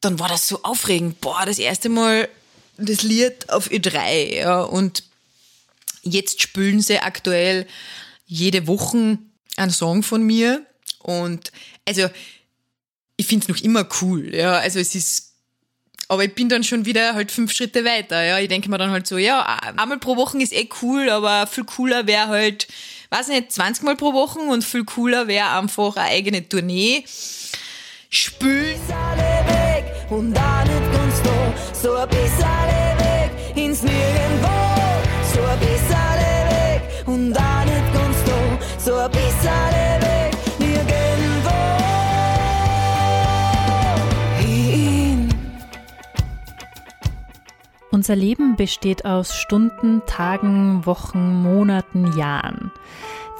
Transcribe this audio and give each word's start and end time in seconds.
dann 0.00 0.18
war 0.18 0.28
das 0.28 0.48
so 0.48 0.62
aufregend. 0.62 1.20
Boah, 1.20 1.44
das 1.44 1.58
erste 1.58 1.88
Mal 1.88 2.28
das 2.80 3.02
Lied 3.02 3.50
auf 3.50 3.70
Ö3, 3.70 4.36
ja, 4.36 4.62
und 4.62 5.04
jetzt 6.02 6.40
spülen 6.40 6.80
sie 6.80 6.98
aktuell 6.98 7.66
jede 8.26 8.66
Woche 8.66 9.18
einen 9.56 9.70
Song 9.70 10.02
von 10.02 10.22
mir 10.22 10.64
und 11.00 11.52
also 11.86 12.08
ich 13.16 13.26
finde 13.26 13.44
es 13.44 13.48
noch 13.48 13.62
immer 13.62 13.86
cool, 14.00 14.34
ja, 14.34 14.54
also 14.54 14.78
es 14.78 14.94
ist 14.94 15.26
aber 16.08 16.24
ich 16.24 16.34
bin 16.34 16.48
dann 16.48 16.64
schon 16.64 16.86
wieder 16.86 17.14
halt 17.14 17.30
fünf 17.30 17.52
Schritte 17.52 17.84
weiter, 17.84 18.24
ja, 18.24 18.38
ich 18.38 18.48
denke 18.48 18.68
mir 18.70 18.78
dann 18.78 18.90
halt 18.90 19.06
so, 19.06 19.18
ja, 19.18 19.44
einmal 19.76 19.98
pro 19.98 20.16
Woche 20.16 20.38
ist 20.38 20.52
eh 20.52 20.68
cool, 20.82 21.08
aber 21.10 21.46
viel 21.46 21.64
cooler 21.64 22.06
wäre 22.06 22.28
halt, 22.28 22.66
weiß 23.10 23.28
nicht, 23.28 23.52
20 23.52 23.84
Mal 23.84 23.96
pro 23.96 24.12
Woche 24.12 24.40
und 24.40 24.64
viel 24.64 24.84
cooler 24.84 25.28
wäre 25.28 25.50
einfach 25.50 25.96
eine 25.96 26.08
eigene 26.08 26.48
Tournee. 26.48 27.04
Spül 28.08 28.74
und 30.10 30.36
auch 30.36 30.64
nicht 30.64 31.24
da, 31.24 31.72
so 31.72 31.94
ein 31.94 32.08
bisschen 32.08 32.66
weg 32.98 33.30
ins 33.54 33.82
Nirgendwo, 33.82 34.48
so 35.32 35.40
ein 35.40 35.58
bisschen 35.60 36.14
weg 36.50 36.82
und 37.06 37.36
auch 37.36 37.64
nicht 37.64 37.94
da, 37.94 38.00
so 38.78 38.94
ein 38.96 39.10
bisschen 39.10 39.70
weg 40.00 40.32
nirgendwo. 40.58 41.50
Hin. 44.38 45.28
Unser 47.92 48.16
Leben 48.16 48.56
besteht 48.56 49.04
aus 49.04 49.36
Stunden, 49.36 50.02
Tagen, 50.06 50.84
Wochen, 50.86 51.42
Monaten, 51.42 52.16
Jahren. 52.18 52.72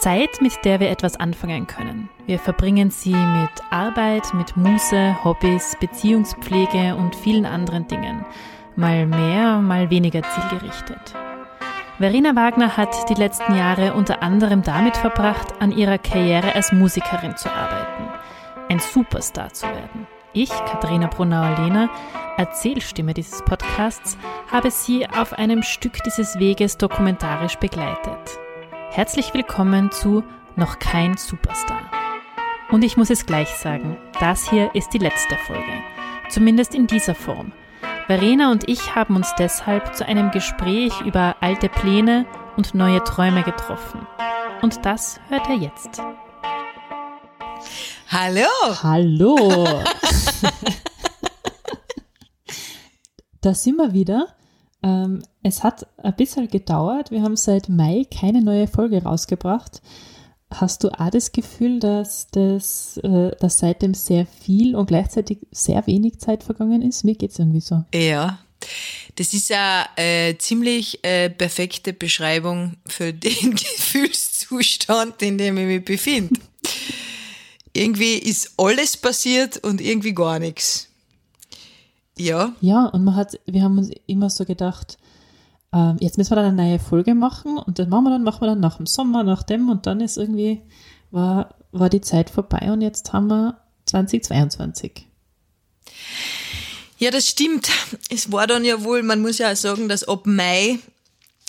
Zeit, 0.01 0.41
mit 0.41 0.65
der 0.65 0.81
wir 0.81 0.91
etwas 0.91 1.17
anfangen 1.21 1.67
können. 1.67 2.09
Wir 2.27 2.39
verbringen 2.39 2.91
sie 2.91 3.15
mit 3.15 3.51
Arbeit, 3.71 4.33
mit 4.35 4.57
Muße, 4.57 5.25
Hobbys, 5.25 5.77
Beziehungspflege 5.79 6.97
und 6.97 7.15
vielen 7.15 7.47
anderen 7.47 7.87
Dingen. 7.87 8.25
Mal 8.77 9.07
mehr, 9.07 9.59
mal 9.59 9.91
weniger 9.91 10.23
zielgerichtet. 10.23 11.15
Verena 11.99 12.35
Wagner 12.35 12.79
hat 12.79 13.11
die 13.11 13.15
letzten 13.15 13.55
Jahre 13.55 13.93
unter 13.93 14.23
anderem 14.23 14.63
damit 14.63 14.97
verbracht, 14.97 15.61
an 15.61 15.71
ihrer 15.71 15.99
Karriere 15.99 16.55
als 16.55 16.73
Musikerin 16.73 17.37
zu 17.37 17.51
arbeiten, 17.51 18.09
ein 18.71 18.79
Superstar 18.79 19.53
zu 19.53 19.67
werden. 19.67 20.07
Ich, 20.33 20.49
Katharina 20.49 21.09
Brunauer-Lehner, 21.09 21.91
Erzählstimme 22.39 23.13
dieses 23.13 23.43
Podcasts, 23.43 24.17
habe 24.51 24.71
sie 24.71 25.07
auf 25.11 25.35
einem 25.35 25.63
Stück 25.63 26.03
dieses 26.05 26.39
Weges 26.39 26.79
dokumentarisch 26.79 27.57
begleitet. 27.57 28.41
Herzlich 28.93 29.33
willkommen 29.35 29.93
zu 29.93 30.25
Noch 30.57 30.81
kein 30.81 31.17
Superstar. 31.17 31.89
Und 32.73 32.83
ich 32.83 32.97
muss 32.97 33.09
es 33.09 33.25
gleich 33.25 33.49
sagen, 33.51 33.97
das 34.19 34.51
hier 34.51 34.75
ist 34.75 34.93
die 34.93 34.99
letzte 34.99 35.37
Folge. 35.37 35.73
Zumindest 36.29 36.75
in 36.75 36.89
dieser 36.89 37.15
Form. 37.15 37.53
Verena 38.09 38.51
und 38.51 38.69
ich 38.69 38.97
haben 38.97 39.15
uns 39.15 39.33
deshalb 39.39 39.95
zu 39.95 40.05
einem 40.05 40.33
Gespräch 40.33 41.01
über 41.03 41.37
alte 41.41 41.69
Pläne 41.69 42.27
und 42.57 42.75
neue 42.75 43.05
Träume 43.05 43.45
getroffen. 43.45 44.05
Und 44.61 44.85
das 44.85 45.21
hört 45.29 45.49
er 45.49 45.55
jetzt. 45.55 46.03
Hallo! 48.09 48.49
Hallo! 48.83 49.69
da 53.41 53.55
sind 53.55 53.77
wir 53.77 53.93
wieder. 53.93 54.35
Ähm, 54.83 55.23
es 55.43 55.63
hat 55.63 55.87
ein 55.99 56.17
bisschen 56.17 56.49
gedauert. 56.49 57.11
Wir 57.11 57.23
haben 57.23 57.37
seit 57.37 57.69
Mai 57.69 58.07
keine 58.11 58.43
neue 58.43 58.67
Folge 58.67 59.03
rausgebracht. 59.03 59.83
Hast 60.53 60.83
du 60.83 60.89
auch 60.89 61.11
das 61.11 61.33
Gefühl, 61.33 61.79
dass, 61.79 62.27
das, 62.29 62.97
äh, 63.05 63.31
dass 63.39 63.59
seitdem 63.59 63.95
sehr 63.95 64.27
viel 64.27 64.75
und 64.75 64.87
gleichzeitig 64.87 65.39
sehr 65.53 65.87
wenig 65.87 66.19
Zeit 66.19 66.43
vergangen 66.43 66.83
ist? 66.83 67.05
Mir 67.05 67.15
geht 67.15 67.31
es 67.31 67.39
irgendwie 67.39 67.61
so. 67.61 67.85
Ja, 67.95 68.41
das 69.17 69.33
ist 69.33 69.53
eine 69.53 69.87
äh, 69.97 70.37
ziemlich 70.39 71.05
äh, 71.05 71.31
perfekte 71.31 71.93
Beschreibung 71.93 72.77
für 72.87 73.13
den 73.15 73.55
Gefühlszustand, 73.55 75.23
in 75.23 75.39
dem 75.39 75.57
ich 75.59 75.67
mich 75.67 75.85
befinde. 75.85 76.41
irgendwie 77.73 78.15
ist 78.15 78.55
alles 78.57 78.97
passiert 78.97 79.59
und 79.59 79.81
irgendwie 79.81 80.15
gar 80.15 80.39
nichts. 80.39 80.90
Ja. 82.21 82.53
Ja, 82.61 82.87
und 82.87 83.05
man 83.05 83.17
hat, 83.17 83.39
wir 83.47 83.63
haben 83.63 83.79
uns 83.79 83.91
immer 84.07 84.31
so 84.31 84.45
gedacht, 84.45 84.99
ähm, 85.73 85.97
jetzt 86.01 86.19
müssen 86.19 86.33
wir 86.33 86.37
dann 86.37 86.59
eine 86.59 86.71
neue 86.71 86.79
Folge 86.79 87.15
machen 87.15 87.57
und 87.59 87.79
das 87.79 87.89
machen 87.89 88.05
wir 88.05 88.11
dann, 88.11 88.25
machen 88.25 88.43
wir 88.43 88.49
dann 88.49 88.61
nach 88.61 88.77
dem 88.77 88.87
Sommer, 88.87 89.23
nach 89.23 89.43
dem 89.43 89.69
und 89.71 89.87
dann 89.87 90.01
ist 90.01 90.19
irgendwie, 90.19 90.63
war, 91.11 91.55
war 91.73 91.89
die 91.89 92.01
Zeit 92.01 92.31
vorbei 92.31 92.71
und 92.73 92.83
jetzt 92.83 93.13
haben 93.13 93.29
wir 93.29 93.59
2022. 93.87 95.07
Ja, 96.99 97.11
das 97.11 97.27
stimmt. 97.27 97.71
Es 98.11 98.31
war 98.31 98.47
dann 98.47 98.65
ja 98.65 98.85
wohl, 98.85 99.03
man 99.03 99.23
muss 99.23 99.39
ja 99.39 99.51
auch 99.51 99.57
sagen, 99.57 99.89
dass 99.89 100.05
ab 100.05 100.27
Mai 100.27 100.79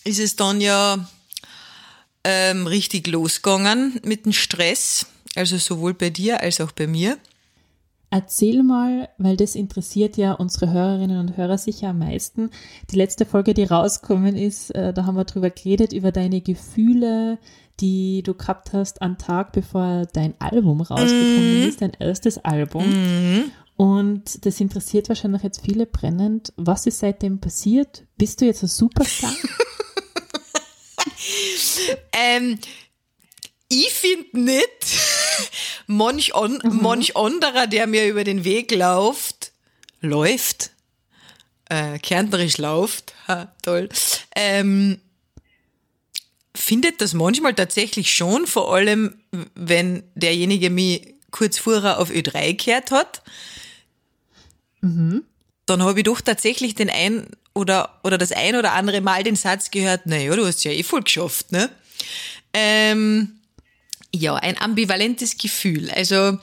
ist 0.06 0.20
es 0.20 0.38
dann 0.38 0.62
ja 0.62 1.06
ähm, 2.24 2.68
richtig 2.68 3.08
losgegangen 3.08 4.00
mit 4.04 4.26
dem 4.26 4.34
Stress. 4.34 5.08
Also 5.36 5.58
sowohl 5.58 5.94
bei 5.94 6.10
dir 6.10 6.42
als 6.42 6.62
auch 6.62 6.72
bei 6.72 6.88
mir. 6.88 7.18
Erzähl 8.14 8.62
mal, 8.62 9.08
weil 9.18 9.38
das 9.38 9.56
interessiert 9.56 10.18
ja 10.18 10.34
unsere 10.34 10.70
Hörerinnen 10.70 11.18
und 11.18 11.38
Hörer 11.38 11.58
sicher 11.58 11.88
am 11.90 12.00
meisten. 12.00 12.50
Die 12.92 12.98
letzte 12.98 13.26
Folge, 13.26 13.54
die 13.54 13.64
rausgekommen 13.64 14.36
ist, 14.36 14.70
äh, 14.76 14.94
da 14.94 15.06
haben 15.06 15.16
wir 15.16 15.24
drüber 15.24 15.50
geredet, 15.50 15.94
über 15.94 16.12
deine 16.12 16.42
Gefühle, 16.42 17.40
die 17.80 18.22
du 18.22 18.34
gehabt 18.34 18.74
hast 18.74 19.02
am 19.02 19.18
Tag, 19.18 19.54
bevor 19.54 20.06
dein 20.12 20.34
Album 20.40 20.82
rausgekommen 20.82 21.64
mm. 21.64 21.68
ist, 21.70 21.82
dein 21.82 21.94
erstes 22.00 22.38
Album. 22.40 22.84
Mm. 22.84 23.52
Und 23.78 24.46
das 24.46 24.60
interessiert 24.60 25.08
wahrscheinlich 25.08 25.44
jetzt 25.44 25.66
viele 25.66 25.86
brennend. 25.86 26.52
Was 26.58 26.86
ist 26.88 27.00
seitdem 27.00 27.40
passiert? 27.40 28.04
Bist 28.18 28.42
du 28.42 28.46
jetzt 28.46 28.62
ein 28.62 28.68
Superstar? 28.68 29.32
ähm, 32.12 32.60
ich 33.70 33.94
finde 33.94 34.38
nicht, 34.38 35.21
manch, 35.88 36.34
on, 36.36 36.60
mhm. 36.64 36.80
manch 36.82 37.16
anderer, 37.16 37.68
der 37.68 37.88
mir 37.88 38.08
über 38.08 38.24
den 38.24 38.44
Weg 38.44 38.72
läuft, 38.72 39.52
läuft, 40.02 40.72
äh, 41.70 42.00
kärntnerisch 42.00 42.58
läuft, 42.58 43.14
ha, 43.28 43.54
toll, 43.62 43.90
ähm, 44.36 45.00
findet 46.56 47.02
das 47.02 47.14
manchmal 47.14 47.54
tatsächlich 47.54 48.14
schon, 48.14 48.46
vor 48.46 48.74
allem 48.74 49.22
wenn 49.56 50.04
derjenige 50.16 50.70
mich 50.70 51.16
kurz 51.32 51.58
vorher 51.58 52.00
auf 52.00 52.12
Ö3 52.12 52.54
gehört 52.54 52.92
hat. 52.92 53.22
Mhm. 54.82 55.24
Dann 55.66 55.84
habe 55.84 56.00
ich 56.00 56.04
doch 56.04 56.22
tatsächlich 56.22 56.76
den 56.76 56.90
ein 56.90 57.28
oder, 57.54 58.00
oder 58.04 58.18
das 58.18 58.32
ein 58.32 58.56
oder 58.56 58.74
andere 58.74 59.02
Mal 59.02 59.24
den 59.24 59.36
Satz 59.36 59.72
gehört, 59.72 60.06
naja, 60.06 60.36
du 60.36 60.46
hast 60.46 60.64
ja 60.64 60.72
eh 60.72 60.84
voll 60.84 61.04
geschafft, 61.04 61.52
ne? 61.52 61.70
Ähm, 62.54 63.41
ja, 64.14 64.36
ein 64.36 64.60
ambivalentes 64.60 65.38
Gefühl. 65.38 65.90
Also 65.92 66.38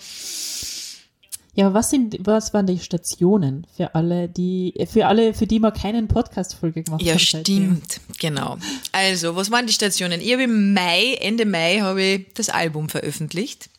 ja, 1.59 1.75
was 1.75 1.91
sind, 1.91 2.17
was 2.21 2.55
waren 2.55 2.69
die 2.69 2.79
Stationen 2.79 3.67
für 3.77 3.97
alle, 3.97 4.29
die, 4.29 4.75
für 4.89 5.09
alle, 5.09 5.35
für 5.35 5.49
die 5.49 5.59
man 5.59 5.73
keinen 5.73 6.07
Podcast-Folge 6.07 6.85
gemacht 6.85 7.03
ja, 7.03 7.15
hat? 7.15 7.21
Ja, 7.21 7.41
stimmt, 7.41 8.01
genau. 8.21 8.59
Also, 8.93 9.35
was 9.35 9.51
waren 9.51 9.67
die 9.67 9.73
Stationen? 9.73 10.21
Ich 10.21 10.33
habe 10.33 10.45
im 10.45 10.73
Mai, 10.73 11.15
Ende 11.15 11.47
Mai 11.47 11.81
habe 11.81 12.01
ich 12.01 12.27
das 12.35 12.49
Album 12.49 12.89
veröffentlicht. 12.89 13.71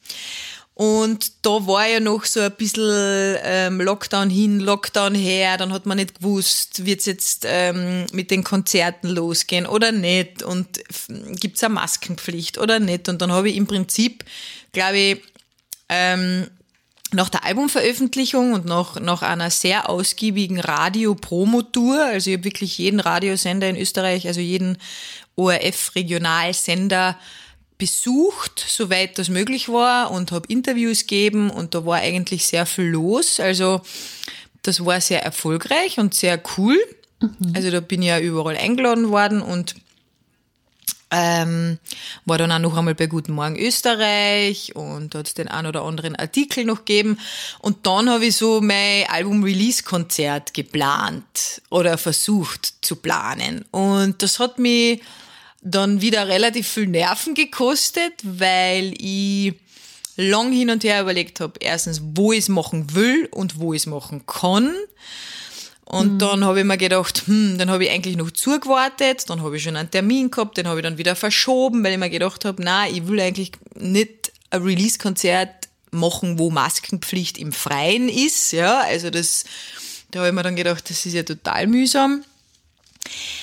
Und 0.80 1.46
da 1.46 1.68
war 1.68 1.88
ja 1.88 2.00
noch 2.00 2.24
so 2.24 2.40
ein 2.40 2.54
bisschen 2.54 3.36
ähm, 3.44 3.82
Lockdown 3.82 4.30
hin, 4.30 4.62
Lockdown 4.62 5.14
her, 5.14 5.58
dann 5.58 5.74
hat 5.74 5.86
man 5.86 5.98
nicht 5.98 6.20
gewusst, 6.20 6.86
wird's 6.86 7.06
jetzt 7.06 7.46
ähm, 7.46 8.06
mit 8.14 8.32
den 8.32 8.46
Konzerten 8.46 9.10
losgehen 9.10 9.66
oder 9.66 9.92
nicht 9.92 10.42
und 10.42 10.80
gibt's 11.38 11.66
eine 11.66 11.74
Maskenpflicht 11.74 12.60
oder 12.60 12.80
nicht. 12.80 13.10
Und 13.10 13.22
dann 13.22 13.34
habe 13.34 13.50
ich 13.50 13.58
im 13.58 13.68
Prinzip, 13.68 14.24
glaube 14.72 14.98
ich, 14.98 15.22
ähm, 15.90 16.48
nach 17.12 17.28
der 17.28 17.44
Albumveröffentlichung 17.44 18.54
und 18.54 18.64
nach, 18.64 19.02
nach 19.02 19.22
einer 19.22 19.52
sehr 19.52 19.90
ausgiebigen 19.90 20.62
Radio-Promotour, 20.62 22.06
also 22.06 22.30
ich 22.30 22.38
habe 22.38 22.46
wirklich 22.46 22.78
jeden 22.78 23.02
Radiosender 23.02 23.68
in 23.68 23.76
Österreich, 23.76 24.28
also 24.28 24.40
jeden 24.40 24.78
ORF-Regionalsender 25.36 27.18
besucht, 27.80 28.64
soweit 28.68 29.18
das 29.18 29.30
möglich 29.30 29.70
war 29.70 30.12
und 30.12 30.32
habe 30.32 30.46
Interviews 30.48 31.08
gegeben 31.08 31.50
und 31.50 31.74
da 31.74 31.86
war 31.86 31.98
eigentlich 31.98 32.46
sehr 32.46 32.68
viel 32.68 32.86
los. 32.86 33.40
Also 33.40 33.82
das 34.62 34.86
war 34.86 35.02
sehr 35.02 35.24
erfolgreich 35.24 35.98
und 35.98 36.14
sehr 36.14 36.40
cool. 36.58 36.78
Mhm. 37.22 37.54
Also 37.56 37.72
da 37.72 37.80
bin 37.80 38.04
ich 38.04 38.10
ja 38.10 38.20
überall 38.20 38.58
eingeladen 38.58 39.10
worden 39.10 39.42
und 39.42 39.76
ähm, 41.12 41.80
war 42.26 42.38
dann 42.38 42.52
auch 42.52 42.60
noch 42.60 42.78
einmal 42.78 42.96
bei 42.96 43.08
Guten 43.08 43.32
Morgen 43.32 43.58
Österreich 43.58 44.76
und 44.76 45.16
hat 45.16 45.38
den 45.38 45.48
ein 45.48 45.66
oder 45.66 45.84
anderen 45.84 46.16
Artikel 46.16 46.66
noch 46.66 46.80
gegeben. 46.80 47.18
Und 47.60 47.88
dann 47.88 48.10
habe 48.10 48.26
ich 48.26 48.36
so 48.36 48.62
mein 48.62 49.08
Album-Release-Konzert 49.08 50.54
geplant 50.54 51.62
oder 51.70 51.98
versucht 51.98 52.74
zu 52.82 52.98
planen. 52.98 53.66
Und 53.72 54.22
das 54.22 54.38
hat 54.38 54.60
mich 54.60 55.02
dann 55.62 56.02
wieder 56.02 56.28
relativ 56.28 56.68
viel 56.68 56.88
Nerven 56.88 57.36
gekostet, 57.36 58.14
weil 58.24 58.94
ich 58.98 59.54
lang 60.16 60.52
hin 60.52 60.70
und 60.70 60.84
her 60.84 61.02
überlegt 61.02 61.40
habe, 61.40 61.54
erstens, 61.60 62.02
wo 62.14 62.34
ich 62.34 62.40
es 62.40 62.50
machen 62.50 62.94
will 62.94 63.28
und 63.32 63.60
wo 63.60 63.74
ich 63.74 63.84
es 63.84 63.86
machen 63.86 64.26
kann. 64.26 64.76
Und 65.86 66.14
mhm. 66.14 66.20
dann 66.20 66.46
habe 66.46 66.60
ich 66.60 66.66
mir 66.66 66.78
gedacht, 66.78 67.24
hm, 67.26 67.58
dann 67.58 67.70
habe 67.70 67.86
ich 67.86 67.90
eigentlich 67.90 68.16
noch 68.16 68.32
zugewartet, 68.32 69.30
dann 69.30 69.42
habe 69.42 69.58
ich 69.58 69.64
schon 69.64 69.76
einen 69.76 69.90
Termin 69.90 70.30
gehabt, 70.30 70.58
den 70.58 70.68
habe 70.68 70.80
ich 70.80 70.84
dann 70.84 70.98
wieder 70.98 71.16
verschoben, 71.16 71.84
weil 71.84 71.94
ich 71.94 71.98
mir 71.98 72.10
gedacht 72.10 72.46
habe, 72.46 72.62
na, 72.62 72.88
ich 72.88 73.08
will 73.08 73.20
eigentlich 73.20 73.54
nicht 73.76 74.32
ein 74.52 74.62
Release-Konzert 74.62 75.68
machen, 75.92 76.38
wo 76.38 76.52
Maskenpflicht 76.52 77.38
im 77.40 77.52
Freien 77.52 78.08
ist, 78.08 78.52
ja, 78.52 78.82
also 78.82 79.10
das, 79.10 79.46
da 80.12 80.20
habe 80.20 80.30
ich 80.30 80.36
mir 80.36 80.44
dann 80.44 80.56
gedacht, 80.56 80.88
das 80.90 81.06
ist 81.06 81.14
ja 81.14 81.24
total 81.24 81.66
mühsam. 81.66 82.24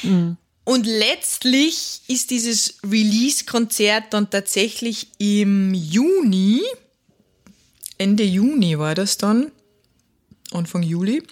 Mhm. 0.03 0.37
Und 0.67 0.85
letztlich 0.85 2.01
ist 2.09 2.33
dieses 2.33 2.79
Release-Konzert 2.83 4.13
dann 4.13 4.31
tatsächlich 4.31 5.07
im 5.19 5.73
Juni, 5.73 6.61
Ende 7.99 8.25
Juni 8.25 8.77
war 8.77 8.97
das 8.97 9.17
dann, 9.17 9.53
Anfang 10.51 10.83
Juli, 10.83 11.23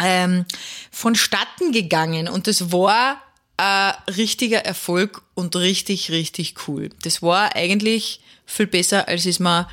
ähm, 0.00 0.44
vonstatten 0.92 1.72
gegangen. 1.72 2.28
Und 2.28 2.46
das 2.46 2.70
war 2.70 3.20
ein 3.56 3.94
richtiger 4.16 4.64
Erfolg 4.64 5.22
und 5.34 5.56
richtig, 5.56 6.12
richtig 6.12 6.54
cool. 6.68 6.90
Das 7.02 7.22
war 7.22 7.56
eigentlich 7.56 8.20
viel 8.46 8.68
besser, 8.68 9.08
als 9.08 9.22
ich 9.22 9.30
es 9.30 9.40
mir 9.40 9.66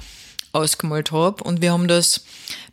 ausgemalt 0.54 1.12
habe. 1.12 1.44
Und 1.44 1.62
wir 1.62 1.72
haben 1.72 1.88
das 1.88 2.24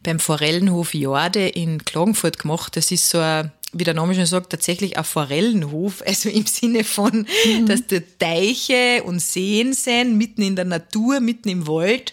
beim 0.03 0.21
Forellenhof 0.21 0.95
Jorde 0.95 1.49
in 1.49 1.85
Klagenfurt 1.85 2.39
gemacht. 2.39 2.77
Das 2.77 2.91
ist 2.91 3.11
so 3.11 3.19
ein 3.19 3.53
wie 3.73 3.85
der 3.85 3.95
Name 3.95 4.15
schon 4.15 4.27
sagt, 4.27 4.51
tatsächlich 4.51 4.97
ein 4.97 5.05
Forellenhof, 5.05 6.03
also 6.07 6.29
im 6.29 6.47
Sinne 6.47 6.85
von, 6.85 7.27
mhm. 7.45 7.67
dass 7.67 7.87
da 7.87 7.99
Teiche 8.19 9.03
und 9.05 9.21
Seen 9.21 9.73
sind, 9.73 10.17
mitten 10.17 10.43
in 10.43 10.57
der 10.57 10.65
Natur, 10.65 11.21
mitten 11.21 11.49
im 11.49 11.67
Wald 11.67 12.13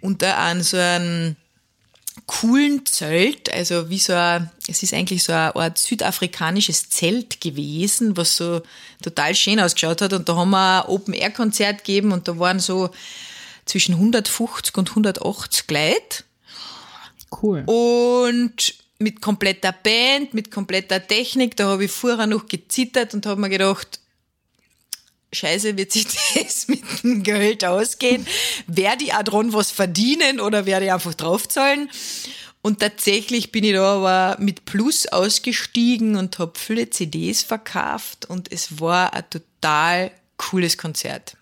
und 0.00 0.22
da 0.22 0.36
an 0.36 0.62
so 0.62 0.76
einem 0.76 1.36
coolen 2.26 2.84
Zelt, 2.86 3.52
also 3.52 3.88
wie 3.88 3.98
so 3.98 4.12
ein, 4.14 4.50
es 4.66 4.82
ist 4.82 4.94
eigentlich 4.94 5.22
so 5.22 5.32
eine 5.32 5.54
Art 5.54 5.78
südafrikanisches 5.78 6.88
Zelt 6.90 7.40
gewesen, 7.40 8.16
was 8.16 8.36
so 8.36 8.62
total 9.02 9.34
schön 9.34 9.60
ausgeschaut 9.60 10.02
hat 10.02 10.12
und 10.12 10.28
da 10.28 10.34
haben 10.34 10.50
wir 10.50 10.84
ein 10.84 10.88
Open-Air-Konzert 10.88 11.84
gegeben 11.84 12.12
und 12.12 12.26
da 12.26 12.38
waren 12.38 12.58
so 12.58 12.90
zwischen 13.64 13.94
150 13.94 14.76
und 14.76 14.90
180 14.90 15.70
Leute. 15.70 16.24
Cool. 17.42 17.64
Und 17.66 18.74
mit 18.98 19.20
kompletter 19.20 19.72
Band, 19.72 20.34
mit 20.34 20.50
kompletter 20.50 21.06
Technik. 21.06 21.56
Da 21.56 21.68
habe 21.68 21.84
ich 21.84 21.90
vorher 21.90 22.26
noch 22.26 22.46
gezittert 22.46 23.14
und 23.14 23.26
habe 23.26 23.40
mir 23.40 23.50
gedacht, 23.50 24.00
Scheiße, 25.32 25.76
wird 25.76 25.92
sich 25.92 26.06
das 26.34 26.68
mit 26.68 26.82
dem 27.02 27.22
Geld 27.22 27.64
ausgehen? 27.64 28.26
Werde 28.66 29.04
ich 29.04 29.14
auch 29.14 29.22
dran 29.22 29.52
was 29.52 29.70
verdienen 29.70 30.40
oder 30.40 30.66
werde 30.66 30.86
ich 30.86 30.92
einfach 30.92 31.14
draufzahlen? 31.14 31.90
Und 32.62 32.80
tatsächlich 32.80 33.52
bin 33.52 33.62
ich 33.62 33.74
da 33.74 33.94
aber 33.94 34.42
mit 34.42 34.64
Plus 34.64 35.06
ausgestiegen 35.06 36.16
und 36.16 36.38
habe 36.38 36.58
viele 36.58 36.90
CDs 36.90 37.44
verkauft 37.44 38.26
und 38.26 38.50
es 38.50 38.80
war 38.80 39.12
ein 39.12 39.24
total 39.30 40.10
cooles 40.36 40.76
Konzert. 40.76 41.36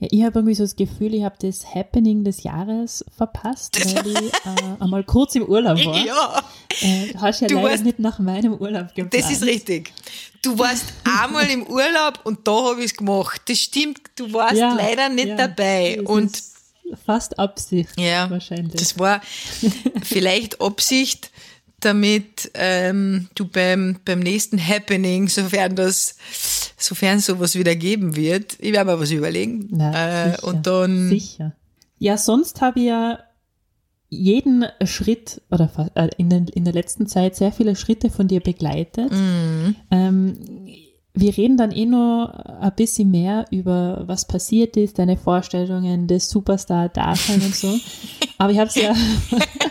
Ja, 0.00 0.08
ich 0.10 0.22
habe 0.22 0.38
irgendwie 0.38 0.54
so 0.54 0.62
das 0.62 0.76
Gefühl, 0.76 1.14
ich 1.14 1.24
habe 1.24 1.36
das 1.40 1.74
Happening 1.74 2.22
des 2.22 2.44
Jahres 2.44 3.04
verpasst, 3.16 3.78
weil 3.96 4.06
ich 4.12 4.32
äh, 4.32 4.80
einmal 4.82 5.02
kurz 5.04 5.34
im 5.34 5.44
Urlaub 5.44 5.84
war. 5.84 5.96
Ja. 6.04 6.42
Äh, 6.80 7.14
hast 7.16 7.40
ja 7.40 7.48
du 7.48 7.56
leider 7.56 7.70
warst, 7.70 7.84
nicht 7.84 7.98
nach 7.98 8.18
meinem 8.18 8.54
Urlaub 8.54 8.94
geplant. 8.94 9.14
Das 9.14 9.30
ist 9.30 9.42
richtig. 9.42 9.92
Du 10.42 10.56
warst 10.58 10.84
einmal 11.04 11.50
im 11.50 11.66
Urlaub 11.66 12.20
und 12.24 12.46
da 12.46 12.52
habe 12.52 12.80
ich 12.80 12.92
es 12.92 12.96
gemacht. 12.96 13.42
Das 13.46 13.58
stimmt, 13.58 14.00
du 14.16 14.32
warst 14.32 14.56
ja, 14.56 14.72
leider 14.74 15.08
nicht 15.08 15.28
ja, 15.28 15.36
dabei. 15.36 16.00
Und 16.02 16.40
fast 17.04 17.38
Absicht 17.38 17.98
ja, 17.98 18.30
wahrscheinlich. 18.30 18.80
Das 18.80 18.98
war 18.98 19.20
vielleicht 20.02 20.60
Absicht, 20.60 21.30
damit 21.80 22.50
ähm, 22.54 23.28
du 23.34 23.46
beim, 23.46 23.96
beim 24.04 24.20
nächsten 24.20 24.58
Happening, 24.58 25.28
sofern 25.28 25.76
das, 25.76 26.16
sofern 26.76 27.20
sowas 27.20 27.56
wieder 27.56 27.76
geben 27.76 28.16
wird, 28.16 28.56
ich 28.58 28.72
werde 28.72 28.92
mir 28.92 29.00
was 29.00 29.10
überlegen. 29.10 29.68
Na, 29.70 30.32
äh, 30.34 30.40
und 30.42 30.66
dann. 30.66 31.08
Sicher. 31.08 31.54
Ja, 31.98 32.16
sonst 32.16 32.60
habe 32.60 32.80
ich 32.80 32.86
ja 32.86 33.18
jeden 34.08 34.64
Schritt 34.84 35.42
oder 35.50 35.70
äh, 35.94 36.08
in, 36.16 36.30
den, 36.30 36.48
in 36.48 36.64
der 36.64 36.72
letzten 36.72 37.06
Zeit 37.06 37.36
sehr 37.36 37.52
viele 37.52 37.76
Schritte 37.76 38.10
von 38.10 38.28
dir 38.28 38.40
begleitet. 38.40 39.12
Mhm. 39.12 39.76
Ähm, 39.90 40.38
wir 41.20 41.36
reden 41.36 41.56
dann 41.56 41.72
eh 41.72 41.86
noch 41.86 42.28
ein 42.28 42.72
bisschen 42.76 43.10
mehr 43.10 43.46
über 43.50 44.04
was 44.06 44.26
passiert 44.26 44.76
ist, 44.76 44.98
deine 44.98 45.16
Vorstellungen 45.16 46.06
des 46.06 46.30
Superstar-Dasein 46.30 47.42
und 47.42 47.54
so. 47.54 47.74
Aber 48.38 48.52
ich 48.52 48.58
habe 48.58 48.68
es 48.68 48.74
ja 48.76 48.94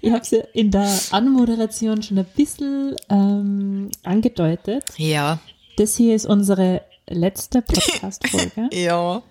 Ich 0.00 0.12
habe 0.12 0.24
ja 0.30 0.38
in 0.52 0.70
der 0.70 0.98
Anmoderation 1.10 2.02
schon 2.02 2.18
ein 2.18 2.26
bisschen 2.36 2.96
ähm, 3.08 3.90
angedeutet. 4.04 4.84
Ja. 4.96 5.40
Das 5.76 5.96
hier 5.96 6.14
ist 6.14 6.26
unsere 6.26 6.82
letzte 7.08 7.62
Podcast-Folge. 7.62 8.70
ja. 8.72 9.22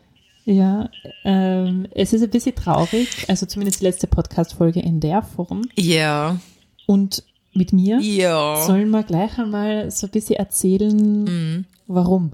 Ja, 0.45 0.89
ähm, 1.25 1.88
es 1.91 2.13
ist 2.13 2.21
ein 2.21 2.29
bisschen 2.29 2.55
traurig, 2.55 3.09
also 3.27 3.45
zumindest 3.45 3.81
die 3.81 3.85
letzte 3.85 4.07
Podcast-Folge 4.07 4.79
in 4.79 5.01
der 5.01 5.21
Form. 5.21 5.63
Ja. 5.75 6.39
Und 6.85 7.23
mit 7.57 7.74
mir 7.74 8.00
ja. 8.00 8.63
sollen 8.65 8.89
wir 8.92 9.04
gleich 9.04 9.38
einmal 9.38 9.92
so 9.92 10.07
ein 10.07 10.12
bisschen 10.12 10.36
erzählen, 10.36 11.24
mhm. 11.24 11.65
warum. 11.88 12.33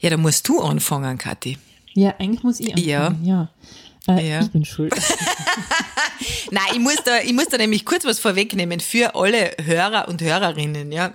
Ja, 0.00 0.10
da 0.10 0.16
musst 0.16 0.46
du 0.48 0.60
anfangen, 0.60 1.18
Kathi. 1.18 1.58
Ja, 1.94 2.14
eigentlich 2.18 2.42
muss 2.42 2.60
ich 2.60 2.74
anfangen, 2.74 3.24
ja. 3.24 3.48
ja. 4.06 4.16
Äh, 4.16 4.28
ja. 4.28 4.40
Ich 4.42 4.50
bin 4.50 4.64
schuld. 4.64 4.94
Nein, 6.50 6.64
ich 6.72 6.78
muss, 6.78 6.96
da, 7.04 7.20
ich 7.20 7.32
muss 7.32 7.48
da 7.48 7.56
nämlich 7.56 7.84
kurz 7.84 8.04
was 8.04 8.20
vorwegnehmen 8.20 8.80
für 8.80 9.14
alle 9.16 9.52
Hörer 9.62 10.08
und 10.08 10.22
Hörerinnen, 10.22 10.92
ja. 10.92 11.12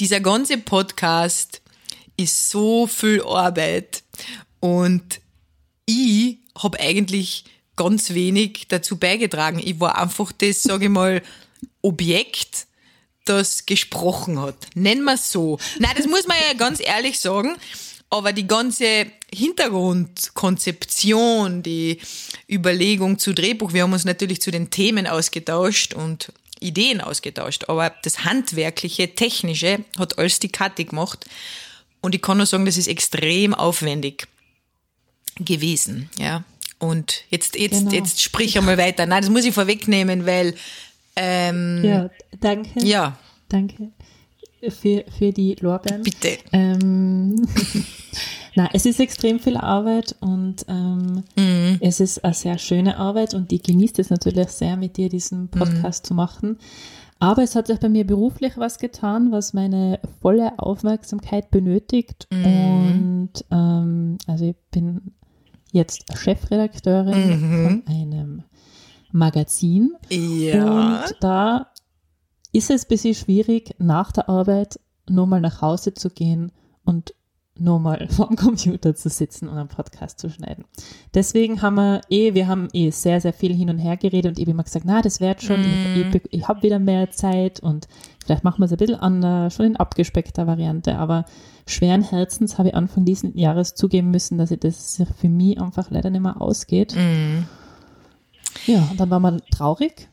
Dieser 0.00 0.20
ganze 0.20 0.58
Podcast 0.58 1.62
ist 2.16 2.50
so 2.50 2.86
viel 2.86 3.22
Arbeit 3.22 4.02
und 4.60 5.20
ich 5.86 6.38
habe 6.60 6.80
eigentlich 6.80 7.44
ganz 7.76 8.10
wenig 8.10 8.66
dazu 8.68 8.98
beigetragen. 8.98 9.58
Ich 9.58 9.80
war 9.80 9.98
einfach 9.98 10.30
das, 10.32 10.62
sage 10.62 10.84
ich 10.84 10.90
mal, 10.90 11.22
Objekt, 11.80 12.66
das 13.24 13.64
gesprochen 13.66 14.40
hat. 14.40 14.56
Nennen 14.74 15.04
wir 15.04 15.14
es 15.14 15.30
so. 15.30 15.58
Nein, 15.78 15.94
das 15.96 16.06
muss 16.06 16.26
man 16.26 16.36
ja 16.48 16.54
ganz 16.54 16.80
ehrlich 16.80 17.20
sagen. 17.20 17.56
Aber 18.10 18.32
die 18.34 18.46
ganze 18.46 19.06
Hintergrundkonzeption, 19.32 21.62
die 21.62 21.98
Überlegung 22.50 23.18
zu 23.18 23.32
Drehbuch, 23.32 23.72
wir 23.72 23.84
haben 23.84 23.94
uns 23.94 24.04
natürlich 24.04 24.42
zu 24.42 24.50
den 24.50 24.68
Themen 24.68 25.06
ausgetauscht 25.06 25.94
und 25.94 26.30
Ideen 26.60 27.00
ausgetauscht, 27.00 27.64
aber 27.68 27.94
das 28.02 28.24
Handwerkliche, 28.24 29.14
Technische 29.14 29.82
hat 29.98 30.18
alles 30.18 30.40
die 30.40 30.50
Kathi 30.50 30.84
gemacht. 30.84 31.24
Und 32.02 32.14
ich 32.14 32.22
kann 32.22 32.36
nur 32.36 32.46
sagen, 32.46 32.66
das 32.66 32.76
ist 32.76 32.88
extrem 32.88 33.54
aufwendig 33.54 34.28
gewesen, 35.36 36.10
ja. 36.18 36.44
Und 36.82 37.22
jetzt, 37.30 37.56
jetzt, 37.56 37.78
genau. 37.78 37.92
jetzt 37.92 38.20
sprich 38.20 38.58
einmal 38.58 38.76
weiter. 38.76 39.06
Nein, 39.06 39.22
das 39.22 39.30
muss 39.30 39.44
ich 39.44 39.54
vorwegnehmen, 39.54 40.26
weil, 40.26 40.54
ähm, 41.14 41.80
Ja, 41.84 42.10
danke. 42.40 42.84
Ja. 42.84 43.16
Danke 43.48 43.92
für, 44.70 45.04
für 45.16 45.32
die 45.32 45.54
Lorbeeren. 45.60 46.02
Bitte. 46.02 46.38
Ähm, 46.52 47.46
na, 48.56 48.68
es 48.72 48.84
ist 48.84 48.98
extrem 49.00 49.38
viel 49.38 49.56
Arbeit 49.56 50.16
und 50.20 50.64
ähm, 50.68 51.22
mhm. 51.36 51.78
es 51.80 52.00
ist 52.00 52.24
eine 52.24 52.34
sehr 52.34 52.58
schöne 52.58 52.96
Arbeit 52.96 53.34
und 53.34 53.52
ich 53.52 53.62
genieße 53.62 54.00
es 54.00 54.10
natürlich 54.10 54.48
sehr, 54.48 54.76
mit 54.76 54.96
dir 54.96 55.08
diesen 55.08 55.48
Podcast 55.48 56.04
mhm. 56.04 56.08
zu 56.08 56.14
machen. 56.14 56.58
Aber 57.18 57.44
es 57.44 57.54
hat 57.54 57.68
sich 57.68 57.78
bei 57.78 57.88
mir 57.88 58.04
beruflich 58.04 58.54
was 58.56 58.78
getan, 58.78 59.30
was 59.30 59.52
meine 59.52 60.00
volle 60.20 60.58
Aufmerksamkeit 60.58 61.52
benötigt. 61.52 62.26
Mhm. 62.32 62.44
Und 62.44 63.44
ähm, 63.52 64.18
also 64.26 64.46
ich 64.46 64.56
bin 64.72 65.12
jetzt 65.72 66.16
Chefredakteurin 66.16 67.40
mhm. 67.40 67.64
von 67.64 67.94
einem 67.94 68.42
Magazin. 69.10 69.92
Ja. 70.10 71.04
Und 71.04 71.16
da 71.20 71.72
ist 72.52 72.70
es 72.70 72.84
ein 72.84 72.88
bisschen 72.88 73.14
schwierig, 73.14 73.74
nach 73.78 74.12
der 74.12 74.28
Arbeit 74.28 74.78
nur 75.08 75.26
mal 75.26 75.40
nach 75.40 75.60
Hause 75.60 75.94
zu 75.94 76.10
gehen 76.10 76.52
und 76.84 77.14
nur 77.58 77.78
mal 77.80 78.06
vor 78.10 78.28
dem 78.28 78.36
Computer 78.36 78.94
zu 78.94 79.08
sitzen 79.08 79.48
und 79.48 79.56
einen 79.56 79.68
Podcast 79.68 80.18
zu 80.18 80.30
schneiden. 80.30 80.64
Deswegen 81.14 81.62
haben 81.62 81.74
wir 81.76 82.00
eh, 82.08 82.34
wir 82.34 82.46
haben 82.46 82.68
eh 82.72 82.90
sehr, 82.90 83.20
sehr 83.20 83.32
viel 83.32 83.54
hin 83.54 83.70
und 83.70 83.78
her 83.78 83.96
geredet 83.96 84.30
und 84.30 84.38
ich 84.38 84.44
habe 84.44 84.52
immer 84.52 84.64
gesagt, 84.64 84.84
na, 84.86 85.02
das 85.02 85.20
wird 85.20 85.42
schon, 85.42 85.60
mm. 85.60 85.96
ich, 85.96 86.14
ich, 86.14 86.22
ich 86.30 86.48
habe 86.48 86.62
wieder 86.62 86.78
mehr 86.78 87.10
Zeit 87.10 87.60
und 87.60 87.88
vielleicht 88.22 88.44
machen 88.44 88.60
wir 88.60 88.66
es 88.66 88.72
ein 88.72 88.78
bisschen 88.78 89.00
anders, 89.00 89.54
schon 89.54 89.66
in 89.66 89.76
abgespeckter 89.76 90.46
Variante, 90.46 90.96
aber 90.96 91.24
schweren 91.66 92.02
Herzens 92.02 92.58
habe 92.58 92.68
ich 92.68 92.74
Anfang 92.74 93.04
dieses 93.04 93.30
Jahres 93.34 93.74
zugeben 93.74 94.10
müssen, 94.10 94.38
dass 94.38 94.50
ich 94.50 94.60
das 94.60 95.02
für 95.20 95.28
mich 95.28 95.60
einfach 95.60 95.90
leider 95.90 96.10
nicht 96.10 96.22
mehr 96.22 96.40
ausgeht. 96.40 96.94
Mm. 96.94 97.44
Ja, 98.66 98.88
und 98.90 99.00
dann 99.00 99.10
war 99.10 99.20
man 99.20 99.42
traurig, 99.50 100.08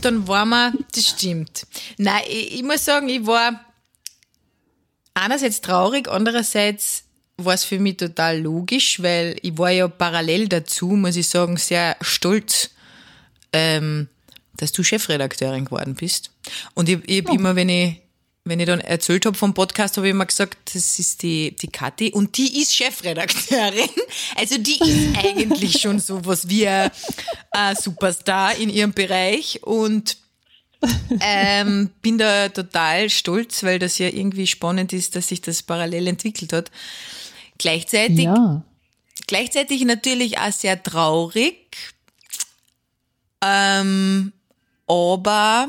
dann 0.00 0.26
war 0.28 0.44
man, 0.44 0.78
das 0.94 1.08
stimmt. 1.08 1.66
Nein, 1.98 2.22
ich, 2.28 2.56
ich 2.56 2.62
muss 2.62 2.84
sagen, 2.84 3.08
ich 3.08 3.26
war 3.26 3.60
einerseits 5.14 5.60
traurig, 5.60 6.08
andererseits 6.08 7.04
war 7.36 7.54
es 7.54 7.64
für 7.64 7.78
mich 7.78 7.96
total 7.96 8.40
logisch, 8.40 9.02
weil 9.02 9.36
ich 9.42 9.58
war 9.58 9.70
ja 9.70 9.88
parallel 9.88 10.48
dazu, 10.48 10.88
muss 10.88 11.16
ich 11.16 11.28
sagen, 11.28 11.56
sehr 11.56 11.96
stolz, 12.00 12.70
ähm, 13.52 14.08
dass 14.56 14.72
du 14.72 14.82
Chefredakteurin 14.82 15.64
geworden 15.64 15.94
bist. 15.94 16.30
Und 16.74 16.88
ich, 16.88 16.98
ich 17.06 17.24
hab 17.24 17.30
Oh. 17.30 17.34
immer, 17.34 17.56
wenn 17.56 17.68
ich, 17.68 18.00
wenn 18.44 18.60
ich 18.60 18.66
dann 18.66 18.80
erzählt 18.80 19.24
habe 19.26 19.36
vom 19.38 19.54
Podcast, 19.54 19.96
habe 19.96 20.06
ich 20.06 20.10
immer 20.10 20.26
gesagt, 20.26 20.74
das 20.74 20.98
ist 20.98 21.22
die, 21.22 21.56
die 21.56 21.68
Kathi 21.68 22.10
und 22.12 22.36
die 22.36 22.60
ist 22.60 22.74
Chefredakteurin. 22.74 23.88
Also 24.36 24.58
die 24.58 24.78
ist 24.78 25.16
eigentlich 25.24 25.80
schon 25.80 25.98
sowas 25.98 26.48
wie 26.48 26.66
ein 26.68 26.90
ein 27.50 27.76
Superstar 27.76 28.56
in 28.56 28.68
ihrem 28.68 28.92
Bereich 28.92 29.62
und 29.62 30.16
ähm, 31.20 31.90
bin 32.02 32.18
da 32.18 32.48
total 32.50 33.08
stolz, 33.08 33.62
weil 33.62 33.78
das 33.78 33.96
ja 33.98 34.08
irgendwie 34.08 34.46
spannend 34.46 34.92
ist, 34.92 35.16
dass 35.16 35.28
sich 35.28 35.40
das 35.40 35.62
parallel 35.62 36.08
entwickelt 36.08 36.52
hat. 36.52 36.70
Gleichzeitig 37.58 38.24
Ja. 38.24 38.62
Gleichzeitig 39.26 39.82
natürlich 39.86 40.36
auch 40.38 40.52
sehr 40.52 40.82
traurig, 40.82 41.76
ähm, 43.42 44.32
aber 44.94 45.68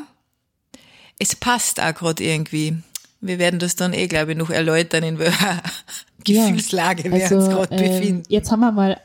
es 1.19 1.35
passt 1.35 1.81
auch 1.81 1.93
gerade 1.93 2.23
irgendwie. 2.23 2.77
Wir 3.21 3.39
werden 3.39 3.59
das 3.59 3.75
dann 3.75 3.93
eh, 3.93 4.07
glaube 4.07 4.33
ich, 4.33 4.37
noch 4.37 4.49
erläutern, 4.49 5.03
in 5.03 5.17
welcher 5.19 5.55
Ja. 5.55 5.61
Gefühlslage 6.23 7.03
wir 7.05 7.31
uns 7.37 7.47
gerade 7.49 7.75
ähm, 7.75 7.91
befinden. 7.99 8.23
Jetzt 8.29 8.51
haben 8.51 8.59
wir 8.61 8.71
mal 8.71 8.97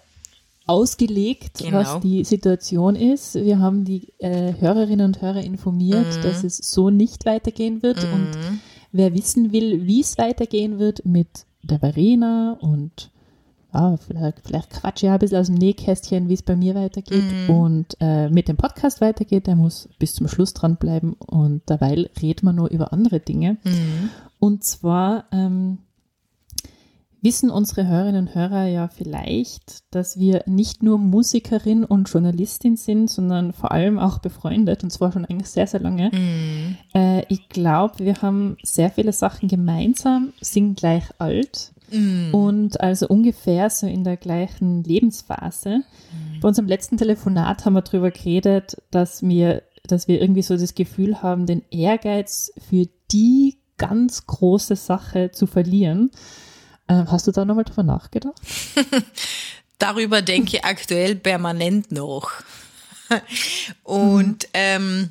ausgelegt, 0.66 1.58
Genau. 1.58 1.78
was 1.78 2.00
die 2.00 2.24
Situation 2.24 2.94
ist. 2.96 3.34
Wir 3.34 3.58
haben 3.58 3.84
die 3.84 4.08
äh, 4.18 4.54
Hörerinnen 4.58 5.04
und 5.06 5.20
Hörer 5.20 5.42
informiert, 5.42 6.16
Mhm. 6.18 6.22
dass 6.22 6.44
es 6.44 6.56
so 6.58 6.90
nicht 6.90 7.26
weitergehen 7.26 7.82
wird. 7.82 8.04
Und 8.04 8.30
wer 8.92 9.12
wissen 9.14 9.52
will, 9.52 9.86
wie 9.86 10.00
es 10.00 10.16
weitergehen 10.18 10.78
wird 10.78 11.04
mit 11.04 11.28
der 11.62 11.80
Verena 11.80 12.56
und 12.60 13.10
ja, 13.72 13.96
vielleicht, 13.96 14.40
vielleicht 14.44 14.70
quatsche 14.70 15.06
ich 15.06 15.08
ja 15.08 15.14
ein 15.14 15.18
bisschen 15.18 15.38
aus 15.38 15.46
dem 15.46 15.54
Nähkästchen, 15.56 16.28
wie 16.28 16.34
es 16.34 16.42
bei 16.42 16.56
mir 16.56 16.74
weitergeht 16.74 17.22
Mhm. 17.48 17.54
und 17.54 17.96
äh, 18.00 18.28
mit 18.28 18.48
dem 18.48 18.56
Podcast 18.56 19.00
weitergeht, 19.00 19.46
der 19.46 19.56
muss 19.56 19.88
bis 19.98 20.14
zum 20.14 20.28
Schluss 20.28 20.54
dranbleiben 20.54 21.14
und 21.14 21.62
dabei 21.66 22.08
redet 22.20 22.42
man 22.42 22.56
nur 22.56 22.70
über 22.70 22.92
andere 22.92 23.20
Dinge. 23.20 23.58
Mhm. 23.64 24.10
Und 24.38 24.64
zwar 24.64 25.24
ähm, 25.32 25.78
wissen 27.22 27.50
unsere 27.50 27.86
Hörerinnen 27.86 28.28
und 28.28 28.34
Hörer 28.34 28.64
ja 28.64 28.88
vielleicht, 28.88 29.84
dass 29.94 30.18
wir 30.18 30.42
nicht 30.46 30.82
nur 30.82 30.98
Musikerin 30.98 31.84
und 31.84 32.08
Journalistin 32.08 32.76
sind, 32.76 33.10
sondern 33.10 33.52
vor 33.52 33.72
allem 33.72 33.98
auch 33.98 34.18
befreundet 34.20 34.82
und 34.82 34.90
zwar 34.90 35.12
schon 35.12 35.26
eigentlich 35.26 35.50
sehr, 35.50 35.66
sehr 35.66 35.80
lange. 35.80 36.10
Mhm. 36.12 36.76
Äh, 36.94 37.24
ich 37.28 37.48
glaube, 37.50 37.98
wir 37.98 38.22
haben 38.22 38.56
sehr 38.62 38.90
viele 38.90 39.12
Sachen 39.12 39.48
gemeinsam, 39.48 40.32
sind 40.40 40.78
gleich 40.78 41.04
alt 41.18 41.72
Mhm. 41.92 42.34
und 42.34 42.80
also 42.80 43.08
ungefähr 43.08 43.70
so 43.70 43.86
in 43.86 44.04
der 44.04 44.16
gleichen 44.16 44.84
Lebensphase. 44.84 45.82
Bei 46.40 46.48
unserem 46.48 46.68
letzten 46.68 46.96
Telefonat 46.96 47.64
haben 47.64 47.74
wir 47.74 47.82
darüber 47.82 48.10
geredet, 48.10 48.76
dass 48.90 49.22
wir, 49.22 49.62
dass 49.84 50.08
wir 50.08 50.20
irgendwie 50.20 50.42
so 50.42 50.56
das 50.56 50.74
Gefühl 50.74 51.22
haben, 51.22 51.46
den 51.46 51.62
Ehrgeiz 51.70 52.52
für 52.68 52.86
die 53.10 53.58
ganz 53.78 54.26
große 54.26 54.76
Sache 54.76 55.30
zu 55.32 55.46
verlieren. 55.46 56.10
Ähm, 56.88 57.10
hast 57.10 57.26
du 57.26 57.32
da 57.32 57.44
nochmal 57.44 57.64
drüber 57.64 57.82
nachgedacht? 57.82 58.40
Darüber 59.78 60.22
denke 60.22 60.56
ich 60.56 60.64
aktuell 60.64 61.14
permanent 61.14 61.90
noch. 61.90 62.30
Und 63.82 64.48
ähm, 64.52 65.10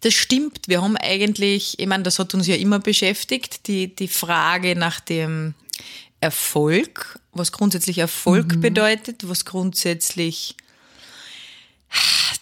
das 0.00 0.14
stimmt. 0.14 0.68
Wir 0.68 0.82
haben 0.82 0.96
eigentlich, 0.96 1.78
ich 1.78 1.86
meine, 1.86 2.04
das 2.04 2.18
hat 2.18 2.34
uns 2.34 2.46
ja 2.46 2.56
immer 2.56 2.78
beschäftigt, 2.78 3.66
die, 3.66 3.94
die 3.94 4.08
Frage 4.08 4.76
nach 4.76 5.00
dem 5.00 5.54
Erfolg, 6.20 7.18
was 7.32 7.52
grundsätzlich 7.52 7.98
Erfolg 7.98 8.60
bedeutet, 8.60 9.28
was 9.28 9.44
grundsätzlich 9.44 10.56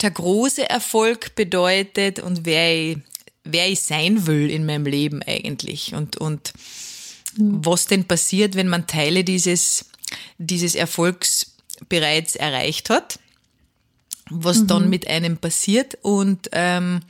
der 0.02 0.10
große 0.10 0.68
Erfolg 0.68 1.34
bedeutet 1.34 2.18
und 2.18 2.44
wer 2.44 2.74
ich, 2.74 2.98
wer 3.44 3.68
ich 3.68 3.80
sein 3.80 4.26
will 4.26 4.50
in 4.50 4.66
meinem 4.66 4.86
Leben 4.86 5.22
eigentlich. 5.22 5.94
Und, 5.94 6.16
und 6.16 6.52
was 7.36 7.86
denn 7.86 8.04
passiert, 8.04 8.54
wenn 8.54 8.68
man 8.68 8.86
Teile 8.86 9.24
dieses, 9.24 9.86
dieses 10.38 10.74
Erfolgs 10.74 11.54
bereits 11.88 12.36
erreicht 12.36 12.90
hat, 12.90 13.18
was 14.30 14.66
dann 14.66 14.88
mit 14.88 15.06
einem 15.06 15.36
passiert. 15.36 15.98
Und 16.02 16.48
ähm, 16.52 17.00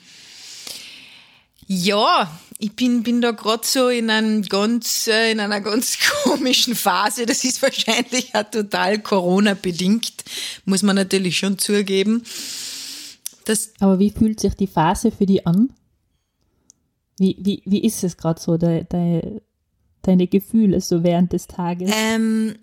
ja, 1.66 2.30
ich 2.58 2.74
bin, 2.74 3.02
bin 3.02 3.20
da 3.20 3.32
gerade 3.32 3.66
so 3.66 3.88
in, 3.88 4.08
einem 4.08 4.42
ganz, 4.42 5.08
äh, 5.08 5.32
in 5.32 5.40
einer 5.40 5.60
ganz 5.60 5.98
komischen 6.22 6.74
Phase. 6.74 7.26
Das 7.26 7.44
ist 7.44 7.60
wahrscheinlich 7.62 8.34
auch 8.34 8.50
total 8.50 9.00
Corona-bedingt, 9.00 10.24
muss 10.64 10.82
man 10.82 10.96
natürlich 10.96 11.38
schon 11.38 11.58
zugeben. 11.58 12.22
Das, 13.44 13.72
Aber 13.80 13.98
wie 13.98 14.10
fühlt 14.10 14.40
sich 14.40 14.54
die 14.54 14.66
Phase 14.66 15.10
für 15.10 15.26
die 15.26 15.44
an? 15.44 15.70
Wie, 17.18 17.36
wie, 17.40 17.62
wie 17.64 17.82
ist 17.82 18.04
es 18.04 18.16
gerade 18.16 18.40
so, 18.40 18.56
de, 18.56 18.84
de, 18.84 19.40
deine 20.02 20.26
Gefühle 20.26 20.80
so 20.80 21.02
während 21.02 21.32
des 21.32 21.46
Tages? 21.46 21.90
ähm, 21.92 22.56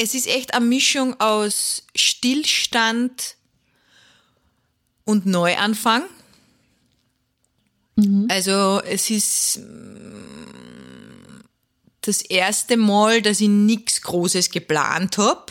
es 0.00 0.14
ist 0.14 0.28
echt 0.28 0.54
eine 0.54 0.64
Mischung 0.64 1.18
aus 1.18 1.84
Stillstand 1.96 3.36
und 5.04 5.26
Neuanfang. 5.26 6.04
Also 8.30 8.80
es 8.84 9.10
ist 9.10 9.58
mm, 9.60 11.40
das 12.02 12.22
erste 12.22 12.76
Mal, 12.76 13.22
dass 13.22 13.40
ich 13.40 13.48
nichts 13.48 14.02
Großes 14.02 14.50
geplant 14.50 15.18
habe. 15.18 15.46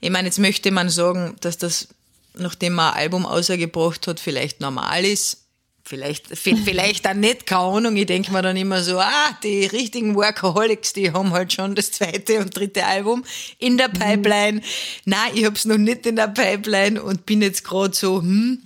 Ich 0.00 0.10
meine, 0.10 0.28
jetzt 0.28 0.38
möchte 0.38 0.70
man 0.70 0.88
sagen, 0.88 1.36
dass 1.40 1.58
das, 1.58 1.88
nachdem 2.34 2.74
man 2.74 2.94
ein 2.94 3.00
Album 3.00 3.26
ausgebracht 3.26 4.06
hat, 4.06 4.20
vielleicht 4.20 4.60
normal 4.60 5.04
ist. 5.04 5.38
Vielleicht, 5.84 6.28
vi- 6.44 6.56
vielleicht 6.64 7.06
auch 7.08 7.14
nicht, 7.14 7.44
keine 7.46 7.60
Ahnung. 7.62 7.96
Ich 7.96 8.06
denke 8.06 8.32
mir 8.32 8.40
dann 8.42 8.56
immer 8.56 8.82
so, 8.82 8.98
ah, 8.98 9.38
die 9.42 9.66
richtigen 9.66 10.14
Workaholics, 10.14 10.92
die 10.92 11.12
haben 11.12 11.32
halt 11.32 11.52
schon 11.52 11.74
das 11.74 11.90
zweite 11.90 12.38
und 12.38 12.56
dritte 12.56 12.86
Album 12.86 13.24
in 13.58 13.76
der 13.78 13.88
Pipeline. 13.88 14.62
Nein, 15.04 15.30
ich 15.34 15.44
hab's 15.44 15.64
noch 15.64 15.78
nicht 15.78 16.06
in 16.06 16.16
der 16.16 16.28
Pipeline 16.28 17.02
und 17.02 17.26
bin 17.26 17.42
jetzt 17.42 17.64
gerade 17.64 17.94
so, 17.94 18.20
hm, 18.20 18.62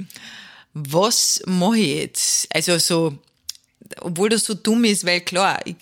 was 0.78 1.42
mache 1.47 1.78
ich 1.78 1.97
jetzt? 1.97 2.49
Also 2.54 2.76
so, 2.78 3.18
obwohl 4.00 4.28
das 4.28 4.45
so 4.45 4.52
dumm 4.52 4.85
ist, 4.85 5.06
weil 5.06 5.23
klar, 5.23 5.59
ich, 5.64 5.76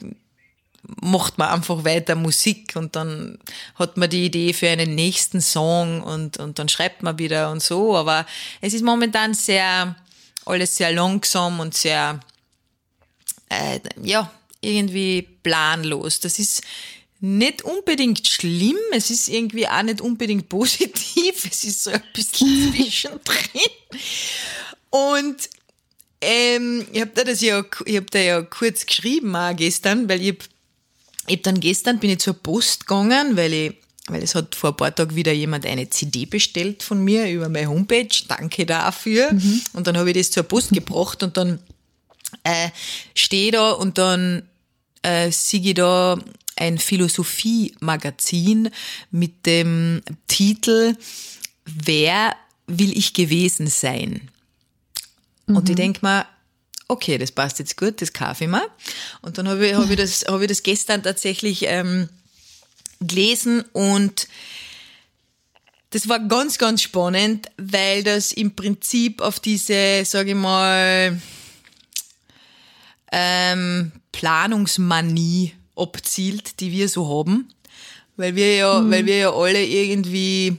macht 1.00 1.36
man 1.36 1.48
einfach 1.48 1.84
weiter 1.84 2.14
Musik 2.14 2.76
und 2.76 2.94
dann 2.94 3.38
hat 3.74 3.96
man 3.96 4.08
die 4.08 4.26
Idee 4.26 4.52
für 4.52 4.68
einen 4.68 4.94
nächsten 4.94 5.40
Song 5.40 6.00
und, 6.02 6.38
und 6.38 6.60
dann 6.60 6.68
schreibt 6.68 7.02
man 7.02 7.18
wieder 7.18 7.50
und 7.50 7.60
so, 7.60 7.96
aber 7.96 8.24
es 8.60 8.72
ist 8.72 8.84
momentan 8.84 9.34
sehr, 9.34 9.96
alles 10.46 10.76
sehr 10.76 10.92
langsam 10.92 11.58
und 11.58 11.74
sehr, 11.74 12.20
äh, 13.48 13.80
ja, 14.00 14.30
irgendwie 14.60 15.22
planlos. 15.42 16.20
Das 16.20 16.38
ist 16.38 16.62
nicht 17.20 17.62
unbedingt 17.62 18.28
schlimm, 18.28 18.78
es 18.92 19.10
ist 19.10 19.28
irgendwie 19.28 19.66
auch 19.66 19.82
nicht 19.82 20.00
unbedingt 20.00 20.48
positiv, 20.50 21.46
es 21.50 21.64
ist 21.64 21.82
so 21.82 21.90
ein 21.90 22.02
bisschen 22.12 22.72
zwischendrin. 22.72 23.72
Und 24.94 25.50
ähm, 26.20 26.86
ich 26.92 27.00
habe 27.00 27.10
da 27.16 27.24
das 27.24 27.40
ja, 27.40 27.64
ich 27.84 27.96
hab 27.96 28.12
da 28.12 28.20
ja 28.20 28.42
kurz 28.42 28.86
geschrieben 28.86 29.34
auch 29.34 29.56
gestern, 29.56 30.08
weil 30.08 30.22
ich 30.22 30.28
hab, 30.28 30.38
ich 31.26 31.36
hab 31.38 31.42
dann 31.42 31.58
gestern 31.58 31.98
bin 31.98 32.10
ich 32.10 32.20
zur 32.20 32.34
Post 32.34 32.86
gegangen, 32.86 33.36
weil 33.36 33.52
ich, 33.52 33.74
weil 34.06 34.22
es 34.22 34.36
hat 34.36 34.54
vor 34.54 34.70
ein 34.70 34.76
paar 34.76 34.94
Tagen 34.94 35.16
wieder 35.16 35.32
jemand 35.32 35.66
eine 35.66 35.90
CD 35.90 36.26
bestellt 36.26 36.84
von 36.84 37.02
mir 37.02 37.28
über 37.28 37.48
meine 37.48 37.68
Homepage. 37.68 38.06
Danke 38.28 38.66
dafür. 38.66 39.30
Und 39.72 39.88
dann 39.88 39.96
habe 39.96 40.12
ich 40.12 40.16
das 40.16 40.30
zur 40.30 40.44
Post 40.44 40.70
gebracht 40.70 41.24
und 41.24 41.36
dann 41.36 41.58
äh, 42.44 42.68
stehe 43.16 43.50
da 43.50 43.72
und 43.72 43.98
dann 43.98 44.48
äh, 45.02 45.32
sehe 45.32 45.60
ich 45.60 45.74
da 45.74 46.20
ein 46.54 46.78
Philosophie-Magazin 46.78 48.70
mit 49.10 49.44
dem 49.44 50.02
Titel 50.28 50.94
Wer 51.64 52.36
will 52.68 52.96
ich 52.96 53.12
gewesen 53.12 53.66
sein? 53.66 54.30
Und 55.46 55.68
ich 55.68 55.76
denk 55.76 56.02
mir, 56.02 56.26
okay, 56.88 57.18
das 57.18 57.32
passt 57.32 57.58
jetzt 57.58 57.76
gut, 57.76 58.00
das 58.00 58.12
kaufe 58.12 58.44
ich 58.44 58.50
mir. 58.50 58.62
Und 59.22 59.38
dann 59.38 59.48
habe 59.48 59.66
ich, 59.66 59.74
hab 59.74 59.90
ich, 59.90 59.96
das, 59.96 60.24
hab 60.26 60.40
ich 60.40 60.48
das 60.48 60.62
gestern 60.62 61.02
tatsächlich 61.02 61.64
ähm, 61.66 62.08
gelesen 63.00 63.62
und 63.72 64.28
das 65.90 66.08
war 66.08 66.18
ganz, 66.18 66.58
ganz 66.58 66.82
spannend, 66.82 67.46
weil 67.56 68.02
das 68.02 68.32
im 68.32 68.56
Prinzip 68.56 69.20
auf 69.20 69.38
diese, 69.38 70.04
sage 70.04 70.30
ich 70.30 70.36
mal, 70.36 71.20
ähm, 73.12 73.92
Planungsmanie 74.10 75.52
abzielt, 75.76 76.58
die 76.58 76.72
wir 76.72 76.88
so 76.88 77.08
haben. 77.08 77.48
Weil 78.16 78.34
wir 78.34 78.56
ja, 78.56 78.90
weil 78.90 79.06
wir 79.06 79.16
ja 79.18 79.32
alle 79.32 79.64
irgendwie 79.64 80.56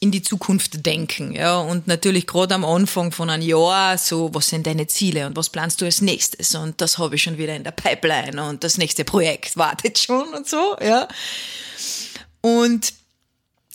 in 0.00 0.10
die 0.10 0.22
Zukunft 0.22 0.84
denken. 0.84 1.32
Ja, 1.32 1.58
und 1.58 1.86
natürlich 1.86 2.26
gerade 2.26 2.54
am 2.54 2.64
Anfang 2.64 3.12
von 3.12 3.30
einem 3.30 3.46
Jahr, 3.46 3.96
so, 3.96 4.30
was 4.34 4.48
sind 4.48 4.66
deine 4.66 4.86
Ziele 4.86 5.26
und 5.26 5.36
was 5.36 5.48
planst 5.48 5.80
du 5.80 5.84
als 5.84 6.00
nächstes? 6.00 6.54
Und 6.54 6.80
das 6.80 6.98
habe 6.98 7.14
ich 7.14 7.22
schon 7.22 7.38
wieder 7.38 7.56
in 7.56 7.64
der 7.64 7.70
Pipeline 7.70 8.44
und 8.44 8.64
das 8.64 8.78
nächste 8.78 9.04
Projekt 9.04 9.56
wartet 9.56 9.98
schon 9.98 10.28
und 10.34 10.48
so, 10.48 10.76
ja. 10.80 11.08
Und 12.40 12.92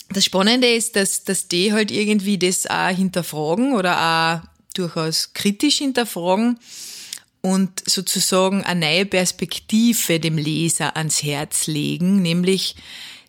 das 0.10 0.26
Spannende 0.26 0.68
ist, 0.68 0.96
dass, 0.96 1.24
dass 1.24 1.48
die 1.48 1.74
halt 1.74 1.92
irgendwie 1.92 2.38
das 2.38 2.66
auch 2.68 2.90
hinterfragen 2.90 3.74
oder 3.74 4.44
auch 4.44 4.48
durchaus 4.74 5.34
kritisch 5.34 5.78
hinterfragen 5.78 6.60
und 7.42 7.84
sozusagen 7.90 8.64
eine 8.64 8.86
neue 8.86 9.06
Perspektive 9.06 10.20
dem 10.20 10.38
Leser 10.38 10.98
ans 10.98 11.24
Herz 11.24 11.68
legen, 11.68 12.22
nämlich 12.22 12.76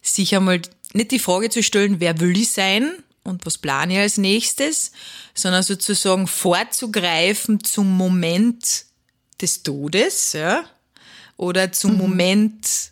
sich 0.02 0.34
einmal 0.34 0.62
nicht 0.92 1.10
die 1.10 1.18
Frage 1.18 1.50
zu 1.50 1.62
stellen, 1.62 2.00
wer 2.00 2.20
will 2.20 2.36
ich 2.36 2.52
sein 2.52 2.92
und 3.22 3.46
was 3.46 3.58
plane 3.58 3.94
ich 3.94 3.98
als 4.00 4.18
nächstes, 4.18 4.92
sondern 5.34 5.62
sozusagen 5.62 6.26
vorzugreifen 6.26 7.62
zum 7.62 7.96
Moment 7.96 8.86
des 9.40 9.62
Todes, 9.62 10.32
ja, 10.32 10.64
oder 11.36 11.72
zum 11.72 11.92
mhm. 11.92 11.98
Moment 11.98 12.90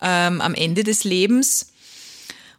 ähm, 0.00 0.40
am 0.40 0.54
Ende 0.54 0.84
des 0.84 1.04
Lebens 1.04 1.72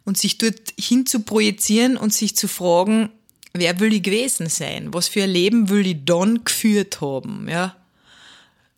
und 0.04 0.16
sich 0.16 0.38
dort 0.38 0.74
hin 0.78 1.06
zu 1.06 1.20
projizieren 1.20 1.96
und 1.96 2.14
sich 2.14 2.36
zu 2.36 2.48
fragen, 2.48 3.10
wer 3.52 3.80
will 3.80 3.92
ich 3.92 4.02
gewesen 4.02 4.48
sein? 4.48 4.94
Was 4.94 5.08
für 5.08 5.24
ein 5.24 5.30
Leben 5.30 5.68
will 5.68 5.86
ich 5.86 6.04
dann 6.04 6.44
geführt 6.44 7.00
haben? 7.00 7.48
Ja, 7.48 7.76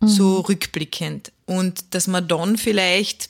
mhm. 0.01 0.09
so 0.09 0.41
rückblickend. 0.41 1.33
Und 1.47 1.95
dass 1.95 2.07
man 2.07 2.27
dann 2.27 2.57
vielleicht 2.57 3.30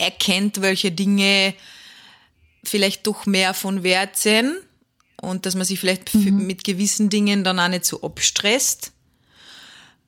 erkennt, 0.00 0.60
welche 0.60 0.90
Dinge 0.90 1.54
vielleicht 2.64 3.06
doch 3.06 3.26
mehr 3.26 3.54
von 3.54 3.82
Wert 3.82 4.16
sind 4.16 4.56
und 5.20 5.46
dass 5.46 5.54
man 5.54 5.64
sich 5.64 5.80
vielleicht 5.80 6.14
mhm. 6.14 6.46
mit 6.46 6.64
gewissen 6.64 7.10
Dingen 7.10 7.44
dann 7.44 7.58
auch 7.58 7.68
nicht 7.68 7.84
so 7.84 8.02
abstresst. 8.02 8.92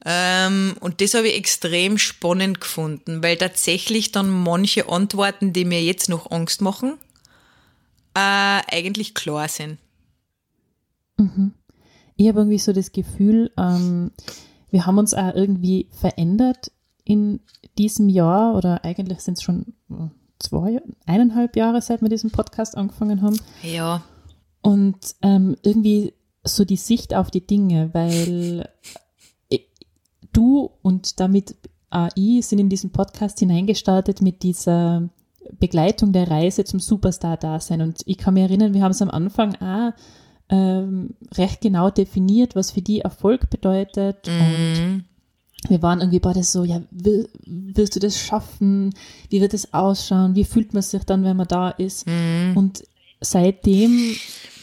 Ähm, 0.05 0.75
und 0.81 1.01
das 1.01 1.15
habe 1.15 1.29
ich 1.29 1.37
extrem 1.37 1.97
spannend 1.97 2.61
gefunden, 2.61 3.23
weil 3.23 3.37
tatsächlich 3.37 4.11
dann 4.11 4.31
manche 4.31 4.89
Antworten, 4.89 5.53
die 5.53 5.65
mir 5.65 5.83
jetzt 5.83 6.09
noch 6.09 6.31
Angst 6.31 6.61
machen, 6.61 6.95
äh, 8.15 8.61
eigentlich 8.71 9.15
klar 9.15 9.49
sind. 9.49 9.79
Mhm. 11.19 11.53
Ich 12.17 12.29
habe 12.29 12.41
irgendwie 12.41 12.59
so 12.59 12.73
das 12.73 12.93
Gefühl, 12.93 13.53
ähm, 13.57 14.11
wir 14.71 14.87
haben 14.87 14.99
uns 14.99 15.15
auch 15.15 15.35
irgendwie 15.35 15.87
verändert 15.93 16.73
in 17.05 17.41
diesem 17.79 18.09
Jahr 18.09 18.55
oder 18.55 18.85
eigentlich 18.85 19.21
sind 19.21 19.39
es 19.39 19.43
schon 19.43 19.75
zwei, 20.39 20.83
eineinhalb 21.07 21.57
Jahre, 21.57 21.81
seit 21.81 22.03
wir 22.03 22.09
diesen 22.09 22.31
Podcast 22.31 22.77
angefangen 22.77 23.23
haben. 23.23 23.39
Ja. 23.63 24.03
Und 24.61 24.99
ähm, 25.23 25.57
irgendwie 25.63 26.15
so 26.45 26.65
die 26.65 26.77
Sicht 26.77 27.15
auf 27.15 27.31
die 27.31 27.47
Dinge, 27.47 27.91
weil 27.93 28.69
äh, 29.51 29.59
du 30.33 30.71
und 30.83 31.21
damit 31.21 31.57
AI 31.91 32.41
sind 32.41 32.59
in 32.59 32.69
diesen 32.69 32.91
Podcast 32.91 33.39
hineingestartet 33.39 34.23
mit 34.23 34.43
dieser 34.43 35.09
Begleitung 35.59 36.13
der 36.13 36.31
Reise 36.31 36.65
zum 36.65 36.81
Superstar-Dasein. 36.81 37.83
Und 37.83 38.03
ich 38.07 38.19
kann 38.19 38.35
mich 38.35 38.45
erinnern, 38.45 38.75
wir 38.75 38.83
haben 38.83 38.93
es 38.93 39.03
am 39.03 39.11
Anfang 39.11 39.55
auch 39.57 39.93
ähm, 40.49 41.15
recht 41.35 41.61
genau 41.61 41.91
definiert, 41.91 42.55
was 42.55 42.71
für 42.71 42.83
die 42.83 43.01
Erfolg 43.01 43.51
bedeutet. 43.51 44.27
Mhm. 44.27 44.41
Und 44.41 45.05
wir 45.69 45.83
waren 45.83 46.01
irgendwie 46.01 46.21
beide 46.21 46.43
so, 46.43 46.65
ja, 46.65 46.83
will, 46.91 47.29
willst 47.47 47.95
du 47.95 48.01
das 48.01 48.19
schaffen? 48.19 48.95
Wie 49.31 49.41
wird 49.41 49.55
es 49.55 49.73
ausschauen? 49.73 50.35
Wie 50.35 50.45
fühlt 50.45 50.75
man 50.75 50.83
sich 50.83 51.05
dann, 51.05 51.25
wenn 51.25 51.37
man 51.37 51.47
da 51.47 51.71
ist? 51.71 52.07
Mhm. 52.07 52.53
Und 52.57 52.85
seitdem 53.21 54.15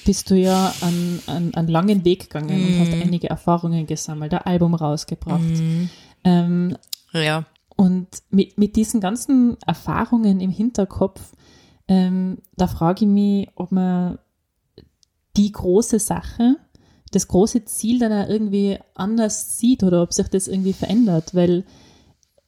bist 0.06 0.30
du 0.30 0.36
ja 0.36 0.74
an, 0.82 1.20
an, 1.28 1.52
an 1.54 1.68
langen 1.68 2.04
Weg 2.04 2.30
gegangen 2.30 2.60
mhm. 2.60 2.68
und 2.68 2.80
hast 2.80 2.96
mhm. 2.96 3.02
einige 3.04 3.30
Erfahrungen 3.30 3.88
gesammelt, 3.88 4.34
ein 4.34 4.42
Album 4.46 4.74
rausgebracht. 4.74 5.42
Mhm. 5.42 5.90
Ähm, 6.24 6.78
ja. 7.14 7.46
Und 7.76 8.08
mit, 8.30 8.58
mit 8.58 8.76
diesen 8.76 9.00
ganzen 9.00 9.58
Erfahrungen 9.66 10.42
im 10.42 10.52
Hinterkopf, 10.52 11.22
ähm, 11.88 12.40
da 12.58 12.68
frage 12.68 13.06
ich 13.06 13.12
mich, 13.12 13.48
ob 13.56 13.72
man 13.72 14.20
die 15.38 15.52
große 15.52 16.00
Sache, 16.00 16.58
das 17.12 17.28
große 17.28 17.66
Ziel 17.66 18.00
dann 18.00 18.14
auch 18.14 18.30
irgendwie 18.30 18.78
anders 18.94 19.58
sieht 19.58 19.84
oder 19.84 20.04
ob 20.04 20.14
sich 20.14 20.28
das 20.28 20.48
irgendwie 20.48 20.74
verändert, 20.74 21.36
weil 21.36 21.66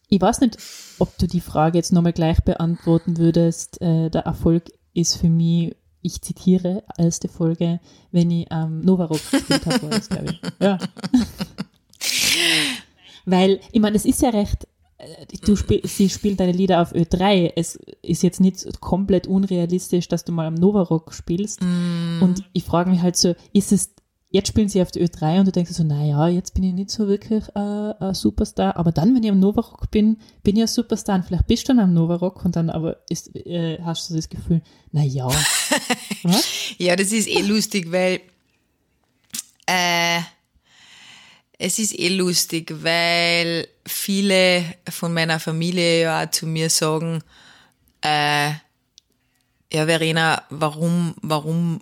ich 0.07 0.21
weiß 0.21 0.41
nicht, 0.41 0.57
ob 0.99 1.17
du 1.17 1.25
die 1.25 1.39
Frage 1.39 1.77
jetzt 1.77 1.93
nochmal 1.93 2.13
gleich 2.13 2.41
beantworten 2.41 3.17
würdest. 3.17 3.81
Äh, 3.81 4.09
der 4.09 4.23
Erfolg 4.23 4.65
ist 4.93 5.15
für 5.15 5.29
mich, 5.29 5.75
ich 6.01 6.21
zitiere, 6.21 6.83
erste 6.97 7.29
Folge, 7.29 7.79
wenn 8.11 8.29
ich 8.29 8.47
ähm, 8.51 8.81
Novarock 8.81 9.21
gespielt 9.31 9.65
habe, 9.65 9.83
war 9.83 9.89
das, 9.89 10.09
glaube 10.09 10.31
ich. 10.31 10.41
Ja. 10.59 10.77
weil, 13.25 13.61
ich 13.71 13.79
meine, 13.79 13.95
es 13.95 14.03
ist 14.03 14.21
ja 14.21 14.31
recht, 14.31 14.67
äh, 14.97 15.25
du 15.45 15.55
spiel, 15.55 15.81
sie 15.85 16.09
spielt 16.09 16.39
deine 16.39 16.51
Lieder 16.51 16.81
auf 16.81 16.93
Ö3. 16.93 17.53
Es 17.55 17.79
ist 18.01 18.23
jetzt 18.23 18.41
nicht 18.41 18.81
komplett 18.81 19.27
unrealistisch, 19.27 20.07
dass 20.07 20.25
du 20.25 20.31
mal 20.31 20.47
am 20.47 20.55
Novarock 20.55 21.13
spielst. 21.13 21.61
Mm. 21.61 22.21
Und 22.21 22.43
ich 22.51 22.63
frage 22.63 22.89
mich 22.89 23.01
halt 23.01 23.15
so, 23.15 23.35
ist 23.53 23.71
es 23.71 23.93
jetzt 24.31 24.47
spielen 24.47 24.69
sie 24.69 24.81
auf 24.81 24.91
der 24.91 25.05
Ö3 25.05 25.39
und 25.39 25.45
du 25.45 25.51
denkst 25.51 25.71
so, 25.71 25.83
naja, 25.83 26.27
jetzt 26.29 26.53
bin 26.53 26.63
ich 26.63 26.73
nicht 26.73 26.89
so 26.89 27.07
wirklich 27.07 27.43
äh, 27.53 27.93
ein 27.99 28.13
Superstar, 28.13 28.77
aber 28.77 28.91
dann, 28.91 29.13
wenn 29.13 29.23
ich 29.23 29.29
am 29.29 29.39
Novarock 29.39 29.91
bin, 29.91 30.17
bin 30.41 30.55
ich 30.55 30.63
ein 30.63 30.67
Superstar 30.67 31.15
und 31.15 31.25
vielleicht 31.25 31.47
bist 31.47 31.63
du 31.63 31.73
dann 31.73 31.79
am 31.79 31.93
Novarock 31.93 32.43
und 32.45 32.55
dann 32.55 32.69
aber 32.69 32.97
ist, 33.09 33.35
äh, 33.35 33.79
hast 33.83 34.09
du 34.09 34.15
das 34.15 34.29
Gefühl, 34.29 34.61
naja. 34.91 35.29
ja, 36.77 36.95
das 36.95 37.11
ist 37.11 37.27
eh 37.27 37.41
lustig, 37.41 37.91
weil 37.91 38.21
äh, 39.65 40.21
es 41.59 41.77
ist 41.77 41.97
eh 41.99 42.09
lustig, 42.09 42.73
weil 42.83 43.67
viele 43.85 44.63
von 44.89 45.13
meiner 45.13 45.39
Familie 45.39 46.01
ja 46.01 46.23
auch 46.23 46.31
zu 46.31 46.47
mir 46.47 46.69
sagen, 46.69 47.21
äh, 48.01 48.51
ja, 49.73 49.85
Verena, 49.85 50.43
warum, 50.49 51.15
warum, 51.21 51.81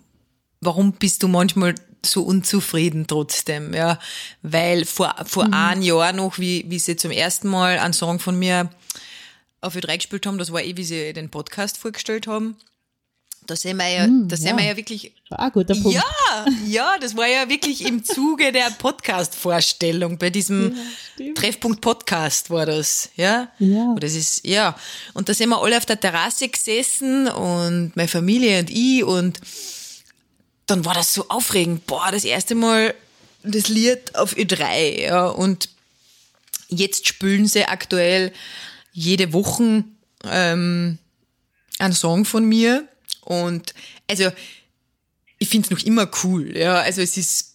warum 0.60 0.92
bist 0.92 1.22
du 1.22 1.28
manchmal 1.28 1.74
so 2.04 2.22
unzufrieden 2.22 3.06
trotzdem, 3.06 3.74
ja, 3.74 3.98
weil 4.42 4.84
vor, 4.84 5.14
vor 5.26 5.46
mhm. 5.46 5.54
einem 5.54 5.82
Jahr 5.82 6.12
noch, 6.12 6.38
wie, 6.38 6.64
wie 6.68 6.78
sie 6.78 6.96
zum 6.96 7.10
ersten 7.10 7.48
Mal 7.48 7.78
einen 7.78 7.92
Song 7.92 8.18
von 8.18 8.38
mir 8.38 8.70
auf 9.60 9.74
Ö3 9.74 9.96
gespielt 9.96 10.26
haben, 10.26 10.38
das 10.38 10.52
war 10.52 10.62
eh, 10.62 10.76
wie 10.76 10.84
sie 10.84 11.12
den 11.12 11.30
Podcast 11.30 11.78
vorgestellt 11.78 12.26
haben. 12.26 12.56
Da 13.46 13.56
sehen 13.56 13.78
wir 13.78 13.88
ja, 13.88 14.06
mm, 14.06 14.28
da 14.28 14.36
sehen 14.36 14.50
ja. 14.50 14.58
wir 14.58 14.64
ja 14.64 14.76
wirklich. 14.76 15.12
War 15.28 15.40
ein 15.40 15.50
guter 15.50 15.74
Punkt. 15.74 15.92
Ja, 15.92 16.44
ja, 16.66 16.96
das 17.00 17.16
war 17.16 17.26
ja 17.26 17.48
wirklich 17.48 17.84
im 17.84 18.04
Zuge 18.04 18.52
der 18.52 18.70
Podcast-Vorstellung 18.70 20.18
bei 20.18 20.30
diesem 20.30 20.76
ja, 21.18 21.32
Treffpunkt 21.34 21.80
Podcast 21.80 22.50
war 22.50 22.66
das, 22.66 23.10
ja. 23.16 23.48
Ja. 23.58 23.90
Und 23.90 24.02
das 24.04 24.14
ist, 24.14 24.46
ja. 24.46 24.76
Und 25.14 25.28
da 25.28 25.34
sind 25.34 25.48
wir 25.48 25.60
alle 25.60 25.76
auf 25.76 25.86
der 25.86 25.98
Terrasse 25.98 26.48
gesessen 26.48 27.26
und 27.26 27.96
meine 27.96 28.08
Familie 28.08 28.60
und 28.60 28.70
ich 28.70 29.02
und 29.02 29.40
dann 30.70 30.84
war 30.84 30.94
das 30.94 31.12
so 31.12 31.28
aufregend. 31.28 31.86
Boah, 31.86 32.10
das 32.10 32.24
erste 32.24 32.54
Mal 32.54 32.94
das 33.42 33.68
Lied 33.68 34.14
auf 34.14 34.36
Ö3, 34.36 35.00
ja, 35.00 35.26
und 35.26 35.70
jetzt 36.68 37.06
spülen 37.06 37.46
sie 37.46 37.64
aktuell 37.64 38.32
jede 38.92 39.32
Woche 39.32 39.84
ähm, 40.24 40.98
einen 41.78 41.92
Song 41.92 42.24
von 42.24 42.44
mir 42.44 42.86
und 43.22 43.74
also 44.08 44.30
ich 45.38 45.48
finde 45.48 45.66
es 45.66 45.70
noch 45.70 45.86
immer 45.86 46.10
cool, 46.22 46.56
ja, 46.56 46.74
also 46.74 47.00
es 47.00 47.16
ist 47.16 47.46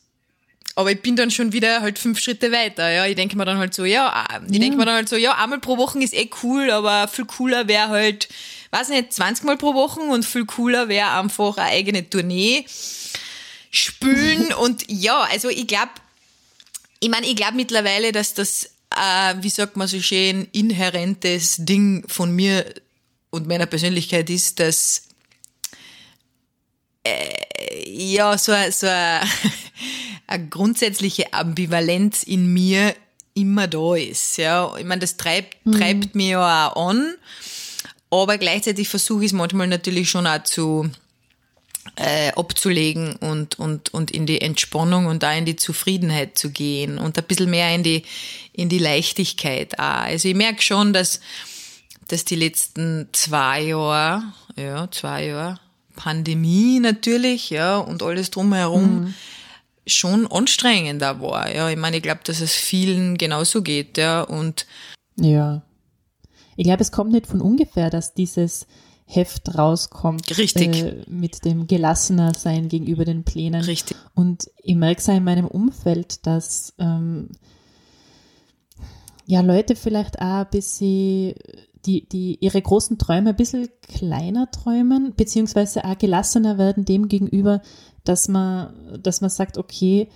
aber 0.77 0.91
ich 0.91 1.01
bin 1.01 1.15
dann 1.15 1.31
schon 1.31 1.53
wieder 1.53 1.81
halt 1.81 1.97
fünf 1.97 2.19
Schritte 2.19 2.51
weiter, 2.51 2.89
ja. 2.91 3.05
Ich 3.05 3.15
denke 3.15 3.37
mir 3.37 3.45
dann 3.45 3.57
halt 3.57 3.73
so, 3.73 3.85
ja, 3.85 4.25
ich 4.45 4.53
ja. 4.53 4.59
denke 4.59 4.77
mir 4.77 4.85
dann 4.85 4.95
halt 4.95 5.07
so, 5.07 5.15
ja, 5.15 5.33
einmal 5.37 5.59
pro 5.59 5.77
Woche 5.77 6.03
ist 6.03 6.13
eh 6.13 6.29
cool, 6.43 6.69
aber 6.69 7.07
viel 7.07 7.23
cooler 7.23 7.69
wäre 7.69 7.87
halt, 7.87 8.27
weiß 8.71 8.89
nicht, 8.89 9.13
20 9.13 9.45
Mal 9.45 9.57
pro 9.57 9.73
Woche 9.73 10.01
und 10.01 10.25
viel 10.25 10.45
cooler 10.45 10.89
wäre 10.89 11.11
einfach 11.11 11.55
eine 11.55 11.69
eigene 11.69 12.09
Tournee 12.09 12.65
spülen 13.77 14.53
und 14.53 14.85
ja, 14.89 15.21
also 15.31 15.49
ich 15.49 15.67
glaube, 15.67 15.91
ich 16.99 17.09
meine, 17.09 17.27
ich 17.27 17.35
glaube 17.35 17.55
mittlerweile, 17.55 18.11
dass 18.11 18.33
das, 18.33 18.71
äh, 18.95 19.35
wie 19.39 19.49
sagt 19.49 19.77
man 19.77 19.87
so 19.87 20.01
schön, 20.01 20.47
inhärentes 20.51 21.57
Ding 21.59 22.07
von 22.07 22.31
mir 22.31 22.65
und 23.29 23.47
meiner 23.47 23.65
Persönlichkeit 23.65 24.29
ist, 24.29 24.59
dass 24.59 25.03
äh, 27.03 27.89
ja, 27.89 28.37
so, 28.37 28.53
so 28.71 28.87
eine, 28.87 29.21
eine 30.27 30.47
grundsätzliche 30.49 31.33
Ambivalenz 31.33 32.23
in 32.23 32.47
mir 32.47 32.95
immer 33.33 33.67
da 33.67 33.95
ist. 33.95 34.37
Ja, 34.37 34.75
ich 34.77 34.85
meine, 34.85 35.01
das 35.01 35.17
treibt, 35.17 35.65
mhm. 35.65 35.73
treibt 35.73 36.15
mir 36.15 36.29
ja 36.29 36.71
auch 36.71 36.89
an, 36.89 37.13
aber 38.09 38.37
gleichzeitig 38.37 38.87
versuche 38.87 39.25
ich 39.25 39.31
es 39.31 39.33
manchmal 39.33 39.67
natürlich 39.67 40.09
schon 40.09 40.25
auch 40.25 40.43
zu 40.43 40.89
äh, 41.95 42.31
abzulegen 42.31 43.15
und, 43.17 43.59
und, 43.59 43.93
und 43.93 44.11
in 44.11 44.25
die 44.25 44.41
Entspannung 44.41 45.05
und 45.05 45.23
da 45.23 45.33
in 45.33 45.45
die 45.45 45.55
Zufriedenheit 45.55 46.37
zu 46.37 46.49
gehen 46.49 46.97
und 46.97 47.17
ein 47.17 47.23
bisschen 47.25 47.49
mehr 47.49 47.73
in 47.73 47.83
die, 47.83 48.03
in 48.53 48.69
die 48.69 48.79
Leichtigkeit 48.79 49.79
auch. 49.79 50.03
Also 50.03 50.27
ich 50.27 50.35
merke 50.35 50.61
schon, 50.61 50.93
dass, 50.93 51.19
dass 52.07 52.25
die 52.25 52.35
letzten 52.35 53.09
zwei 53.11 53.61
Jahre, 53.61 54.23
ja, 54.55 54.89
zwei 54.91 55.27
Jahre, 55.27 55.59
Pandemie 55.95 56.79
natürlich, 56.79 57.49
ja, 57.49 57.77
und 57.77 58.03
alles 58.03 58.29
drumherum 58.29 59.05
mhm. 59.05 59.13
schon 59.87 60.27
anstrengender 60.27 61.21
war. 61.21 61.53
Ja, 61.53 61.69
ich 61.69 61.77
meine, 61.77 61.97
ich 61.97 62.03
glaube, 62.03 62.21
dass 62.25 62.41
es 62.41 62.53
vielen 62.53 63.17
genauso 63.17 63.61
geht, 63.61 63.97
ja, 63.97 64.21
und 64.21 64.65
ja. 65.15 65.61
Ich 66.57 66.65
glaube, 66.65 66.81
es 66.81 66.91
kommt 66.91 67.11
nicht 67.11 67.27
von 67.27 67.41
ungefähr, 67.41 67.89
dass 67.89 68.13
dieses 68.13 68.65
Heft 69.05 69.57
rauskommt. 69.57 70.37
Richtig. 70.37 70.83
Äh, 70.83 71.03
mit 71.07 71.45
dem 71.45 71.67
gelassener 71.67 72.33
sein 72.33 72.67
gegenüber 72.69 73.05
den 73.05 73.23
Plänen. 73.23 73.61
Richtig. 73.61 73.95
Und 74.15 74.49
ich 74.63 74.75
merke 74.75 74.99
es 74.99 75.09
auch 75.09 75.15
in 75.15 75.23
meinem 75.23 75.47
Umfeld, 75.47 76.25
dass 76.25 76.73
ähm, 76.79 77.29
ja 79.25 79.41
Leute 79.41 79.75
vielleicht 79.75 80.19
auch 80.21 80.45
bis 80.45 80.77
sie 80.77 81.35
die, 81.85 82.07
die 82.09 82.37
ihre 82.41 82.61
großen 82.61 82.97
Träume 82.97 83.29
ein 83.29 83.35
bisschen 83.35 83.69
kleiner 83.81 84.49
träumen, 84.49 85.13
beziehungsweise 85.15 85.85
auch 85.85 85.97
gelassener 85.97 86.57
werden 86.57 86.85
dem 86.85 87.07
gegenüber, 87.07 87.61
dass 88.03 88.27
man, 88.27 88.99
dass 89.01 89.21
man 89.21 89.29
sagt, 89.29 89.57
okay, 89.57 90.09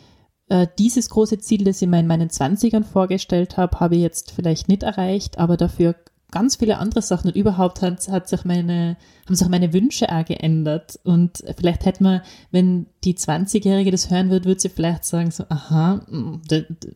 äh, 0.49 0.67
dieses 0.77 1.09
große 1.09 1.37
Ziel, 1.37 1.63
das 1.63 1.81
ich 1.81 1.87
mir 1.87 1.99
in 1.99 2.07
meinen 2.07 2.29
Zwanzigern 2.29 2.83
vorgestellt 2.83 3.57
habe, 3.57 3.79
habe 3.79 3.95
ich 3.95 4.01
jetzt 4.01 4.31
vielleicht 4.31 4.67
nicht 4.67 4.83
erreicht, 4.83 5.37
aber 5.37 5.57
dafür 5.57 5.95
ganz 6.31 6.57
viele 6.57 6.77
andere 6.77 7.01
Sachen 7.01 7.27
und 7.29 7.35
überhaupt 7.35 7.81
hat, 7.81 8.07
hat 8.07 8.29
sich 8.29 8.45
meine, 8.45 8.97
haben 9.25 9.35
sich 9.35 9.47
meine 9.47 9.73
Wünsche 9.73 10.11
auch 10.11 10.25
geändert. 10.25 10.99
Und 11.03 11.43
vielleicht 11.57 11.85
hätte 11.85 12.03
man, 12.03 12.21
wenn 12.51 12.87
die 13.03 13.15
20-Jährige 13.15 13.91
das 13.91 14.09
hören 14.09 14.29
wird, 14.29 14.45
würde 14.45 14.59
sie 14.59 14.69
vielleicht 14.69 15.05
sagen 15.05 15.31
so, 15.31 15.45
aha, 15.49 16.05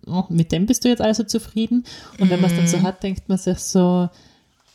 oh, 0.06 0.24
mit 0.30 0.52
dem 0.52 0.65
bist 0.65 0.86
du 0.86 0.89
jetzt 0.89 1.02
also 1.02 1.24
zufrieden. 1.24 1.84
Und 2.19 2.30
wenn 2.30 2.41
man 2.41 2.52
es 2.52 2.58
dann 2.58 2.67
so 2.67 2.78
mhm. 2.78 2.84
hat, 2.84 3.04
denkt 3.04 3.28
man 3.28 3.38
sich 3.38 3.58
so, 3.60 4.10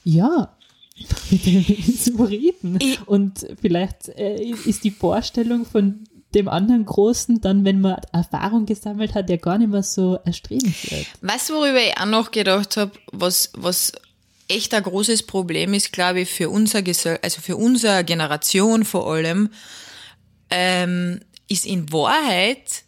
ja, 0.04 0.54
mit 1.30 1.46
dem 1.46 1.64
bin 1.64 1.76
ich 1.78 2.02
zufrieden. 2.02 2.78
Und 3.06 3.46
vielleicht 3.60 4.08
äh, 4.08 4.42
ist 4.42 4.82
die 4.82 4.90
Vorstellung 4.90 5.64
von 5.64 6.04
dem 6.34 6.48
anderen 6.48 6.84
Großen 6.84 7.40
dann, 7.40 7.64
wenn 7.64 7.80
man 7.80 7.96
Erfahrung 8.12 8.66
gesammelt 8.66 9.14
hat, 9.14 9.30
ja 9.30 9.36
gar 9.36 9.56
nicht 9.56 9.70
mehr 9.70 9.82
so 9.82 10.18
erstrebenswert. 10.24 11.06
Weißt 11.22 11.48
du, 11.48 11.54
worüber 11.54 11.78
ich 11.78 11.96
auch 11.98 12.06
noch 12.06 12.30
gedacht 12.30 12.76
habe, 12.76 12.92
was, 13.12 13.50
was 13.56 13.92
echt 14.48 14.74
ein 14.74 14.82
großes 14.82 15.24
Problem 15.24 15.74
ist, 15.74 15.92
glaube 15.92 16.20
ich, 16.20 16.30
für 16.30 16.50
unser 16.50 16.82
Gesell 16.82 17.18
also 17.22 17.40
für 17.40 17.56
unsere 17.56 18.04
Generation 18.04 18.84
vor 18.84 19.12
allem, 19.12 19.50
ähm, 20.50 21.20
ist 21.48 21.66
in 21.66 21.92
Wahrheit, 21.92 22.84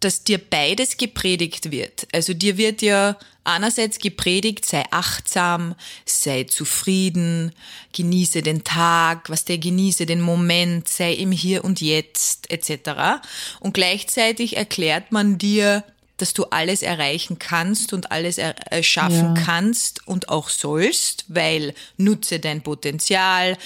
dass 0.00 0.24
dir 0.24 0.38
beides 0.38 0.96
gepredigt 0.96 1.70
wird. 1.70 2.08
Also 2.12 2.32
dir 2.32 2.56
wird 2.56 2.80
ja 2.80 3.18
einerseits 3.44 3.98
gepredigt, 3.98 4.64
sei 4.64 4.84
achtsam, 4.90 5.74
sei 6.06 6.44
zufrieden, 6.44 7.52
genieße 7.92 8.42
den 8.42 8.64
Tag, 8.64 9.28
was 9.28 9.44
der 9.44 9.58
genieße 9.58 10.06
den 10.06 10.20
Moment, 10.20 10.88
sei 10.88 11.12
im 11.12 11.32
Hier 11.32 11.64
und 11.64 11.80
Jetzt 11.80 12.50
etc. 12.50 13.20
Und 13.60 13.74
gleichzeitig 13.74 14.56
erklärt 14.56 15.12
man 15.12 15.36
dir, 15.36 15.84
dass 16.20 16.34
du 16.34 16.44
alles 16.44 16.82
erreichen 16.82 17.38
kannst 17.38 17.92
und 17.92 18.10
alles 18.12 18.38
erschaffen 18.38 19.36
ja. 19.36 19.42
kannst 19.44 20.06
und 20.06 20.28
auch 20.28 20.48
sollst, 20.48 21.24
weil 21.28 21.74
nutze 21.96 22.40
dein 22.40 22.62
Potenzial, 22.62 23.56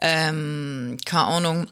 ähm, 0.00 0.96
keine 1.04 1.24
Ahnung, 1.24 1.66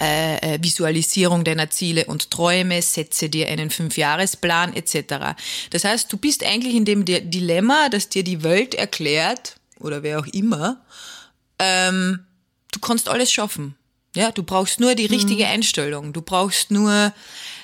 äh, 0.00 0.54
äh, 0.54 0.62
Visualisierung 0.62 1.42
deiner 1.42 1.70
Ziele 1.70 2.04
und 2.04 2.30
Träume, 2.30 2.80
setze 2.82 3.28
dir 3.28 3.48
einen 3.48 3.70
Fünfjahresplan 3.70 4.74
etc. 4.74 5.34
Das 5.70 5.84
heißt, 5.84 6.12
du 6.12 6.16
bist 6.16 6.44
eigentlich 6.44 6.76
in 6.76 6.84
dem 6.84 7.04
Dilemma, 7.04 7.88
dass 7.88 8.08
dir 8.08 8.22
die 8.22 8.44
Welt 8.44 8.74
erklärt, 8.74 9.56
oder 9.80 10.04
wer 10.04 10.20
auch 10.20 10.26
immer, 10.26 10.80
ähm, 11.58 12.20
du 12.70 12.78
kannst 12.78 13.08
alles 13.08 13.32
schaffen. 13.32 13.74
Ja, 14.18 14.32
du 14.32 14.42
brauchst 14.42 14.80
nur 14.80 14.96
die 14.96 15.06
richtige 15.06 15.44
mhm. 15.44 15.50
Einstellung. 15.50 16.12
Du 16.12 16.22
brauchst 16.22 16.72
nur 16.72 17.12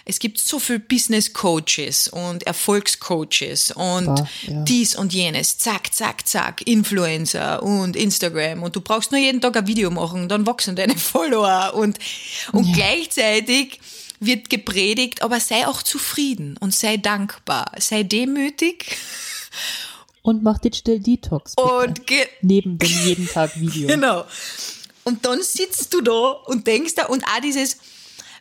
es 0.05 0.19
gibt 0.19 0.39
so 0.39 0.59
viel 0.59 0.79
Business 0.79 1.33
Coaches 1.33 2.09
und 2.09 2.47
Erfolgscoaches 2.47 3.73
und 3.73 4.09
ah, 4.09 4.29
ja. 4.43 4.63
dies 4.63 4.95
und 4.95 5.13
jenes, 5.13 5.59
zack, 5.59 5.93
zack, 5.95 6.29
zack, 6.29 6.67
Influencer 6.67 7.63
und 7.63 7.97
Instagram 7.97 8.63
und 8.63 8.77
du 8.77 8.83
brauchst 8.83 9.13
nur 9.13 9.21
jeden 9.21 9.41
Tag 9.41 9.57
ein 9.57 9.67
Video 9.67 9.91
machen, 9.91 10.29
dann 10.29 10.47
wachsen 10.47 10.77
deine 10.77 10.95
Follower 10.97 11.73
und, 11.75 11.99
und 12.53 12.67
ja. 12.67 12.75
gleichzeitig 12.75 13.81
wird 14.21 14.49
gepredigt, 14.49 15.23
aber 15.23 15.41
sei 15.41 15.67
auch 15.67 15.83
zufrieden 15.83 16.57
und 16.61 16.75
sei 16.75 16.99
dankbar, 16.99 17.73
sei 17.79 18.03
demütig. 18.05 18.97
Und 20.23 20.43
mach 20.43 20.59
Digital 20.59 21.01
Detox. 21.01 21.55
Bitte. 21.57 21.69
Und 21.69 22.01
neben 22.41 22.79
dem 22.79 23.05
jeden 23.05 23.29
Tag 23.29 23.59
Video. 23.61 23.89
Genau. 23.95 24.25
Und 25.05 25.25
dann 25.25 25.43
sitzt 25.43 25.93
du 25.93 26.01
da 26.01 26.31
und 26.47 26.67
denkst 26.67 26.95
da 26.95 27.07
und 27.07 27.25
auch 27.25 27.41
dieses, 27.43 27.77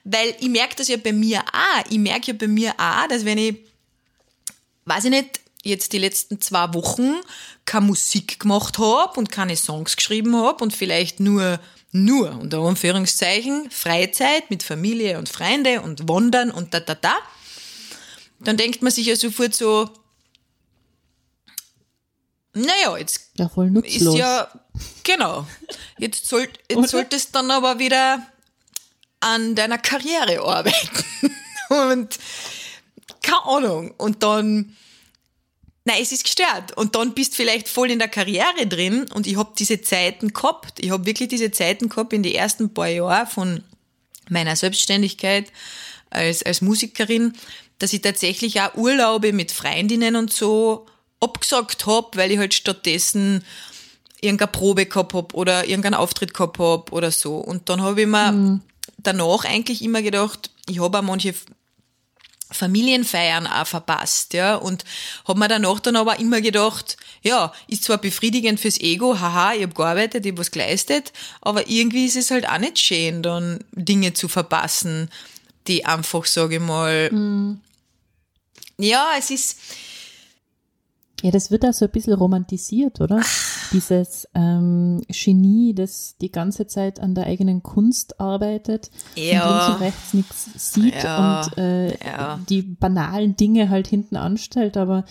weil 0.03 0.35
ich 0.39 0.49
merke 0.49 0.75
das 0.75 0.87
ja 0.87 0.97
bei 0.97 1.13
mir 1.13 1.41
auch. 1.41 1.83
Ich 1.89 1.97
merke 1.97 2.31
ja 2.31 2.37
bei 2.37 2.47
mir 2.47 2.73
auch, 2.77 3.07
dass 3.07 3.25
wenn 3.25 3.37
ich, 3.37 3.57
weiß 4.85 5.05
ich 5.05 5.11
nicht, 5.11 5.39
jetzt 5.63 5.93
die 5.93 5.97
letzten 5.97 6.41
zwei 6.41 6.73
Wochen 6.73 7.15
keine 7.65 7.85
Musik 7.85 8.39
gemacht 8.39 8.77
habe 8.77 9.17
und 9.19 9.31
keine 9.31 9.55
Songs 9.55 9.95
geschrieben 9.95 10.35
habe 10.35 10.63
und 10.63 10.75
vielleicht 10.75 11.19
nur, 11.19 11.59
nur, 11.91 12.37
unter 12.39 12.59
Anführungszeichen, 12.59 13.69
Freizeit 13.71 14.49
mit 14.49 14.63
Familie 14.63 15.17
und 15.17 15.29
Freunde 15.29 15.81
und 15.81 16.07
Wandern 16.09 16.51
und 16.51 16.73
da, 16.73 16.79
da, 16.79 16.95
da, 16.95 17.15
dann 18.39 18.57
denkt 18.57 18.81
man 18.81 18.91
sich 18.91 19.05
ja 19.05 19.15
sofort 19.15 19.53
so, 19.53 19.89
naja, 22.53 22.97
jetzt 22.97 23.31
ja, 23.35 23.49
ist 23.83 24.13
ja, 24.15 24.47
genau, 25.03 25.47
jetzt, 25.97 26.27
soll, 26.27 26.47
jetzt 26.69 26.89
solltest 26.89 27.35
dann 27.35 27.51
aber 27.51 27.79
wieder 27.79 28.25
an 29.19 29.55
deiner 29.55 29.77
Karriere 29.77 30.41
arbeiten. 30.41 30.89
und 31.69 32.19
keine 33.21 33.45
Ahnung. 33.45 33.91
Und 33.97 34.21
dann, 34.21 34.75
nein, 35.85 35.97
es 36.01 36.11
ist 36.11 36.25
gestört. 36.25 36.75
Und 36.75 36.95
dann 36.95 37.13
bist 37.13 37.33
du 37.33 37.37
vielleicht 37.37 37.69
voll 37.69 37.89
in 37.89 37.99
der 37.99 38.09
Karriere 38.09 38.67
drin 38.67 39.09
und 39.13 39.25
ich 39.25 39.37
habe 39.37 39.53
diese 39.57 39.81
Zeiten 39.81 40.33
gehabt. 40.33 40.79
Ich 40.79 40.91
habe 40.91 41.05
wirklich 41.05 41.29
diese 41.29 41.51
Zeiten 41.51 41.89
gehabt 41.89 42.13
in 42.13 42.23
die 42.23 42.35
ersten 42.35 42.73
paar 42.73 42.87
Jahre 42.87 43.25
von 43.25 43.63
meiner 44.29 44.55
Selbstständigkeit 44.55 45.51
als, 46.09 46.43
als 46.43 46.61
Musikerin, 46.61 47.33
dass 47.79 47.93
ich 47.93 48.01
tatsächlich 48.01 48.61
auch 48.61 48.75
Urlaube 48.75 49.33
mit 49.33 49.51
Freundinnen 49.51 50.15
und 50.15 50.31
so 50.31 50.85
abgesagt 51.19 51.85
habe, 51.85 52.17
weil 52.17 52.31
ich 52.31 52.37
halt 52.37 52.53
stattdessen 52.53 53.43
irgendeine 54.23 54.51
Probe 54.51 54.85
gehabt 54.85 55.13
hab 55.13 55.33
oder 55.33 55.67
irgendeinen 55.67 55.95
Auftritt 55.95 56.33
gehabt 56.33 56.59
hab 56.59 56.91
oder 56.91 57.11
so. 57.11 57.37
Und 57.37 57.69
dann 57.69 57.81
habe 57.81 58.01
ich 58.01 58.07
mir 58.07 58.31
mhm 58.31 58.61
danach 58.97 59.45
eigentlich 59.45 59.81
immer 59.81 60.01
gedacht, 60.01 60.49
ich 60.67 60.79
habe 60.79 60.99
auch 60.99 61.03
manche 61.03 61.35
Familienfeiern 62.51 63.47
auch 63.47 63.65
verpasst, 63.65 64.33
ja, 64.33 64.55
und 64.55 64.83
habe 65.27 65.39
mir 65.39 65.47
danach 65.47 65.79
dann 65.79 65.95
aber 65.95 66.19
immer 66.19 66.39
gedacht, 66.39 66.97
ja, 67.23 67.51
ist 67.67 67.83
zwar 67.83 67.97
befriedigend 67.97 68.59
fürs 68.59 68.79
Ego, 68.79 69.19
haha, 69.19 69.53
ich 69.53 69.63
habe 69.63 69.73
gearbeitet, 69.73 70.25
ich 70.25 70.31
habe 70.31 70.41
was 70.41 70.51
geleistet, 70.51 71.13
aber 71.41 71.67
irgendwie 71.67 72.05
ist 72.05 72.15
es 72.15 72.31
halt 72.31 72.47
auch 72.47 72.59
nicht 72.59 72.79
schön, 72.79 73.23
dann 73.23 73.63
Dinge 73.71 74.13
zu 74.13 74.27
verpassen, 74.27 75.09
die 75.67 75.85
einfach, 75.85 76.25
sage 76.25 76.55
ich 76.55 76.61
mal, 76.61 77.09
mhm. 77.11 77.61
ja, 78.77 79.13
es 79.17 79.31
ist, 79.31 79.57
ja, 81.23 81.31
das 81.31 81.51
wird 81.51 81.65
auch 81.65 81.71
so 81.71 81.85
ein 81.85 81.91
bisschen 81.91 82.13
romantisiert, 82.13 82.99
oder? 82.99 83.21
Dieses 83.71 84.27
ähm, 84.35 85.01
Genie, 85.07 85.73
das 85.73 86.17
die 86.19 86.33
ganze 86.33 86.67
Zeit 86.67 86.99
an 86.99 87.15
der 87.15 87.27
eigenen 87.27 87.63
Kunst 87.63 88.19
arbeitet 88.19 88.91
ja. 89.15 89.47
und 89.47 89.55
links 89.55 89.67
und 89.69 89.81
rechts 89.81 90.13
nichts 90.13 90.73
sieht 90.73 91.01
ja. 91.01 91.39
und 91.39 91.57
äh, 91.57 91.97
ja. 92.05 92.41
die 92.49 92.61
banalen 92.61 93.37
Dinge 93.37 93.69
halt 93.69 93.87
hinten 93.87 94.17
anstellt, 94.17 94.75
aber 94.75 95.05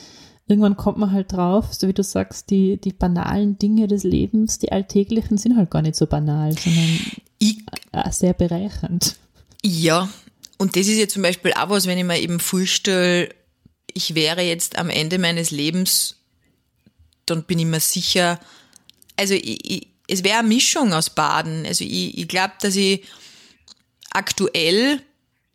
irgendwann 0.46 0.76
kommt 0.76 0.98
man 0.98 1.12
halt 1.12 1.32
drauf, 1.32 1.72
so 1.72 1.88
wie 1.88 1.94
du 1.94 2.02
sagst, 2.02 2.50
die, 2.50 2.78
die 2.78 2.92
banalen 2.92 3.58
Dinge 3.58 3.88
des 3.88 4.02
Lebens, 4.02 4.58
die 4.58 4.70
alltäglichen 4.70 5.38
sind 5.38 5.56
halt 5.56 5.70
gar 5.70 5.80
nicht 5.80 5.96
so 5.96 6.06
banal, 6.06 6.52
sondern 6.58 7.00
ich, 7.38 7.56
sehr 8.10 8.34
bereichernd. 8.34 9.16
Ja, 9.64 10.10
und 10.58 10.76
das 10.76 10.88
ist 10.88 10.98
ja 10.98 11.08
zum 11.08 11.22
Beispiel 11.22 11.54
auch 11.54 11.70
was, 11.70 11.86
wenn 11.86 11.96
ich 11.96 12.04
mir 12.04 12.20
eben 12.20 12.38
vorstelle, 12.38 13.30
ich 13.94 14.14
wäre 14.14 14.42
jetzt 14.42 14.78
am 14.78 14.90
Ende 14.90 15.18
meines 15.18 15.50
Lebens, 15.50 16.16
dann 17.26 17.44
bin 17.44 17.58
ich 17.58 17.66
mir 17.66 17.80
sicher, 17.80 18.40
also 19.16 19.34
ich, 19.34 19.70
ich, 19.70 19.88
es 20.08 20.24
wäre 20.24 20.38
eine 20.38 20.48
Mischung 20.48 20.92
aus 20.92 21.10
Baden. 21.10 21.64
Also 21.66 21.84
ich, 21.84 22.18
ich 22.18 22.28
glaube, 22.28 22.54
dass 22.60 22.76
ich 22.76 23.02
aktuell 24.10 25.00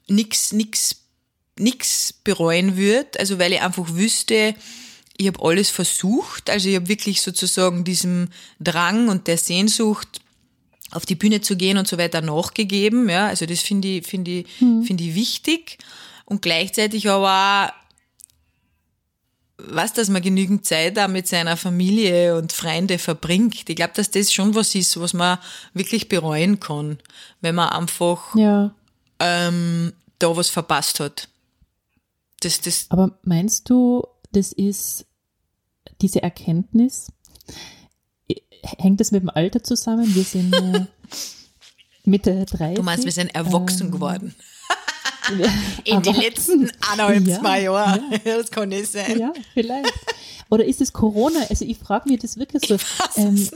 nichts 0.07 0.51
nix, 0.51 0.95
nix 1.57 2.13
bereuen 2.23 2.77
würde, 2.77 3.19
also 3.19 3.39
weil 3.39 3.53
ich 3.53 3.61
einfach 3.61 3.93
wüsste, 3.93 4.55
ich 5.17 5.27
habe 5.27 5.43
alles 5.43 5.69
versucht, 5.69 6.49
also 6.49 6.69
ich 6.69 6.75
habe 6.75 6.87
wirklich 6.87 7.21
sozusagen 7.21 7.83
diesem 7.83 8.29
Drang 8.59 9.09
und 9.09 9.27
der 9.27 9.37
Sehnsucht 9.37 10.21
auf 10.91 11.05
die 11.05 11.15
Bühne 11.15 11.41
zu 11.41 11.57
gehen 11.57 11.77
und 11.77 11.87
so 11.87 11.97
weiter 11.97 12.21
nachgegeben, 12.21 13.09
ja, 13.09 13.27
also 13.27 13.45
das 13.45 13.61
finde 13.61 13.87
ich, 13.87 14.07
finde 14.07 14.31
ich, 14.31 14.61
mhm. 14.61 14.83
finde 14.83 15.03
ich 15.03 15.15
wichtig 15.15 15.77
und 16.25 16.41
gleichzeitig 16.41 17.09
aber 17.09 17.73
auch 17.73 17.86
was, 19.57 19.93
dass 19.93 20.09
man 20.09 20.21
genügend 20.21 20.65
Zeit 20.65 20.97
da 20.97 21.07
mit 21.07 21.27
seiner 21.27 21.57
Familie 21.57 22.35
und 22.37 22.53
Freunde 22.53 22.99
verbringt. 22.99 23.67
Ich 23.67 23.75
glaube, 23.75 23.93
dass 23.95 24.11
das 24.11 24.31
schon 24.31 24.53
was 24.55 24.75
ist, 24.75 24.99
was 24.99 25.13
man 25.13 25.39
wirklich 25.73 26.09
bereuen 26.09 26.59
kann, 26.59 26.99
wenn 27.41 27.55
man 27.55 27.69
einfach 27.69 28.35
Ja. 28.35 28.73
ähm, 29.19 29.93
da 30.19 30.35
was 30.37 30.49
verpasst 30.49 30.99
hat. 30.99 31.27
Das, 32.41 32.61
das, 32.61 32.85
Aber 32.89 33.17
meinst 33.23 33.69
du, 33.69 34.05
das 34.31 34.51
ist 34.53 35.05
diese 36.01 36.21
Erkenntnis? 36.21 37.11
Hängt 38.63 38.99
das 38.99 39.11
mit 39.11 39.21
dem 39.23 39.29
Alter 39.29 39.63
zusammen? 39.63 40.13
Wir 40.13 40.23
sind 40.23 40.53
äh, 40.53 40.85
Mitte 42.03 42.45
30. 42.45 42.75
du 42.75 42.83
meinst, 42.83 43.05
wir 43.05 43.11
sind 43.11 43.33
erwachsen 43.33 43.87
Ähm, 43.87 43.91
geworden. 43.91 44.35
ja, 45.37 45.49
In 45.83 46.01
den 46.01 46.15
letzten 46.15 46.71
eineinhalb, 46.91 47.27
Ja, 47.27 47.39
zwei 47.39 47.61
Jahren. 47.63 48.01
Das 48.23 48.51
kann 48.51 48.69
nicht 48.69 48.91
sein. 48.91 49.19
Ja, 49.19 49.33
vielleicht. 49.53 49.93
Oder 50.49 50.65
ist 50.65 50.79
es 50.79 50.93
Corona? 50.93 51.41
Also 51.49 51.65
ich 51.65 51.77
frage 51.77 52.09
mich 52.09 52.19
das 52.19 52.37
wirklich 52.37 52.63
so. 52.65 52.77
ähm, 53.17 53.49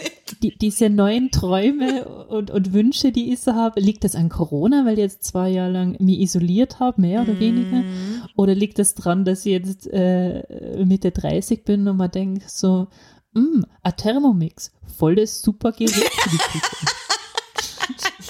die, 0.43 0.57
diese 0.57 0.89
neuen 0.89 1.31
Träume 1.31 2.05
und, 2.27 2.51
und 2.51 2.73
Wünsche, 2.73 3.11
die 3.13 3.31
ich 3.31 3.39
so 3.39 3.53
habe, 3.53 3.79
liegt 3.79 4.03
das 4.03 4.15
an 4.15 4.27
Corona, 4.27 4.85
weil 4.85 4.93
ich 4.93 4.99
jetzt 4.99 5.23
zwei 5.23 5.49
Jahre 5.49 5.71
lang 5.71 5.95
mich 5.99 6.19
isoliert 6.19 6.79
habe, 6.79 6.99
mehr 6.99 7.21
oder 7.21 7.39
weniger? 7.39 7.77
Mhm. 7.77 8.23
Oder 8.35 8.55
liegt 8.55 8.77
das 8.77 8.93
dran, 8.95 9.23
dass 9.23 9.45
ich 9.45 9.53
jetzt 9.53 9.87
äh, 9.87 10.43
Mitte 10.83 11.11
30 11.11 11.63
bin 11.63 11.87
und 11.87 11.95
man 11.95 12.11
denkt 12.11 12.49
so, 12.49 12.87
mm, 13.33 13.63
ein 13.83 13.95
Thermomix, 13.95 14.71
voll 14.97 15.15
das 15.15 15.41
super 15.41 15.71
Gerät 15.71 15.91
für 15.93 16.29
die 16.29 16.37
Küche. 16.37 16.61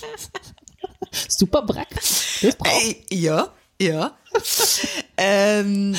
super. 1.27 1.63
Das 2.41 2.55
braucht 2.55 2.69
Ey, 2.71 3.03
ja, 3.11 3.53
ja. 3.79 4.17
ähm, 5.17 5.95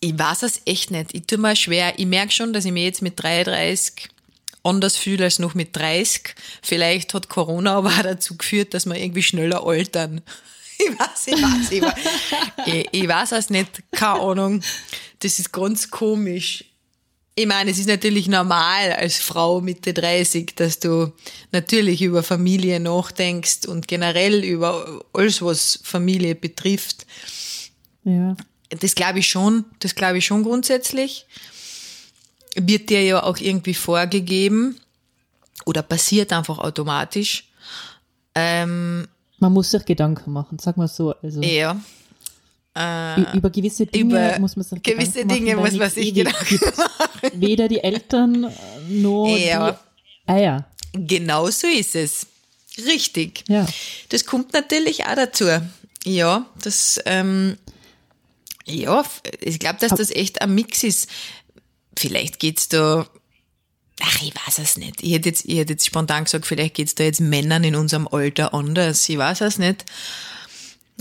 ich 0.00 0.18
weiß 0.18 0.42
es 0.42 0.62
echt 0.64 0.90
nicht. 0.90 1.14
Ich 1.14 1.26
tue 1.26 1.38
mir 1.38 1.56
schwer. 1.56 1.98
Ich 1.98 2.06
merke 2.06 2.32
schon, 2.32 2.52
dass 2.52 2.64
ich 2.64 2.72
mich 2.72 2.84
jetzt 2.84 3.02
mit 3.02 3.22
33 3.22 4.08
anders 4.62 4.96
fühle 4.96 5.24
als 5.24 5.38
noch 5.38 5.54
mit 5.54 5.74
30. 5.76 6.34
Vielleicht 6.62 7.14
hat 7.14 7.28
Corona 7.28 7.76
aber 7.76 7.90
auch 7.90 8.02
dazu 8.02 8.36
geführt, 8.36 8.74
dass 8.74 8.86
wir 8.86 8.96
irgendwie 8.96 9.22
schneller 9.22 9.66
altern. 9.66 10.22
Ich 10.80 10.96
weiß, 10.96 11.26
ich 11.26 11.42
weiß, 11.42 11.72
ich 11.72 11.82
weiß, 11.82 11.94
ich, 12.66 12.88
ich 12.92 13.08
weiß 13.08 13.32
es 13.32 13.50
nicht. 13.50 13.82
Keine 13.90 14.20
Ahnung. 14.20 14.62
Das 15.18 15.40
ist 15.40 15.50
ganz 15.50 15.90
komisch. 15.90 16.66
Ich 17.38 17.46
meine, 17.46 17.70
es 17.70 17.78
ist 17.78 17.86
natürlich 17.86 18.26
normal 18.26 18.94
als 18.94 19.18
Frau 19.18 19.60
Mitte 19.60 19.94
30, 19.94 20.56
dass 20.56 20.80
du 20.80 21.12
natürlich 21.52 22.02
über 22.02 22.24
Familie 22.24 22.80
nachdenkst 22.80 23.64
und 23.68 23.86
generell 23.86 24.42
über 24.42 25.04
alles, 25.12 25.40
was 25.40 25.78
Familie 25.84 26.34
betrifft. 26.34 27.06
ja. 28.02 28.36
Das 28.70 28.96
glaube 28.96 29.20
ich 29.20 29.28
schon, 29.28 29.64
das 29.78 29.94
glaube 29.94 30.18
ich 30.18 30.26
schon 30.26 30.42
grundsätzlich. 30.42 31.26
Wird 32.56 32.90
dir 32.90 33.04
ja 33.04 33.22
auch 33.22 33.38
irgendwie 33.38 33.72
vorgegeben 33.72 34.80
oder 35.64 35.82
passiert 35.82 36.32
einfach 36.32 36.58
automatisch. 36.58 37.48
Ähm, 38.34 39.06
Man 39.38 39.52
muss 39.52 39.70
sich 39.70 39.84
Gedanken 39.84 40.32
machen, 40.32 40.58
sag 40.58 40.76
mal 40.76 40.88
so. 40.88 41.14
Also 41.22 41.40
ja. 41.40 41.80
Ü- 42.78 43.36
über 43.36 43.50
gewisse 43.50 43.86
Dinge 43.86 44.30
über 44.30 44.38
muss 44.40 44.56
man 44.56 44.64
sich 44.64 44.82
gewisse 44.82 45.12
Gedanken 45.22 45.34
Dinge 45.34 45.56
machen, 45.56 45.64
weil 45.64 45.70
muss 45.72 45.78
man 45.80 45.90
sich 45.90 46.14
gibt. 46.14 46.32
Weder 47.34 47.68
die 47.68 47.82
Eltern 47.82 48.44
äh, 48.44 48.50
noch 48.88 49.36
Ja. 49.36 49.72
die 49.72 50.30
Eier. 50.32 50.66
Genau 50.92 51.50
so 51.50 51.66
ist 51.66 51.94
es. 51.96 52.26
Richtig. 52.86 53.44
Ja. 53.48 53.66
Das 54.10 54.24
kommt 54.24 54.52
natürlich 54.52 55.04
auch 55.06 55.14
dazu. 55.16 55.46
Ja, 56.04 56.46
das, 56.62 57.00
ähm, 57.06 57.56
ja, 58.66 59.04
ich 59.40 59.58
glaube, 59.58 59.78
dass 59.80 59.92
das 59.98 60.10
echt 60.10 60.40
ein 60.42 60.54
Mix 60.54 60.84
ist. 60.84 61.08
Vielleicht 61.98 62.38
geht's 62.38 62.68
da, 62.68 63.06
ach, 64.00 64.22
ich 64.22 64.32
weiß 64.46 64.58
es 64.60 64.76
nicht. 64.76 65.02
Ich 65.02 65.12
hätte 65.12 65.30
jetzt, 65.30 65.44
ich 65.46 65.56
hätte 65.58 65.72
jetzt 65.72 65.86
spontan 65.86 66.24
gesagt, 66.24 66.46
vielleicht 66.46 66.74
geht's 66.74 66.94
da 66.94 67.02
jetzt 67.04 67.20
Männern 67.20 67.64
in 67.64 67.74
unserem 67.74 68.06
Alter 68.06 68.54
anders. 68.54 69.08
Ich 69.08 69.18
weiß 69.18 69.40
es 69.40 69.58
nicht. 69.58 69.84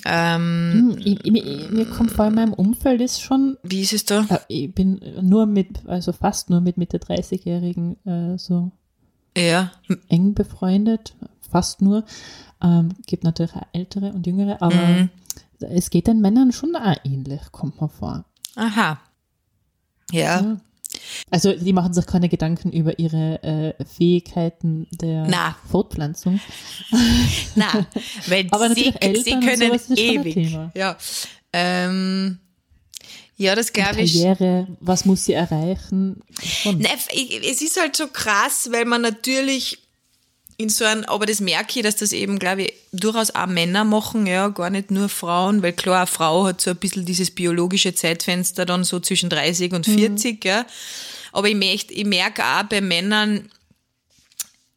Ähm, 0.10 0.96
Hm, 0.96 0.98
ich, 1.04 1.26
ich, 1.26 1.70
mir 1.70 1.86
kommt 1.86 2.12
vor 2.12 2.28
in 2.28 2.36
meinem 2.36 2.54
Umfeld 2.54 3.02
ist 3.02 3.22
schon, 3.22 3.58
wie 3.64 3.82
ist 3.82 3.92
es 3.94 4.06
da? 4.06 4.26
äh, 4.30 4.40
ich 4.48 4.74
bin 4.74 5.02
nur 5.22 5.46
mit, 5.46 5.86
also 5.86 6.14
fast 6.14 6.50
nur 6.50 6.62
mit 6.62 6.78
Mitte 6.78 6.98
30-Jährigen 6.98 7.98
äh, 8.06 8.38
so 8.38 8.72
Ja, 9.36 9.72
eng 10.08 10.34
befreundet, 10.34 11.16
fast 11.50 11.82
nur. 11.82 12.04
Ähm, 12.62 12.90
gibt 13.06 13.24
natürlich 13.24 13.54
auch 13.56 13.68
ältere 13.74 14.14
und 14.14 14.26
jüngere, 14.26 14.62
aber 14.62 14.76
Mhm. 14.76 15.10
es 15.60 15.90
geht 15.90 16.08
den 16.08 16.22
Männern 16.22 16.52
schon 16.52 16.76
auch 16.76 16.96
ähnlich, 17.04 17.42
kommt 17.52 17.82
mir 17.82 17.90
vor. 17.90 18.24
aha. 18.56 19.00
Ja, 20.12 20.40
Ja. 20.42 20.58
Also 21.30 21.54
die 21.54 21.74
machen 21.74 21.94
sich 21.94 22.06
keine 22.06 22.30
Gedanken 22.30 22.72
über 22.72 23.00
ihre 23.00 23.42
äh, 23.78 23.86
Fähigkeiten 23.86 24.88
der 24.92 25.26
Na. 25.28 25.56
Fortpflanzung. 25.70 26.40
na, 27.56 27.86
weil 28.28 28.48
Aber 28.52 28.70
sie, 28.74 28.94
sie 29.24 29.40
können 29.40 29.80
ewig. 29.96 30.58
Ja, 30.76 30.98
ähm, 31.54 32.40
ja, 33.36 33.56
das 33.56 33.72
glaube 33.74 34.02
ich. 34.02 34.14
Karriere, 34.14 34.68
was 34.80 35.06
muss 35.06 35.26
sie 35.26 35.34
erreichen? 35.34 36.22
Ne, 36.66 36.88
ich- 37.14 37.48
es 37.50 37.62
ist 37.62 37.80
halt 37.80 37.96
so 37.96 38.08
krass, 38.08 38.70
weil 38.72 38.86
man 38.86 39.02
natürlich 39.02 39.80
in 40.58 40.70
so 40.70 40.86
einem, 40.86 41.04
aber 41.04 41.28
das 41.28 41.40
merke 41.40 41.80
ich, 41.80 41.84
dass 41.84 41.98
das 41.98 42.12
eben, 42.12 42.40
glaube 42.40 42.64
ich, 42.64 42.74
durchaus 42.92 43.30
auch 43.36 43.46
Männer 43.46 43.84
machen, 43.84 44.26
ja, 44.26 44.48
gar 44.50 44.72
nicht 44.72 44.90
nur 44.90 45.08
Frauen, 45.08 45.62
weil 45.62 45.74
klar, 45.74 46.00
eine 46.00 46.08
Frau 46.08 46.46
hat 46.46 46.62
so 46.62 46.72
ein 46.72 46.78
bisschen 46.78 47.06
dieses 47.06 47.30
biologische 47.30 47.94
Zeitfenster 47.94 48.66
dann 48.66 48.84
so 48.84 49.00
zwischen 49.00 49.30
30 49.30 49.74
und 49.74 49.86
40, 49.86 50.44
ja. 50.44 50.66
Aber 51.32 51.48
ich, 51.48 51.56
möcht, 51.56 51.92
ich 51.92 52.06
merke 52.06 52.44
auch 52.44 52.64
bei 52.64 52.82
Männern, 52.82 53.52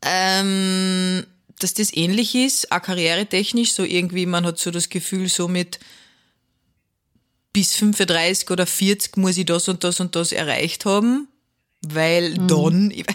ähm, 0.02 1.24
dass 1.58 1.72
das 1.72 1.94
ähnlich 1.94 2.34
ist, 2.34 2.70
auch 2.72 2.82
karrieretechnisch, 2.82 3.72
so 3.72 3.82
irgendwie, 3.82 4.26
man 4.26 4.44
hat 4.44 4.58
so 4.58 4.70
das 4.70 4.90
Gefühl, 4.90 5.28
so 5.30 5.48
mit 5.48 5.80
bis 7.54 7.74
35 7.74 8.50
oder 8.50 8.66
40 8.66 9.16
muss 9.16 9.38
ich 9.38 9.46
das 9.46 9.68
und 9.68 9.82
das 9.82 9.98
und 10.00 10.14
das 10.14 10.32
erreicht 10.32 10.84
haben, 10.84 11.28
weil 11.82 12.34
dann, 12.34 12.90
ich, 12.90 13.06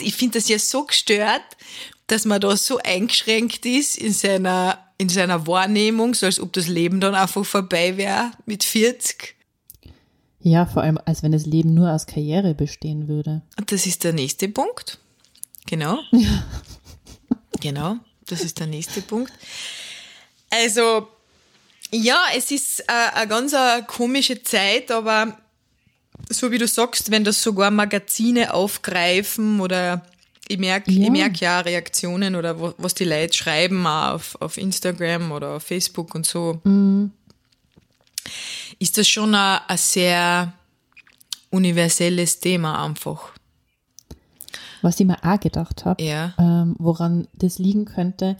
ich 0.00 0.14
finde 0.14 0.38
das 0.38 0.48
ja 0.48 0.58
so 0.58 0.84
gestört, 0.84 1.42
dass 2.06 2.24
man 2.24 2.40
da 2.40 2.56
so 2.56 2.78
eingeschränkt 2.78 3.64
ist 3.66 3.96
in 3.96 4.12
seiner, 4.12 4.78
in 4.98 5.08
seiner 5.08 5.46
Wahrnehmung, 5.46 6.14
so 6.14 6.26
als 6.26 6.40
ob 6.40 6.52
das 6.52 6.68
Leben 6.68 7.00
dann 7.00 7.14
einfach 7.14 7.44
vorbei 7.44 7.96
wäre 7.96 8.32
mit 8.46 8.64
40. 8.64 9.34
Ja, 10.40 10.66
vor 10.66 10.82
allem, 10.82 10.98
als 11.06 11.22
wenn 11.22 11.32
das 11.32 11.46
Leben 11.46 11.72
nur 11.72 11.90
aus 11.90 12.06
Karriere 12.06 12.54
bestehen 12.54 13.08
würde. 13.08 13.42
Das 13.66 13.86
ist 13.86 14.04
der 14.04 14.12
nächste 14.12 14.48
Punkt. 14.48 14.98
Genau. 15.66 15.98
Genau, 17.60 17.96
das 18.26 18.42
ist 18.42 18.60
der 18.60 18.66
nächste 18.66 19.00
Punkt. 19.00 19.32
Also, 20.50 21.08
ja, 21.90 22.18
es 22.36 22.50
ist 22.50 22.80
äh, 22.80 23.14
eine 23.14 23.26
ganz 23.26 23.54
äh, 23.54 23.80
komische 23.86 24.42
Zeit, 24.42 24.90
aber 24.90 25.38
so 26.28 26.50
wie 26.50 26.58
du 26.58 26.68
sagst, 26.68 27.10
wenn 27.10 27.24
das 27.24 27.42
sogar 27.42 27.70
Magazine 27.70 28.52
aufgreifen 28.52 29.60
oder 29.60 30.06
ich 30.48 30.58
merke 30.58 30.90
Ja. 30.92 31.04
ich 31.04 31.10
merk 31.10 31.40
ja 31.40 31.60
Reaktionen 31.60 32.36
oder 32.36 32.58
wo, 32.60 32.74
was 32.78 32.94
die 32.94 33.04
Leute 33.04 33.32
schreiben 33.32 33.86
auf, 33.86 34.36
auf 34.40 34.56
Instagram 34.58 35.32
oder 35.32 35.56
auf 35.56 35.62
Facebook 35.62 36.14
und 36.14 36.26
so, 36.26 36.60
ist 38.78 38.98
das 38.98 39.08
schon 39.08 39.34
ein, 39.34 39.60
ein 39.68 39.76
sehr 39.78 40.52
universelles 41.50 42.40
Thema 42.40 42.84
einfach. 42.84 43.32
Was 44.82 45.00
ich 45.00 45.06
mir 45.06 45.16
auch 45.24 45.40
gedacht 45.40 45.84
habe, 45.84 46.02
Ja. 46.02 46.34
ähm, 46.38 46.74
woran 46.78 47.26
das 47.32 47.58
liegen 47.58 47.84
könnte, 47.86 48.36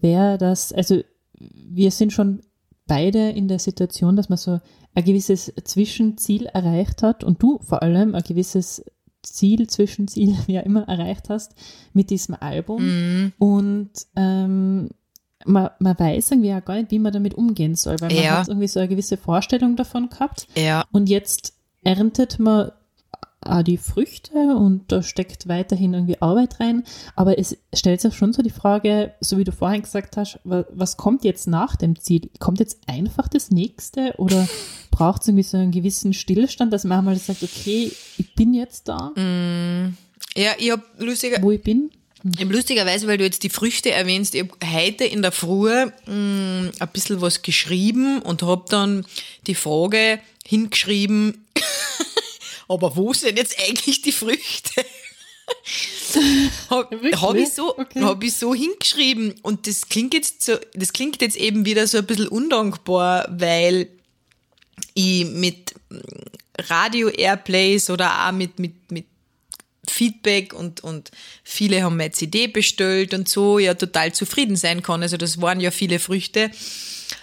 wäre 0.00 0.38
das, 0.38 0.72
also 0.72 1.02
wir 1.38 1.90
sind 1.90 2.12
schon 2.12 2.42
beide 2.86 3.30
in 3.30 3.48
der 3.48 3.58
Situation, 3.58 4.16
dass 4.16 4.28
man 4.28 4.38
so 4.38 4.60
ein 4.94 5.04
gewisses 5.04 5.52
Zwischenziel 5.64 6.46
erreicht 6.46 7.02
hat 7.02 7.24
und 7.24 7.42
du 7.42 7.58
vor 7.62 7.82
allem 7.82 8.14
ein 8.14 8.22
gewisses 8.22 8.84
Ziel, 9.22 9.66
Zwischenziel, 9.68 10.36
wie 10.46 10.58
auch 10.58 10.64
immer, 10.64 10.88
erreicht 10.88 11.28
hast 11.28 11.54
mit 11.92 12.10
diesem 12.10 12.36
Album. 12.40 12.82
Mhm. 12.84 13.32
Und 13.38 13.90
ähm, 14.16 14.88
man, 15.44 15.70
man 15.80 15.98
weiß 15.98 16.30
irgendwie 16.32 16.54
auch 16.54 16.64
gar 16.64 16.76
nicht, 16.76 16.90
wie 16.90 16.98
man 16.98 17.12
damit 17.12 17.34
umgehen 17.34 17.74
soll, 17.74 18.00
weil 18.00 18.14
man 18.14 18.22
Ja. 18.24 18.38
hat 18.38 18.48
irgendwie 18.48 18.68
so 18.68 18.78
eine 18.80 18.88
gewisse 18.88 19.16
Vorstellung 19.16 19.76
davon 19.76 20.08
gehabt. 20.08 20.46
Ja. 20.56 20.84
Und 20.92 21.08
jetzt 21.08 21.54
erntet 21.82 22.38
man 22.38 22.70
auch 23.44 23.62
die 23.62 23.76
Früchte 23.78 24.32
und 24.34 24.84
da 24.92 25.02
steckt 25.02 25.48
weiterhin 25.48 25.94
irgendwie 25.94 26.20
Arbeit 26.20 26.60
rein. 26.60 26.84
Aber 27.16 27.38
es 27.38 27.56
stellt 27.74 28.00
sich 28.00 28.14
schon 28.14 28.32
so 28.32 28.42
die 28.42 28.50
Frage, 28.50 29.12
so 29.20 29.38
wie 29.38 29.44
du 29.44 29.52
vorhin 29.52 29.82
gesagt 29.82 30.16
hast, 30.16 30.38
wa- 30.44 30.64
was 30.72 30.96
kommt 30.96 31.24
jetzt 31.24 31.46
nach 31.48 31.76
dem 31.76 31.98
Ziel? 31.98 32.30
Kommt 32.38 32.60
jetzt 32.60 32.78
einfach 32.86 33.28
das 33.28 33.50
nächste 33.50 34.14
oder 34.18 34.48
braucht 34.90 35.22
es 35.22 35.28
irgendwie 35.28 35.42
so 35.44 35.56
einen 35.56 35.70
gewissen 35.72 36.12
Stillstand, 36.14 36.72
dass 36.72 36.84
man 36.84 36.98
einmal 36.98 37.16
sagt, 37.16 37.42
okay, 37.42 37.90
ich 38.18 38.34
bin 38.34 38.54
jetzt 38.54 38.88
da, 38.88 39.12
Ja, 40.36 40.52
ich 40.58 40.70
hab 40.70 40.82
lustiger, 40.98 41.42
wo 41.42 41.50
ich 41.50 41.62
bin? 41.62 41.90
Mhm. 42.22 42.52
Lustigerweise, 42.52 43.08
weil 43.08 43.18
du 43.18 43.24
jetzt 43.24 43.42
die 43.42 43.50
Früchte 43.50 43.90
erwähnst, 43.90 44.34
ich 44.36 44.42
habe 44.42 44.52
heute 44.78 45.04
in 45.04 45.22
der 45.22 45.32
Früh 45.32 45.72
mh, 45.86 45.90
ein 46.06 46.88
bisschen 46.92 47.20
was 47.20 47.42
geschrieben 47.42 48.20
und 48.22 48.42
habe 48.44 48.64
dann 48.68 49.04
die 49.48 49.56
Frage 49.56 50.20
hingeschrieben, 50.46 51.44
aber 52.72 52.96
wo 52.96 53.12
sind 53.12 53.38
jetzt 53.38 53.56
eigentlich 53.60 54.02
die 54.02 54.12
Früchte? 54.12 54.84
habe 56.70 57.10
hab 57.20 57.34
ich, 57.34 57.52
so, 57.52 57.76
okay. 57.78 58.02
hab 58.02 58.22
ich 58.22 58.34
so 58.34 58.54
hingeschrieben 58.54 59.34
und 59.42 59.66
das 59.66 59.88
klingt 59.88 60.14
jetzt 60.14 60.42
so, 60.42 60.56
das 60.74 60.92
klingt 60.92 61.20
jetzt 61.20 61.36
eben 61.36 61.64
wieder 61.64 61.86
so 61.86 61.98
ein 61.98 62.06
bisschen 62.06 62.28
undankbar, 62.28 63.26
weil 63.30 63.88
ich 64.94 65.26
mit 65.26 65.74
Radio-Airplays 66.58 67.90
oder 67.90 68.26
auch 68.26 68.32
mit, 68.32 68.58
mit, 68.58 68.90
mit 68.90 69.06
Feedback 69.88 70.54
und, 70.54 70.82
und 70.82 71.10
viele 71.42 71.82
haben 71.82 71.96
meine 71.96 72.12
CD 72.12 72.46
bestellt 72.46 73.14
und 73.14 73.28
so 73.28 73.58
ja 73.58 73.74
total 73.74 74.12
zufrieden 74.12 74.56
sein 74.56 74.82
kann. 74.82 75.02
Also 75.02 75.16
das 75.16 75.40
waren 75.40 75.60
ja 75.60 75.70
viele 75.70 75.98
Früchte. 75.98 76.50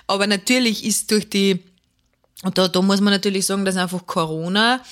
Aber 0.08 0.28
natürlich 0.28 0.84
ist 0.84 1.12
durch 1.12 1.30
die, 1.30 1.60
und 2.44 2.58
da, 2.58 2.68
da 2.68 2.82
muss 2.82 3.02
man 3.02 3.14
natürlich 3.14 3.46
sagen, 3.46 3.66
dass 3.66 3.78
einfach 3.78 4.06
Corona 4.06 4.84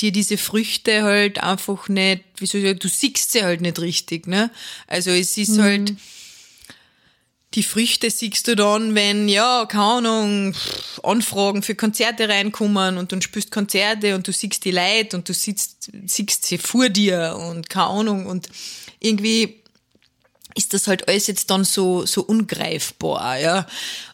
dir 0.00 0.12
diese 0.12 0.38
Früchte 0.38 1.02
halt 1.02 1.42
einfach 1.42 1.88
nicht, 1.88 2.24
wie 2.38 2.46
soll 2.46 2.60
ich 2.60 2.66
sagen, 2.66 2.78
du 2.78 2.88
siehst 2.88 3.32
sie 3.32 3.42
halt 3.42 3.60
nicht 3.60 3.80
richtig, 3.80 4.26
ne? 4.26 4.50
Also 4.86 5.10
es 5.10 5.36
ist 5.36 5.56
mhm. 5.56 5.62
halt, 5.62 5.94
die 7.54 7.62
Früchte 7.62 8.10
siehst 8.10 8.46
du 8.46 8.54
dann, 8.54 8.94
wenn, 8.94 9.28
ja, 9.28 9.66
keine 9.66 9.84
Ahnung, 9.84 10.54
Anfragen 11.02 11.62
für 11.62 11.74
Konzerte 11.74 12.28
reinkommen 12.28 12.96
und 12.96 13.10
du 13.10 13.20
spielst 13.20 13.50
Konzerte 13.50 14.14
und 14.14 14.28
du 14.28 14.32
siehst 14.32 14.64
die 14.64 14.70
Leute 14.70 15.16
und 15.16 15.28
du 15.28 15.34
siehst, 15.34 15.90
siehst 16.06 16.46
sie 16.46 16.58
vor 16.58 16.88
dir 16.88 17.36
und 17.40 17.68
keine 17.68 17.86
Ahnung 17.86 18.26
und 18.26 18.48
irgendwie 19.00 19.60
ist 20.54 20.74
das 20.74 20.86
halt 20.86 21.08
alles 21.08 21.26
jetzt 21.26 21.50
dann 21.50 21.64
so, 21.64 22.06
so 22.06 22.22
ungreifbar, 22.22 23.38
ja. 23.38 23.66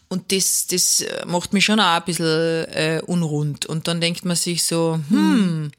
Und 0.08 0.30
das, 0.32 0.66
das 0.68 1.04
macht 1.26 1.52
mich 1.52 1.64
schon 1.64 1.80
auch 1.80 1.96
ein 1.96 2.04
bisschen 2.04 2.26
äh, 2.26 3.02
unrund. 3.06 3.66
Und 3.66 3.88
dann 3.88 4.00
denkt 4.00 4.24
man 4.24 4.36
sich 4.36 4.64
so, 4.64 5.00
hm, 5.08 5.72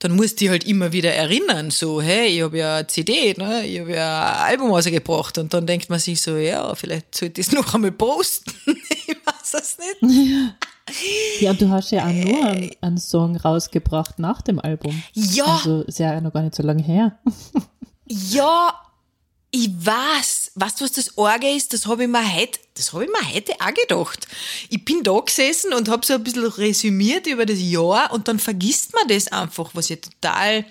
dann 0.00 0.12
musst 0.12 0.40
du 0.40 0.44
dich 0.44 0.48
halt 0.48 0.64
immer 0.64 0.92
wieder 0.92 1.12
erinnern, 1.12 1.70
so, 1.70 2.00
hey, 2.00 2.28
ich 2.28 2.42
habe 2.42 2.56
ja 2.56 2.76
eine 2.76 2.86
CD, 2.86 3.34
ne? 3.36 3.66
ich 3.66 3.80
habe 3.80 3.92
ja 3.92 4.32
ein 4.32 4.52
Album 4.52 4.70
rausgebracht 4.70 5.36
und 5.36 5.52
dann 5.52 5.66
denkt 5.66 5.90
man 5.90 5.98
sich 5.98 6.22
so, 6.22 6.36
ja, 6.36 6.74
vielleicht 6.74 7.14
sollte 7.14 7.42
ich 7.42 7.48
es 7.48 7.52
noch 7.52 7.74
einmal 7.74 7.92
posten. 7.92 8.50
ich 8.66 9.16
weiß 9.24 9.54
es 9.54 9.76
nicht. 9.78 10.24
Ja. 10.26 10.54
ja, 11.40 11.50
und 11.50 11.60
du 11.60 11.68
hast 11.68 11.90
ja 11.90 12.06
auch 12.06 12.12
nur 12.12 12.46
einen, 12.46 12.70
einen, 12.80 12.98
Song 12.98 13.36
rausgebracht 13.36 14.18
nach 14.18 14.40
dem 14.40 14.58
Album. 14.58 15.02
Ja. 15.12 15.44
Also 15.44 15.82
ist 15.82 15.98
ja 15.98 16.18
noch 16.22 16.32
gar 16.32 16.42
nicht 16.42 16.54
so 16.54 16.62
lange 16.62 16.82
her. 16.82 17.18
ja, 18.06 18.74
ich 19.50 19.68
weiß, 19.70 20.39
weißt 20.60 20.80
du, 20.80 20.84
was 20.84 20.92
das 20.92 21.16
Orge 21.16 21.48
ist? 21.48 21.72
Das 21.72 21.86
habe 21.86 22.04
ich 22.04 22.08
mir 22.08 22.34
heute, 22.34 22.58
das 22.74 22.92
habe 22.92 23.04
ich 23.04 23.10
mir 23.10 23.34
heute 23.34 23.54
auch 23.60 23.74
gedacht. 23.74 24.28
Ich 24.68 24.84
bin 24.84 25.02
da 25.02 25.18
gesessen 25.18 25.72
und 25.72 25.88
habe 25.88 26.04
so 26.04 26.14
ein 26.14 26.24
bisschen 26.24 26.46
resümiert 26.46 27.26
über 27.26 27.46
das 27.46 27.58
Jahr 27.60 28.12
und 28.12 28.28
dann 28.28 28.38
vergisst 28.38 28.92
man 28.94 29.08
das 29.08 29.28
einfach, 29.28 29.70
was 29.74 29.88
ja 29.88 29.96
total, 29.96 30.64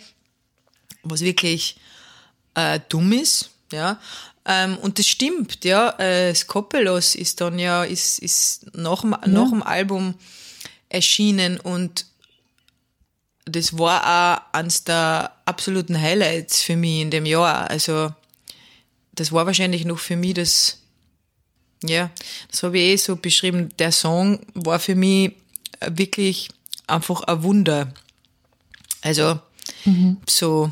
was 1.04 1.22
wirklich 1.22 1.78
äh, 2.56 2.80
dumm 2.90 3.12
ist, 3.14 3.50
ja. 3.72 4.00
Ähm, 4.46 4.78
und 4.78 5.00
das 5.00 5.08
stimmt, 5.08 5.64
ja. 5.66 5.90
Äh, 6.00 6.34
Skopelos 6.34 7.16
ist 7.16 7.42
dann 7.42 7.60
ja, 7.60 7.84
ist, 7.84 8.20
ist 8.20 8.76
nach, 8.76 9.04
ja. 9.04 9.20
nach 9.28 9.50
dem 9.50 9.64
Album 9.64 10.16
erschienen 10.90 11.60
und 11.60 12.06
das 13.46 13.78
war 13.78 14.02
auch 14.04 14.54
eines 14.54 14.84
der 14.84 15.32
absoluten 15.46 16.00
Highlights 16.00 16.62
für 16.62 16.76
mich 16.76 17.02
in 17.02 17.12
dem 17.12 17.26
Jahr. 17.26 17.70
Also, 17.70 18.12
das 19.20 19.34
war 19.34 19.46
wahrscheinlich 19.46 19.84
noch 19.84 20.00
für 20.00 20.16
mich 20.16 20.36
das, 20.36 20.80
ja, 21.84 22.10
das 22.50 22.64
habe 22.64 22.80
ich 22.80 22.86
eh 22.86 22.96
so 22.96 23.18
beschrieben. 23.18 23.70
Der 23.78 23.92
Song 23.92 24.40
war 24.54 24.80
für 24.80 24.96
mich 24.96 25.34
wirklich 25.86 26.50
einfach 26.88 27.22
ein 27.24 27.44
Wunder. 27.44 27.94
Also, 29.02 29.40
mhm. 29.84 30.18
so, 30.28 30.72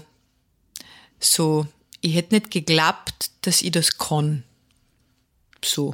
so, 1.20 1.68
ich 2.00 2.16
hätte 2.16 2.36
nicht 2.36 2.52
geglaubt, 2.52 3.32
dass 3.42 3.62
ich 3.62 3.72
das 3.72 3.98
kann. 3.98 4.44
So. 5.64 5.94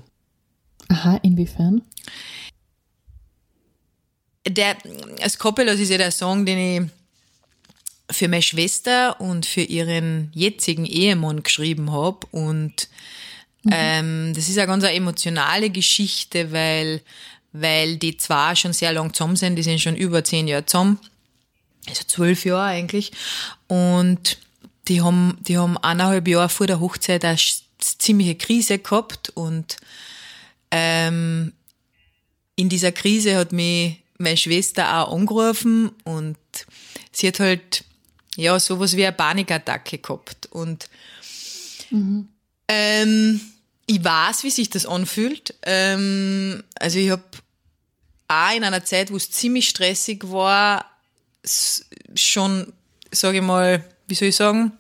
Aha, 0.90 1.20
inwiefern? 1.24 1.82
Der 4.48 4.78
Skopelos 5.28 5.80
ist 5.80 5.90
ja 5.90 5.98
der 5.98 6.12
Song, 6.12 6.46
den 6.46 6.58
ich 6.58 6.92
für 8.14 8.28
meine 8.28 8.42
Schwester 8.42 9.20
und 9.20 9.46
für 9.46 9.62
ihren 9.62 10.32
jetzigen 10.34 10.86
Ehemann 10.86 11.44
geschrieben 11.44 11.92
habe. 11.92 12.26
Und 12.32 12.88
mhm. 13.64 13.72
ähm, 13.74 14.34
das 14.36 14.50
ist 14.50 14.58
eine 14.58 14.68
ganz 14.68 14.84
eine 14.84 14.96
emotionale 14.96 15.70
Geschichte, 15.70 16.52
weil, 16.52 17.02
weil 17.52 17.98
die 17.98 18.18
zwei 18.18 18.56
schon 18.56 18.74
sehr 18.74 18.94
lang 18.94 19.14
zusammen 19.14 19.36
sind. 19.36 19.56
Die 19.56 19.64
sind 19.64 19.82
schon 19.82 19.96
über 19.96 20.24
zehn 20.24 20.48
Jahre 20.48 20.66
zusammen. 20.66 21.00
Also 21.88 22.04
zwölf 22.08 22.46
Jahre 22.46 22.64
eigentlich. 22.64 23.12
Und 23.68 24.38
die 24.88 25.02
haben, 25.02 25.38
die 25.42 25.58
haben 25.58 25.78
eineinhalb 25.78 26.28
Jahre 26.28 26.50
vor 26.50 26.68
der 26.68 26.80
Hochzeit 26.80 27.26
eine 27.26 27.38
ziemliche 27.80 28.36
Krise 28.36 28.80
gehabt 28.80 29.30
und 29.30 29.78
ähm, 30.72 31.54
in 32.56 32.70
dieser 32.70 32.92
Krise 32.92 33.36
hat 33.36 33.52
mich 33.52 33.98
meine 34.18 34.38
Schwester 34.38 34.98
auch 35.00 35.14
angerufen 35.14 35.92
und 36.04 36.38
sie 37.12 37.28
hat 37.28 37.40
halt 37.40 37.84
ja, 38.36 38.60
sowas 38.60 38.96
wie 38.96 39.06
eine 39.06 39.16
Panikattacke 39.16 39.98
gehabt. 39.98 40.48
Und 40.48 40.90
mhm. 41.90 42.28
ähm, 42.68 43.42
ich 43.86 44.04
weiß, 44.04 44.44
wie 44.44 44.50
sich 44.50 44.70
das 44.70 44.86
anfühlt. 44.86 45.56
Ähm, 45.64 46.64
also 46.76 47.00
ich 47.00 47.10
habe 47.10 47.24
auch 48.28 48.56
in 48.56 48.64
einer 48.64 48.84
Zeit, 48.86 49.12
wo 49.12 49.18
es 49.18 49.32
ziemlich 49.32 49.70
stressig 49.70 50.24
war, 50.32 50.86
schon, 52.16 52.72
sage 53.12 53.38
ich 53.38 53.44
mal, 53.44 53.84
wie 54.08 54.16
soll 54.16 54.30
ich 54.30 54.36
sagen, 54.36 54.72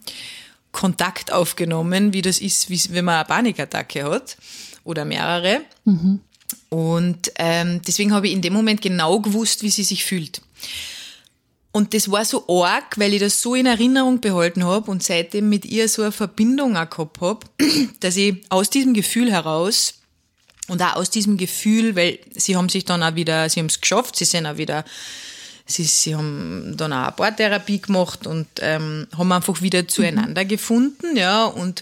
Kontakt 0.71 1.31
aufgenommen, 1.31 2.13
wie 2.13 2.21
das 2.21 2.39
ist, 2.39 2.69
wie, 2.69 2.81
wenn 2.89 3.05
man 3.05 3.15
eine 3.15 3.25
Panikattacke 3.25 4.03
hat 4.05 4.37
oder 4.83 5.05
mehrere. 5.05 5.61
Mhm. 5.85 6.21
Und 6.69 7.31
ähm, 7.35 7.81
deswegen 7.85 8.13
habe 8.13 8.27
ich 8.27 8.33
in 8.33 8.41
dem 8.41 8.53
Moment 8.53 8.81
genau 8.81 9.19
gewusst, 9.19 9.61
wie 9.61 9.69
sie 9.69 9.83
sich 9.83 10.03
fühlt. 10.03 10.41
Und 11.75 11.95
das 11.95 12.11
war 12.11 12.23
so 12.23 12.47
arg, 12.63 12.99
weil 12.99 13.15
ich 13.15 13.19
das 13.19 13.41
so 13.41 13.55
in 13.55 13.65
Erinnerung 13.65 14.21
behalten 14.21 14.63
habe 14.63 14.91
und 14.91 15.01
seitdem 15.01 15.49
mit 15.49 15.65
ihr 15.65 15.89
so 15.89 16.03
eine 16.03 16.11
Verbindung 16.11 16.77
auch 16.77 16.87
gehabt 16.87 17.19
habe, 17.19 17.39
dass 17.99 18.15
ich 18.15 18.35
aus 18.49 18.69
diesem 18.69 18.93
Gefühl 18.93 19.31
heraus 19.31 19.95
und 20.67 20.83
auch 20.83 20.97
aus 20.97 21.09
diesem 21.09 21.35
Gefühl, 21.35 21.95
weil 21.95 22.19
sie 22.35 22.55
haben 22.55 22.69
sich 22.69 22.85
dann 22.85 23.01
auch 23.01 23.15
wieder, 23.15 23.49
sie 23.49 23.59
haben 23.59 23.65
es 23.65 23.81
geschafft, 23.81 24.15
sie 24.15 24.25
sind 24.25 24.45
auch 24.45 24.57
wieder, 24.57 24.85
sie, 25.65 25.83
sie 25.83 26.15
haben 26.15 26.75
dann 26.77 26.93
auch 26.93 27.07
eine 27.07 27.11
Paartherapie 27.13 27.81
gemacht 27.81 28.27
und 28.27 28.47
ähm, 28.59 29.07
haben 29.17 29.31
einfach 29.31 29.63
wieder 29.63 29.87
zueinander 29.87 30.43
mhm. 30.43 30.47
gefunden, 30.47 31.17
ja, 31.17 31.45
und 31.45 31.81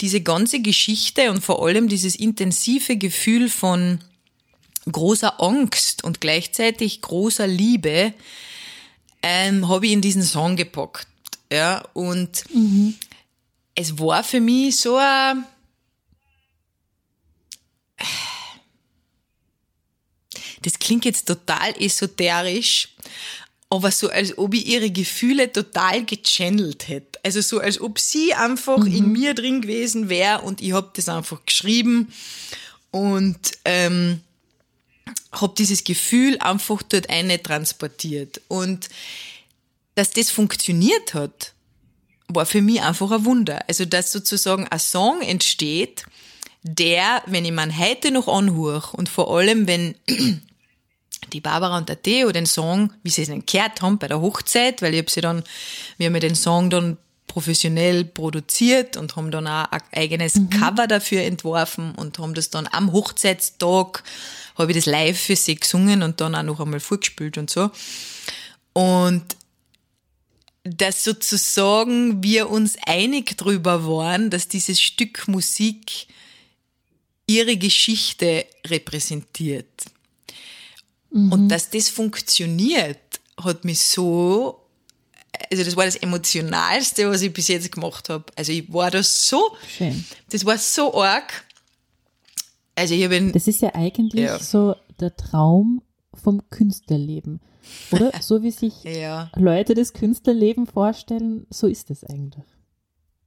diese 0.00 0.22
ganze 0.22 0.60
Geschichte 0.60 1.30
und 1.30 1.44
vor 1.44 1.62
allem 1.62 1.88
dieses 1.90 2.16
intensive 2.16 2.96
Gefühl 2.96 3.50
von 3.50 3.98
großer 4.90 5.42
Angst 5.42 6.04
und 6.04 6.22
gleichzeitig 6.22 7.02
großer 7.02 7.46
Liebe, 7.46 8.14
ähm, 9.28 9.68
habe 9.68 9.86
ich 9.86 9.92
in 9.92 10.00
diesen 10.00 10.22
Song 10.22 10.54
gepackt. 10.54 11.08
Ja, 11.50 11.84
und 11.94 12.44
mhm. 12.54 12.94
es 13.74 13.98
war 13.98 14.22
für 14.22 14.40
mich 14.40 14.76
so 14.78 14.96
ein, 14.96 15.44
das 20.62 20.78
klingt 20.78 21.04
jetzt 21.04 21.26
total 21.26 21.74
esoterisch, 21.80 22.94
aber 23.68 23.90
so, 23.90 24.08
als 24.10 24.38
ob 24.38 24.54
ich 24.54 24.66
ihre 24.66 24.90
Gefühle 24.90 25.52
total 25.52 26.04
gechannelt 26.04 26.86
hätte. 26.86 27.18
Also 27.24 27.40
so, 27.40 27.58
als 27.58 27.80
ob 27.80 27.98
sie 27.98 28.32
einfach 28.32 28.78
mhm. 28.78 28.94
in 28.94 29.12
mir 29.12 29.34
drin 29.34 29.60
gewesen 29.60 30.08
wäre 30.08 30.42
und 30.42 30.60
ich 30.60 30.72
habe 30.72 30.90
das 30.94 31.08
einfach 31.08 31.44
geschrieben 31.44 32.12
und 32.92 33.38
ähm, 33.64 34.20
habe 35.32 35.54
dieses 35.56 35.84
Gefühl 35.84 36.38
einfach 36.38 36.82
dort 36.82 37.10
eine 37.10 37.42
transportiert. 37.42 38.40
Und 38.48 38.88
dass 39.94 40.10
das 40.10 40.30
funktioniert 40.30 41.14
hat, 41.14 41.52
war 42.28 42.46
für 42.46 42.62
mich 42.62 42.82
einfach 42.82 43.10
ein 43.10 43.24
Wunder. 43.24 43.64
Also, 43.68 43.84
dass 43.84 44.12
sozusagen 44.12 44.66
ein 44.66 44.78
Song 44.78 45.22
entsteht, 45.22 46.04
der, 46.62 47.22
wenn 47.26 47.44
ich 47.44 47.52
man 47.52 47.78
heute 47.78 48.10
noch 48.10 48.28
anhöre 48.28 48.96
und 48.96 49.08
vor 49.08 49.30
allem, 49.36 49.68
wenn 49.68 49.94
die 51.32 51.40
Barbara 51.40 51.78
und 51.78 51.88
der 51.88 52.02
Theo 52.02 52.32
den 52.32 52.46
Song, 52.46 52.92
wie 53.02 53.10
sie 53.10 53.22
es 53.22 53.28
dann 53.28 53.46
gehört 53.46 53.82
haben 53.82 53.98
bei 53.98 54.08
der 54.08 54.20
Hochzeit, 54.20 54.82
weil 54.82 54.94
ich 54.94 54.98
habe 54.98 55.10
sie 55.10 55.20
dann, 55.20 55.44
wir 55.98 56.06
haben 56.06 56.14
ja 56.14 56.20
den 56.20 56.34
Song 56.34 56.70
dann 56.70 56.98
professionell 57.26 58.04
produziert 58.04 58.96
und 58.96 59.16
haben 59.16 59.30
dann 59.30 59.46
auch 59.46 59.70
ein 59.70 59.80
eigenes 59.92 60.36
mhm. 60.36 60.50
Cover 60.50 60.86
dafür 60.86 61.22
entworfen 61.22 61.94
und 61.94 62.18
haben 62.18 62.34
das 62.34 62.50
dann 62.50 62.68
am 62.70 62.92
Hochzeitstag 62.92 64.02
habe 64.56 64.72
ich 64.72 64.78
das 64.78 64.86
live 64.86 65.18
für 65.18 65.36
sie 65.36 65.56
gesungen 65.56 66.02
und 66.02 66.20
dann 66.20 66.34
auch 66.34 66.42
noch 66.42 66.60
einmal 66.60 66.80
vorgespielt 66.80 67.38
und 67.38 67.50
so. 67.50 67.70
Und 68.72 69.36
dass 70.64 71.04
sozusagen 71.04 72.22
wir 72.22 72.50
uns 72.50 72.76
einig 72.86 73.36
drüber 73.36 73.86
waren, 73.86 74.30
dass 74.30 74.48
dieses 74.48 74.80
Stück 74.80 75.28
Musik 75.28 76.08
ihre 77.26 77.56
Geschichte 77.56 78.46
repräsentiert. 78.66 79.84
Mhm. 81.10 81.32
Und 81.32 81.48
dass 81.48 81.70
das 81.70 81.88
funktioniert, 81.88 82.98
hat 83.36 83.64
mich 83.64 83.80
so, 83.80 84.65
also 85.50 85.64
das 85.64 85.76
war 85.76 85.84
das 85.84 85.96
Emotionalste, 85.96 87.08
was 87.10 87.22
ich 87.22 87.32
bis 87.32 87.48
jetzt 87.48 87.70
gemacht 87.72 88.08
habe. 88.08 88.24
Also 88.36 88.52
ich 88.52 88.72
war 88.72 88.90
da 88.90 89.02
so, 89.02 89.56
Schön. 89.76 90.04
das 90.30 90.44
war 90.44 90.58
so 90.58 90.94
arg. 91.00 91.44
Also 92.74 92.94
ich 92.94 93.04
habe 93.04 93.32
Das 93.32 93.46
ist 93.46 93.62
ja 93.62 93.74
eigentlich 93.74 94.20
ja. 94.20 94.38
so 94.38 94.76
der 95.00 95.16
Traum 95.16 95.82
vom 96.14 96.42
Künstlerleben. 96.50 97.40
Oder? 97.90 98.12
So 98.20 98.42
wie 98.42 98.50
sich 98.50 98.84
ja. 98.84 99.30
Leute 99.34 99.74
das 99.74 99.92
Künstlerleben 99.92 100.66
vorstellen, 100.66 101.46
so 101.50 101.66
ist 101.66 101.90
es 101.90 102.04
eigentlich. 102.04 102.44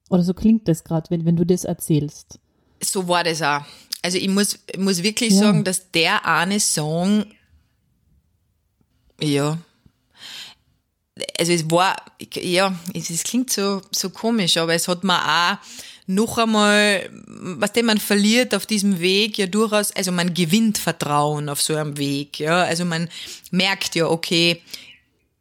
Oder 0.10 0.24
so 0.24 0.34
klingt 0.34 0.68
das 0.68 0.84
gerade, 0.84 1.10
wenn, 1.10 1.26
wenn 1.26 1.36
du 1.36 1.46
das 1.46 1.66
erzählst. 1.66 2.40
So 2.82 3.08
war 3.08 3.24
das 3.24 3.42
auch. 3.42 3.64
Also 4.02 4.18
ich 4.18 4.30
muss, 4.30 4.60
ich 4.72 4.80
muss 4.80 5.04
wirklich 5.04 5.34
ja. 5.34 5.40
sagen, 5.40 5.64
dass 5.64 5.92
der 5.92 6.26
eine 6.26 6.60
Song, 6.60 7.26
ja, 9.20 9.58
also 11.40 11.52
es 11.54 11.72
war, 11.72 11.96
ja, 12.36 12.78
es, 12.94 13.10
es 13.10 13.24
klingt 13.24 13.52
so, 13.52 13.82
so 13.92 14.10
komisch, 14.10 14.58
aber 14.58 14.74
es 14.74 14.88
hat 14.88 15.04
mir 15.04 15.20
auch 15.24 15.58
noch 16.06 16.38
einmal, 16.38 17.08
was 17.28 17.74
denn 17.74 17.86
man 17.86 18.00
verliert 18.00 18.56
auf 18.56 18.66
diesem 18.66 19.00
Weg 19.00 19.38
ja 19.38 19.46
durchaus, 19.46 19.96
also 19.96 20.12
man 20.12 20.34
gewinnt 20.34 20.78
Vertrauen 20.78 21.50
auf 21.50 21.62
so 21.62 21.76
einem 21.76 21.98
Weg, 21.98 22.40
ja, 22.40 22.64
also 22.64 22.84
man 22.84 23.10
merkt 23.52 23.96
ja, 23.96 24.08
okay, 24.08 24.62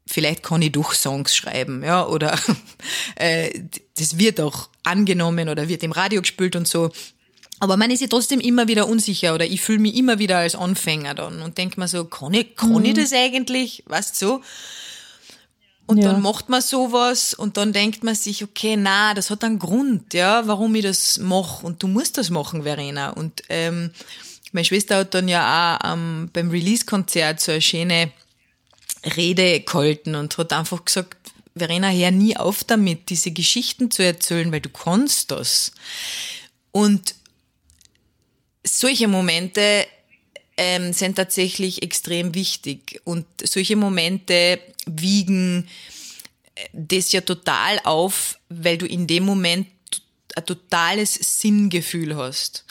vielleicht 0.06 0.42
kann 0.42 0.62
ich 0.62 0.72
doch 0.72 0.92
Songs 0.92 1.34
schreiben, 1.34 1.82
ja, 1.82 2.06
oder 2.06 2.38
äh, 3.16 3.50
das 3.96 4.18
wird 4.18 4.40
auch 4.40 4.68
angenommen 4.84 5.48
oder 5.48 5.68
wird 5.68 5.82
im 5.82 5.92
Radio 5.92 6.20
gespielt 6.20 6.54
und 6.54 6.68
so. 6.68 6.90
Aber 7.60 7.76
man 7.76 7.90
ist 7.90 8.00
ja 8.00 8.06
trotzdem 8.06 8.38
immer 8.38 8.68
wieder 8.68 8.86
unsicher 8.86 9.34
oder 9.34 9.44
ich 9.44 9.60
fühle 9.60 9.80
mich 9.80 9.96
immer 9.96 10.18
wieder 10.20 10.38
als 10.38 10.54
Anfänger 10.54 11.14
dann 11.14 11.42
und 11.42 11.58
denke 11.58 11.80
mir 11.80 11.88
so, 11.88 12.04
kann 12.04 12.32
ich, 12.34 12.54
kann 12.54 12.72
mhm. 12.72 12.84
ich 12.84 12.94
das 12.94 13.12
eigentlich? 13.12 13.82
Weißt 13.86 14.20
du 14.22 14.26
so? 14.26 14.42
Und 15.88 15.96
ja. 15.96 16.12
dann 16.12 16.20
macht 16.20 16.50
man 16.50 16.60
sowas 16.60 17.32
und 17.32 17.56
dann 17.56 17.72
denkt 17.72 18.04
man 18.04 18.14
sich, 18.14 18.44
okay, 18.44 18.76
na, 18.76 19.14
das 19.14 19.30
hat 19.30 19.42
einen 19.42 19.58
Grund, 19.58 20.12
ja, 20.12 20.46
warum 20.46 20.74
ich 20.74 20.82
das 20.82 21.16
mache. 21.16 21.64
Und 21.64 21.82
du 21.82 21.88
musst 21.88 22.18
das 22.18 22.28
machen, 22.28 22.64
Verena. 22.64 23.08
Und 23.08 23.42
ähm, 23.48 23.92
meine 24.52 24.66
Schwester 24.66 24.98
hat 24.98 25.14
dann 25.14 25.28
ja 25.28 25.78
auch 25.80 25.92
ähm, 25.94 26.28
beim 26.30 26.50
Release-Konzert 26.50 27.40
so 27.40 27.52
eine 27.52 27.62
schöne 27.62 28.12
Rede 29.16 29.60
gehalten 29.60 30.14
und 30.14 30.36
hat 30.36 30.52
einfach 30.52 30.84
gesagt, 30.84 31.16
Verena, 31.56 31.88
hör 31.88 32.10
nie 32.10 32.36
auf 32.36 32.64
damit, 32.64 33.08
diese 33.08 33.30
Geschichten 33.30 33.90
zu 33.90 34.04
erzählen, 34.04 34.52
weil 34.52 34.60
du 34.60 34.68
kannst 34.68 35.30
das. 35.30 35.72
Und 36.70 37.14
solche 38.62 39.08
Momente 39.08 39.86
ähm, 40.58 40.92
sind 40.92 41.16
tatsächlich 41.16 41.82
extrem 41.82 42.34
wichtig. 42.34 43.00
Und 43.04 43.24
solche 43.42 43.76
Momente 43.76 44.60
wiegen 44.88 45.68
das 46.72 47.12
ja 47.12 47.20
total 47.20 47.80
auf, 47.84 48.38
weil 48.48 48.78
du 48.78 48.86
in 48.86 49.06
dem 49.06 49.24
Moment 49.24 49.68
ein 50.36 50.46
totales 50.46 51.14
Sinngefühl 51.14 52.16
hast. 52.16 52.64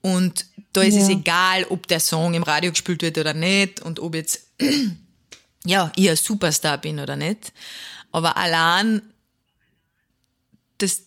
Und 0.00 0.46
da 0.72 0.82
ist 0.82 0.96
ja. 0.96 1.02
es 1.02 1.08
egal, 1.08 1.64
ob 1.64 1.86
der 1.86 2.00
Song 2.00 2.34
im 2.34 2.42
Radio 2.42 2.70
gespielt 2.70 3.02
wird 3.02 3.18
oder 3.18 3.34
nicht 3.34 3.80
und 3.80 4.00
ob 4.00 4.14
jetzt, 4.14 4.48
ja, 5.64 5.92
ich 5.96 6.10
ein 6.10 6.16
Superstar 6.16 6.78
bin 6.78 6.98
oder 6.98 7.16
nicht. 7.16 7.52
Aber 8.10 8.36
allein, 8.36 9.02
das, 10.78 11.02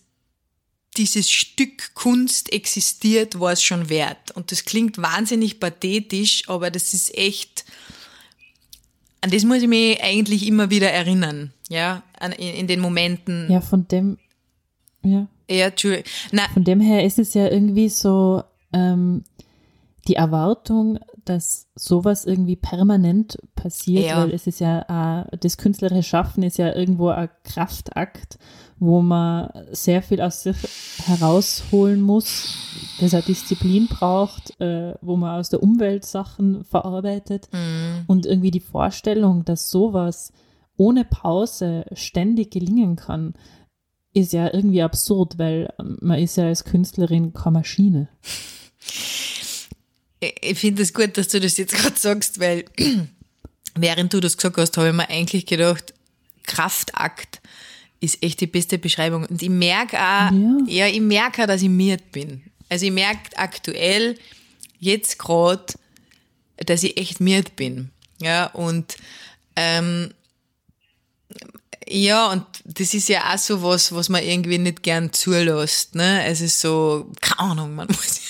dieses 0.96 1.30
Stück 1.30 1.94
Kunst 1.94 2.52
existiert, 2.52 3.38
war 3.38 3.52
es 3.52 3.62
schon 3.62 3.88
wert. 3.88 4.30
Und 4.32 4.50
das 4.50 4.64
klingt 4.64 4.98
wahnsinnig 4.98 5.60
pathetisch, 5.60 6.48
aber 6.48 6.70
das 6.70 6.94
ist 6.94 7.14
echt, 7.16 7.64
an 9.20 9.30
das 9.30 9.44
muss 9.44 9.62
ich 9.62 9.68
mich 9.68 10.02
eigentlich 10.02 10.46
immer 10.46 10.70
wieder 10.70 10.90
erinnern, 10.90 11.52
ja, 11.68 12.02
an, 12.18 12.32
in, 12.32 12.54
in 12.54 12.66
den 12.66 12.80
Momenten. 12.80 13.50
Ja, 13.50 13.60
von 13.60 13.88
dem, 13.88 14.18
ja. 15.02 15.26
Ja, 15.48 15.66
Entschuldigung. 15.66 16.04
Na, 16.32 16.42
von 16.52 16.64
dem 16.64 16.80
her 16.80 17.04
ist 17.04 17.18
es 17.18 17.34
ja 17.34 17.48
irgendwie 17.48 17.88
so, 17.88 18.42
ähm, 18.72 19.24
die 20.08 20.14
Erwartung, 20.14 20.98
dass 21.24 21.68
sowas 21.74 22.24
irgendwie 22.24 22.56
permanent 22.56 23.38
passiert, 23.54 24.06
ja. 24.06 24.22
weil 24.22 24.32
es 24.32 24.46
ist 24.46 24.60
ja, 24.60 25.22
äh, 25.22 25.36
das 25.38 25.56
künstlerische 25.56 26.02
Schaffen 26.02 26.42
ist 26.42 26.58
ja 26.58 26.74
irgendwo 26.74 27.08
ein 27.08 27.28
Kraftakt 27.44 28.38
wo 28.78 29.00
man 29.00 29.50
sehr 29.72 30.02
viel 30.02 30.20
aus 30.20 30.42
sich 30.42 30.56
herausholen 31.06 32.00
muss, 32.00 32.56
das 33.00 33.12
er 33.12 33.22
Disziplin 33.22 33.86
braucht, 33.88 34.60
äh, 34.60 34.94
wo 35.00 35.16
man 35.16 35.38
aus 35.38 35.48
der 35.48 35.62
Umwelt 35.62 36.04
Sachen 36.04 36.64
verarbeitet 36.64 37.48
mhm. 37.52 38.04
und 38.06 38.26
irgendwie 38.26 38.50
die 38.50 38.60
Vorstellung, 38.60 39.44
dass 39.44 39.70
sowas 39.70 40.32
ohne 40.76 41.04
Pause 41.04 41.86
ständig 41.92 42.50
gelingen 42.50 42.96
kann, 42.96 43.34
ist 44.12 44.34
ja 44.34 44.52
irgendwie 44.52 44.82
absurd, 44.82 45.38
weil 45.38 45.72
man 45.78 46.18
ist 46.18 46.36
ja 46.36 46.46
als 46.46 46.64
Künstlerin 46.64 47.32
keine 47.32 47.58
Maschine. 47.58 48.08
Ich 50.20 50.58
finde 50.58 50.82
es 50.82 50.92
das 50.92 50.94
gut, 50.94 51.16
dass 51.18 51.28
du 51.28 51.40
das 51.40 51.56
jetzt 51.56 51.74
gerade 51.74 51.98
sagst, 51.98 52.40
weil 52.40 52.64
während 53.74 54.12
du 54.12 54.20
das 54.20 54.36
gesagt 54.36 54.56
hast, 54.56 54.76
habe 54.76 54.88
ich 54.88 54.94
mir 54.94 55.08
eigentlich 55.08 55.46
gedacht, 55.46 55.94
Kraftakt 56.44 57.40
ist 58.00 58.22
echt 58.22 58.40
die 58.40 58.46
beste 58.46 58.78
Beschreibung. 58.78 59.26
Und 59.26 59.42
ich 59.42 59.50
merke 59.50 59.96
auch, 59.96 60.30
ja, 60.30 60.58
ja 60.66 60.86
ich 60.86 61.00
merke 61.00 61.42
auch, 61.42 61.46
dass 61.46 61.62
ich 61.62 61.68
miert 61.68 62.12
bin. 62.12 62.42
Also 62.68 62.86
ich 62.86 62.92
merke 62.92 63.36
aktuell, 63.36 64.18
jetzt 64.78 65.18
gerade, 65.18 65.66
dass 66.56 66.82
ich 66.82 66.96
echt 66.96 67.20
miert 67.20 67.56
bin. 67.56 67.90
Ja, 68.20 68.46
und 68.46 68.96
ähm, 69.56 70.12
ja, 71.88 72.32
und 72.32 72.44
das 72.64 72.94
ist 72.94 73.08
ja 73.08 73.32
auch 73.32 73.38
so 73.38 73.62
was, 73.62 73.92
was 73.92 74.08
man 74.08 74.22
irgendwie 74.22 74.58
nicht 74.58 74.82
gern 74.82 75.12
zulässt. 75.12 75.94
Ne? 75.94 76.24
Es 76.24 76.40
ist 76.40 76.60
so, 76.60 77.12
keine 77.20 77.38
Ahnung, 77.50 77.74
man 77.74 77.86
muss, 77.88 78.20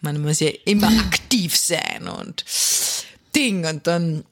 man 0.00 0.20
muss 0.22 0.40
ja 0.40 0.50
immer 0.64 0.88
aktiv 0.88 1.56
sein 1.56 2.08
und 2.08 2.44
Ding. 3.34 3.66
Und 3.66 3.86
dann 3.86 4.24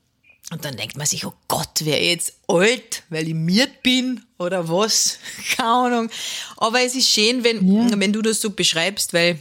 und 0.53 0.65
dann 0.65 0.77
denkt 0.77 0.97
man 0.97 1.07
sich, 1.07 1.27
oh 1.27 1.33
Gott, 1.49 1.85
wäre 1.85 2.01
jetzt 2.01 2.35
alt, 2.47 3.03
weil 3.09 3.27
ich 3.27 3.35
miert 3.35 3.83
bin 3.83 4.23
oder 4.39 4.69
was? 4.69 5.19
Keine 5.57 5.69
Ahnung. 5.69 6.11
Aber 6.57 6.81
es 6.83 6.95
ist 6.95 7.11
schön, 7.11 7.43
wenn, 7.43 7.67
ja. 7.69 7.99
wenn 7.99 8.13
du 8.13 8.23
das 8.23 8.41
so 8.41 8.51
beschreibst, 8.51 9.13
weil 9.13 9.41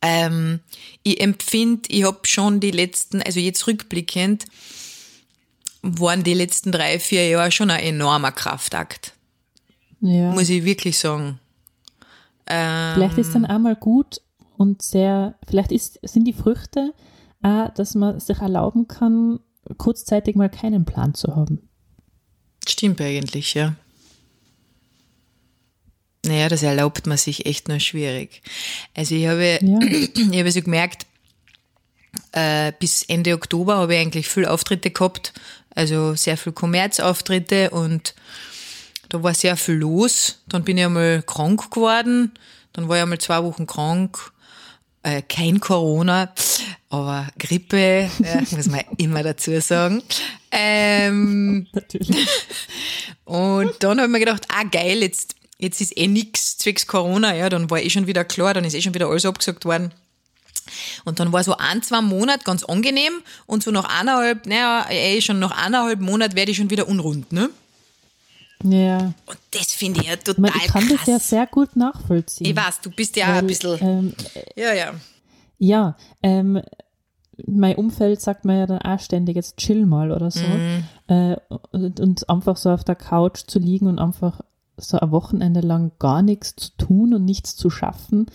ähm, 0.00 0.60
ich 1.02 1.20
empfinde, 1.20 1.82
ich 1.88 2.04
habe 2.04 2.20
schon 2.22 2.60
die 2.60 2.70
letzten, 2.70 3.20
also 3.20 3.40
jetzt 3.40 3.66
rückblickend, 3.66 4.46
waren 5.82 6.24
die 6.24 6.34
letzten 6.34 6.72
drei, 6.72 6.98
vier 6.98 7.28
Jahre 7.28 7.52
schon 7.52 7.70
ein 7.70 7.80
enormer 7.80 8.32
Kraftakt. 8.32 9.12
Ja. 10.00 10.30
Muss 10.30 10.48
ich 10.48 10.64
wirklich 10.64 10.98
sagen. 10.98 11.38
Ähm, 12.46 12.94
vielleicht 12.94 13.18
ist 13.18 13.34
dann 13.34 13.44
einmal 13.44 13.76
gut 13.76 14.20
und 14.62 14.80
sehr, 14.80 15.34
vielleicht 15.46 15.72
ist, 15.72 15.98
sind 16.02 16.24
die 16.24 16.32
Früchte 16.32 16.94
auch, 17.42 17.68
dass 17.74 17.94
man 17.94 18.20
sich 18.20 18.38
erlauben 18.38 18.86
kann, 18.86 19.40
kurzzeitig 19.76 20.36
mal 20.36 20.48
keinen 20.48 20.84
Plan 20.84 21.14
zu 21.14 21.34
haben. 21.34 21.68
Stimmt 22.66 23.00
eigentlich, 23.00 23.54
ja. 23.54 23.74
Naja, 26.24 26.48
das 26.48 26.62
erlaubt 26.62 27.08
man 27.08 27.18
sich 27.18 27.46
echt 27.46 27.68
nur 27.68 27.80
schwierig. 27.80 28.42
Also 28.94 29.16
ich 29.16 29.26
habe, 29.26 29.58
ja. 29.60 29.78
ich 30.32 30.38
habe 30.38 30.52
so 30.52 30.62
gemerkt, 30.62 31.06
äh, 32.30 32.72
bis 32.78 33.02
Ende 33.02 33.34
Oktober 33.34 33.76
habe 33.76 33.94
ich 33.94 34.00
eigentlich 34.00 34.28
viel 34.28 34.46
Auftritte 34.46 34.90
gehabt, 34.90 35.32
also 35.74 36.14
sehr 36.14 36.36
viel 36.36 36.52
Kommerzauftritte 36.52 37.70
und 37.70 38.14
da 39.08 39.22
war 39.22 39.34
sehr 39.34 39.56
viel 39.56 39.74
los. 39.74 40.38
Dann 40.48 40.62
bin 40.62 40.78
ich 40.78 40.84
einmal 40.84 41.22
krank 41.22 41.72
geworden, 41.72 42.32
dann 42.72 42.88
war 42.88 42.96
ich 42.96 43.02
einmal 43.02 43.18
zwei 43.18 43.42
Wochen 43.42 43.66
krank, 43.66 44.32
äh, 45.02 45.22
kein 45.22 45.60
Corona, 45.60 46.32
aber 46.88 47.28
Grippe, 47.38 48.10
ja, 48.18 48.40
muss 48.50 48.66
man 48.66 48.80
immer 48.98 49.22
dazu 49.22 49.60
sagen. 49.60 50.02
Ähm, 50.50 51.66
Natürlich. 51.72 52.26
Und 53.24 53.72
dann 53.80 53.98
habe 53.98 54.08
ich 54.08 54.12
mir 54.12 54.18
gedacht, 54.18 54.46
ah 54.48 54.64
geil, 54.64 55.02
jetzt, 55.02 55.34
jetzt 55.58 55.80
ist 55.80 55.96
eh 55.96 56.06
nix 56.06 56.58
zwecks 56.58 56.86
Corona, 56.86 57.34
ja, 57.34 57.48
dann 57.48 57.70
war 57.70 57.80
eh 57.80 57.90
schon 57.90 58.06
wieder 58.06 58.24
klar, 58.24 58.54
dann 58.54 58.64
ist 58.64 58.74
eh 58.74 58.82
schon 58.82 58.94
wieder 58.94 59.08
alles 59.08 59.26
abgesagt 59.26 59.64
worden. 59.64 59.92
Und 61.04 61.18
dann 61.18 61.32
war 61.32 61.42
so 61.42 61.56
ein, 61.56 61.82
zwei 61.82 62.00
Monate 62.00 62.44
ganz 62.44 62.62
angenehm 62.62 63.12
und 63.46 63.62
so 63.62 63.70
nach 63.70 63.84
eineinhalb, 63.84 64.46
naja, 64.46 64.86
eh 64.90 65.20
schon 65.20 65.38
nach 65.38 65.50
eineinhalb 65.50 66.00
Monat 66.00 66.36
werde 66.36 66.52
ich 66.52 66.56
schon 66.58 66.70
wieder 66.70 66.88
unrund, 66.88 67.32
ne? 67.32 67.50
Ja. 68.62 68.98
Und 69.26 69.38
das 69.50 69.72
finde 69.72 70.00
ich 70.00 70.08
ja 70.08 70.16
total 70.16 70.50
Ich 70.56 70.66
kann 70.66 70.86
krass. 70.86 70.98
das 70.98 71.06
ja 71.06 71.18
sehr 71.18 71.46
gut 71.46 71.76
nachvollziehen. 71.76 72.46
Ich 72.46 72.56
weiß, 72.56 72.80
du 72.80 72.90
bist 72.90 73.16
ja 73.16 73.28
weil, 73.28 73.38
ein 73.38 73.46
bisschen, 73.46 73.78
ähm, 73.80 74.14
ja, 74.56 74.72
ja. 74.72 74.94
Ja, 75.58 75.96
ähm, 76.22 76.60
mein 77.46 77.76
Umfeld 77.76 78.20
sagt 78.20 78.44
mir 78.44 78.58
ja 78.60 78.66
dann 78.66 78.82
auch 78.82 79.00
ständig, 79.00 79.36
jetzt 79.36 79.56
chill 79.56 79.86
mal 79.86 80.10
oder 80.10 80.30
so. 80.30 80.46
Mhm. 80.46 80.84
Äh, 81.08 81.36
und, 81.70 82.00
und 82.00 82.28
einfach 82.28 82.56
so 82.56 82.70
auf 82.70 82.84
der 82.84 82.96
Couch 82.96 83.44
zu 83.46 83.58
liegen 83.58 83.86
und 83.86 83.98
einfach 83.98 84.40
so 84.76 84.98
ein 84.98 85.10
Wochenende 85.10 85.60
lang 85.60 85.92
gar 85.98 86.22
nichts 86.22 86.56
zu 86.56 86.70
tun 86.76 87.14
und 87.14 87.24
nichts 87.24 87.56
zu 87.56 87.70
schaffen, 87.70 88.26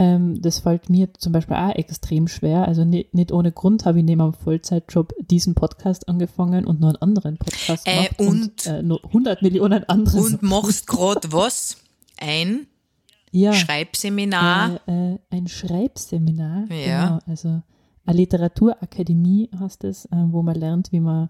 ähm, 0.00 0.40
das 0.40 0.60
fällt 0.60 0.88
mir 0.90 1.12
zum 1.14 1.32
Beispiel 1.32 1.54
auch 1.56 1.74
extrem 1.76 2.26
schwer. 2.26 2.66
Also 2.66 2.84
nicht, 2.84 3.14
nicht 3.14 3.30
ohne 3.32 3.52
Grund 3.52 3.84
habe 3.84 3.98
ich 3.98 4.04
neben 4.04 4.20
einem 4.22 4.32
Vollzeitjob 4.32 5.12
diesen 5.30 5.54
Podcast 5.54 6.08
angefangen 6.08 6.64
und 6.64 6.80
noch 6.80 6.88
einen 6.88 6.96
anderen 7.02 7.36
Podcast 7.36 7.86
Äh, 7.86 8.08
gemacht 8.08 8.18
und- 8.18 8.66
äh, 8.66 8.82
noch 8.82 9.04
100 9.04 9.42
Millionen 9.42 9.84
andere 9.84 10.18
Und 10.18 10.42
machst 10.42 10.86
gerade 10.86 11.30
was? 11.32 11.76
Ein 12.18 12.66
ja, 13.30 13.52
Schreibseminar. 13.52 14.80
äh, 14.88 15.12
äh, 15.14 15.18
ein 15.30 15.46
Schreibseminar. 15.46 16.64
Ja. 16.70 17.06
Genau, 17.06 17.18
also 17.26 17.62
eine 18.06 18.16
Literaturakademie 18.16 19.50
heißt 19.58 19.84
es, 19.84 20.06
äh, 20.06 20.16
wo 20.30 20.42
man 20.42 20.54
lernt, 20.56 20.92
wie 20.92 21.00
man 21.00 21.28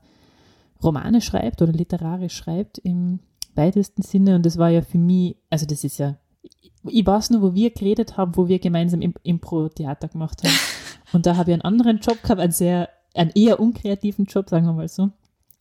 Romane 0.83 1.21
schreibt 1.21 1.61
oder 1.61 1.73
literarisch 1.73 2.35
schreibt 2.37 2.79
im 2.79 3.19
weitesten 3.55 4.03
Sinne. 4.03 4.37
Und 4.37 4.47
das 4.47 4.57
war 4.59 4.71
ja 4.71 4.81
für 4.83 4.97
mich, 4.99 5.37
also 5.51 5.67
das 5.67 5.85
ist 5.85 5.99
ja, 5.99 6.17
ich 6.85 7.07
weiß 7.07 7.31
nur, 7.31 7.43
wo 7.43 7.55
wir 7.55 7.71
geredet 7.71 8.17
haben, 8.17 8.37
wo 8.37 8.49
wir 8.49 8.59
gemeinsam 8.59 9.03
Im- 9.03 9.15
Impro-Theater 9.23 10.09
gemacht 10.09 10.43
haben. 10.43 10.55
Und 11.13 11.27
da 11.27 11.37
habe 11.37 11.51
ich 11.51 11.55
einen 11.55 11.63
anderen 11.63 11.99
Job 11.99 12.23
gehabt, 12.23 12.41
einen 12.41 12.53
sehr, 12.53 12.89
einen 13.15 13.31
eher 13.35 13.61
unkreativen 13.61 14.25
Job, 14.27 14.49
sagen 14.49 14.67
wir 14.67 14.73
mal 14.73 14.89
so. 14.89 15.05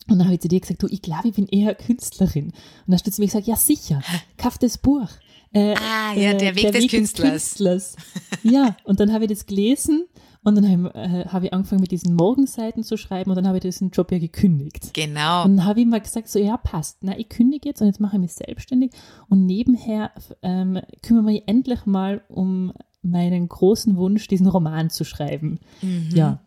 Und 0.08 0.18
dann 0.18 0.24
habe 0.24 0.34
ich 0.34 0.40
zu 0.40 0.48
dir 0.48 0.60
gesagt, 0.60 0.82
du, 0.82 0.86
ich 0.88 1.02
glaube, 1.02 1.28
ich 1.28 1.34
bin 1.34 1.46
eher 1.46 1.74
Künstlerin. 1.74 2.46
Und 2.46 2.54
dann 2.86 2.94
hast 2.94 3.06
du 3.06 3.10
zu 3.10 3.20
mir 3.20 3.26
gesagt, 3.26 3.46
ja 3.46 3.56
sicher, 3.56 4.00
kauf 4.38 4.58
das 4.58 4.78
Buch. 4.78 5.08
Äh, 5.52 5.74
Ah, 5.76 6.14
ja, 6.14 6.32
der 6.34 6.54
Weg 6.56 6.72
des 6.72 6.86
Künstlers. 6.88 7.30
Künstlers. 7.30 7.96
Ja, 8.42 8.76
und 8.84 9.00
dann 9.00 9.12
habe 9.12 9.24
ich 9.24 9.30
das 9.30 9.46
gelesen 9.46 10.04
und 10.42 10.54
dann 10.54 10.70
habe 10.70 10.94
äh, 10.94 11.26
habe 11.26 11.46
ich 11.46 11.52
angefangen 11.52 11.82
mit 11.82 11.90
diesen 11.90 12.14
Morgenseiten 12.14 12.82
zu 12.82 12.96
schreiben 12.96 13.30
und 13.30 13.36
dann 13.36 13.46
habe 13.46 13.58
ich 13.58 13.62
diesen 13.62 13.90
Job 13.90 14.10
ja 14.10 14.18
gekündigt. 14.18 14.94
Genau. 14.94 15.44
Und 15.44 15.58
dann 15.58 15.66
habe 15.66 15.80
ich 15.80 15.86
mal 15.86 16.00
gesagt, 16.00 16.28
so 16.28 16.38
ja, 16.38 16.56
passt, 16.56 16.98
na, 17.02 17.18
ich 17.18 17.28
kündige 17.28 17.68
jetzt 17.68 17.80
und 17.80 17.88
jetzt 17.88 18.00
mache 18.00 18.16
ich 18.16 18.20
mich 18.22 18.34
selbstständig 18.34 18.92
und 19.28 19.44
nebenher 19.44 20.12
ähm, 20.42 20.80
kümmere 21.02 21.24
mich 21.24 21.42
endlich 21.46 21.84
mal 21.84 22.22
um 22.28 22.72
meinen 23.02 23.48
großen 23.48 23.96
Wunsch, 23.96 24.28
diesen 24.28 24.46
Roman 24.46 24.90
zu 24.90 25.04
schreiben. 25.04 25.58
Mhm. 25.82 26.10
Ja, 26.14 26.40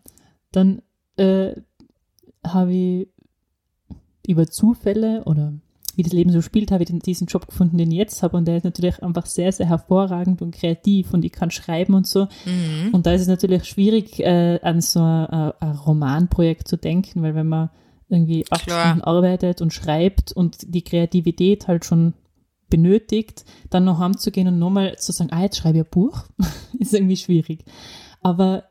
dann 0.51 0.81
äh, 1.17 1.53
habe 2.45 2.73
ich 2.73 3.07
über 4.27 4.47
Zufälle 4.47 5.23
oder 5.25 5.53
wie 5.95 6.03
das 6.03 6.13
Leben 6.13 6.31
so 6.31 6.41
spielt, 6.41 6.71
habe 6.71 6.83
ich 6.83 6.89
den, 6.89 6.99
diesen 6.99 7.27
Job 7.27 7.47
gefunden, 7.47 7.77
den 7.77 7.91
ich 7.91 7.97
jetzt 7.97 8.23
habe 8.23 8.37
und 8.37 8.47
der 8.47 8.57
ist 8.57 8.63
natürlich 8.63 9.01
einfach 9.03 9.25
sehr, 9.25 9.51
sehr 9.51 9.67
hervorragend 9.67 10.41
und 10.41 10.55
kreativ 10.55 11.13
und 11.13 11.23
ich 11.25 11.31
kann 11.31 11.51
schreiben 11.51 11.93
und 11.93 12.07
so. 12.07 12.27
Mhm. 12.45 12.89
Und 12.93 13.05
da 13.05 13.13
ist 13.13 13.21
es 13.21 13.27
natürlich 13.27 13.65
schwierig, 13.65 14.19
äh, 14.19 14.59
an 14.61 14.81
so 14.81 14.99
ein, 14.99 15.25
ein, 15.27 15.51
ein 15.59 15.75
Romanprojekt 15.75 16.67
zu 16.67 16.77
denken, 16.77 17.21
weil 17.21 17.35
wenn 17.35 17.47
man 17.47 17.69
irgendwie 18.09 18.45
acht 18.49 18.65
Klar. 18.65 18.85
Stunden 18.85 19.03
arbeitet 19.03 19.61
und 19.61 19.73
schreibt 19.73 20.31
und 20.31 20.57
die 20.73 20.83
Kreativität 20.83 21.67
halt 21.67 21.85
schon 21.85 22.13
benötigt, 22.69 23.45
dann 23.69 23.83
noch 23.83 23.99
heimzugehen 23.99 24.47
und 24.47 24.59
nochmal 24.59 24.97
zu 24.97 25.11
sagen, 25.11 25.31
ah, 25.31 25.43
jetzt 25.43 25.57
schreibe 25.57 25.79
ich 25.79 25.85
ein 25.85 25.91
Buch, 25.91 26.23
ist 26.79 26.93
irgendwie 26.93 27.17
schwierig. 27.17 27.65
Aber 28.21 28.63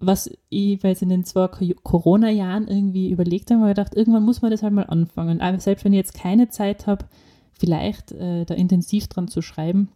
was 0.00 0.30
ich, 0.48 0.82
weil 0.82 0.96
in 1.00 1.08
den 1.08 1.24
zwei 1.24 1.48
Co- 1.48 1.74
Corona-Jahren 1.82 2.68
irgendwie 2.68 3.10
überlegt 3.10 3.50
habe, 3.50 3.60
habe 3.60 3.70
ich 3.70 3.76
gedacht, 3.76 3.94
irgendwann 3.94 4.24
muss 4.24 4.42
man 4.42 4.50
das 4.50 4.62
halt 4.62 4.72
mal 4.72 4.84
anfangen. 4.84 5.40
Aber 5.40 5.58
selbst 5.58 5.84
wenn 5.84 5.92
ich 5.92 5.98
jetzt 5.98 6.14
keine 6.14 6.48
Zeit 6.48 6.86
habe, 6.86 7.06
vielleicht 7.52 8.12
äh, 8.12 8.44
da 8.44 8.54
intensiv 8.54 9.08
dran 9.08 9.28
zu 9.28 9.42
schreiben, 9.42 9.88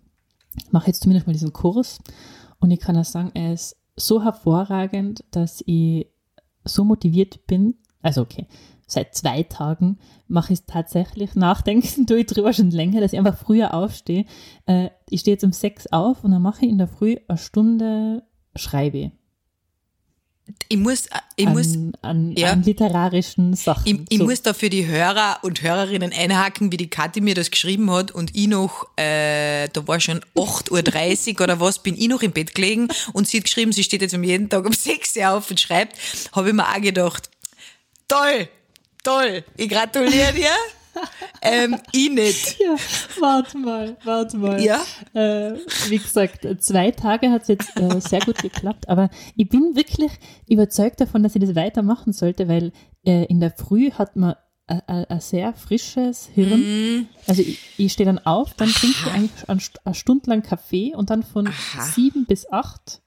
mache 0.70 0.88
jetzt 0.88 1.02
zumindest 1.02 1.26
mal 1.26 1.32
diesen 1.32 1.52
Kurs. 1.52 2.00
Und 2.58 2.70
ich 2.70 2.80
kann 2.80 2.96
auch 2.96 3.04
sagen, 3.04 3.30
er 3.34 3.52
ist 3.52 3.76
so 3.96 4.22
hervorragend, 4.22 5.24
dass 5.30 5.62
ich 5.66 6.08
so 6.64 6.84
motiviert 6.84 7.46
bin. 7.46 7.76
Also 8.02 8.22
okay, 8.22 8.46
seit 8.88 9.14
zwei 9.14 9.44
Tagen 9.44 9.98
mache 10.26 10.52
ich 10.52 10.60
es 10.60 10.66
tatsächlich. 10.66 11.36
Nachdenken 11.36 12.06
tue 12.06 12.20
ich 12.20 12.26
drüber 12.26 12.52
schon 12.52 12.70
länger, 12.70 13.00
dass 13.00 13.12
ich 13.12 13.18
einfach 13.18 13.38
früher 13.38 13.74
aufstehe. 13.74 14.24
Äh, 14.66 14.90
ich 15.08 15.20
stehe 15.20 15.34
jetzt 15.36 15.44
um 15.44 15.52
sechs 15.52 15.86
auf 15.92 16.24
und 16.24 16.32
dann 16.32 16.42
mache 16.42 16.64
ich 16.64 16.70
in 16.72 16.78
der 16.78 16.88
Früh 16.88 17.16
eine 17.28 17.38
Stunde 17.38 18.24
Schreibe 18.56 19.12
Ich 20.68 20.76
muss, 20.78 21.08
ich 21.36 21.46
an, 21.46 21.52
muss, 21.52 21.78
an, 22.02 22.32
ja. 22.36 22.50
an 22.50 22.62
literarischen 22.62 23.54
Sachen. 23.54 23.82
ich, 23.84 24.00
ich 24.08 24.18
So. 24.18 24.24
muss 24.24 24.42
da 24.42 24.54
für 24.54 24.70
die 24.70 24.86
Hörer 24.86 25.38
und 25.42 25.62
Hörerinnen 25.62 26.12
einhaken, 26.12 26.72
wie 26.72 26.76
die 26.76 26.88
Kathi 26.88 27.20
mir 27.20 27.34
das 27.34 27.50
geschrieben 27.50 27.90
hat 27.90 28.10
und 28.10 28.34
ich 28.34 28.48
noch, 28.48 28.86
äh, 28.96 29.68
da 29.68 29.86
war 29.86 30.00
schon 30.00 30.20
8.30 30.34 31.34
Uhr 31.34 31.40
oder 31.42 31.60
was, 31.60 31.78
bin 31.78 31.96
ich 31.96 32.08
noch 32.08 32.22
im 32.22 32.32
Bett 32.32 32.54
gelegen 32.54 32.88
und 33.12 33.28
sie 33.28 33.38
hat 33.38 33.44
geschrieben, 33.44 33.72
sie 33.72 33.84
steht 33.84 34.02
jetzt 34.02 34.14
um 34.14 34.24
jeden 34.24 34.48
Tag 34.48 34.64
um 34.66 34.72
6 34.72 35.16
Uhr 35.16 35.30
auf 35.30 35.50
und 35.50 35.60
schreibt, 35.60 35.96
habe 36.32 36.48
ich 36.48 36.54
mir 36.54 36.66
auch 36.66 36.80
gedacht, 36.80 37.30
toll, 38.08 38.48
toll, 39.04 39.44
ich 39.56 39.68
gratuliere 39.68 40.32
dir, 40.32 40.50
ähm, 41.42 41.76
ich 41.92 42.10
nicht. 42.10 42.56
Ja, 42.60 42.76
warte 43.20 43.58
mal, 43.58 43.96
warte 44.04 44.36
mal. 44.36 44.60
Ja? 44.62 44.80
Äh, 45.14 45.54
wie 45.88 45.98
gesagt, 45.98 46.46
zwei 46.62 46.90
Tage 46.90 47.30
hat 47.30 47.42
es 47.42 47.48
jetzt 47.48 47.76
äh, 47.76 48.00
sehr 48.00 48.20
gut 48.20 48.38
geklappt, 48.38 48.88
aber 48.88 49.10
ich 49.36 49.48
bin 49.48 49.74
wirklich 49.74 50.10
überzeugt 50.48 51.00
davon, 51.00 51.22
dass 51.22 51.34
ich 51.34 51.40
das 51.42 51.54
weitermachen 51.54 52.12
sollte, 52.12 52.48
weil 52.48 52.72
äh, 53.04 53.24
in 53.24 53.40
der 53.40 53.50
Früh 53.50 53.90
hat 53.90 54.16
man 54.16 54.34
ein- 54.68 54.82
ein 54.86 55.04
ein 55.06 55.20
sehr 55.20 55.52
frisches 55.54 56.26
Hirn. 56.26 56.60
Mhm. 56.60 57.08
Also 57.26 57.42
ich, 57.42 57.58
ich 57.78 57.92
stehe 57.92 58.06
dann 58.06 58.18
auf, 58.20 58.54
dann 58.54 58.68
trinke 58.68 58.96
ich 59.06 59.12
eigentlich 59.12 59.48
eine 59.48 59.60
St- 59.60 59.78
eine 59.84 59.94
Stunde 59.94 60.30
lang 60.30 60.42
Kaffee 60.42 60.94
und 60.94 61.10
dann 61.10 61.22
von 61.24 61.48
sieben 61.94 62.26
bis 62.26 62.50
acht 62.52 63.02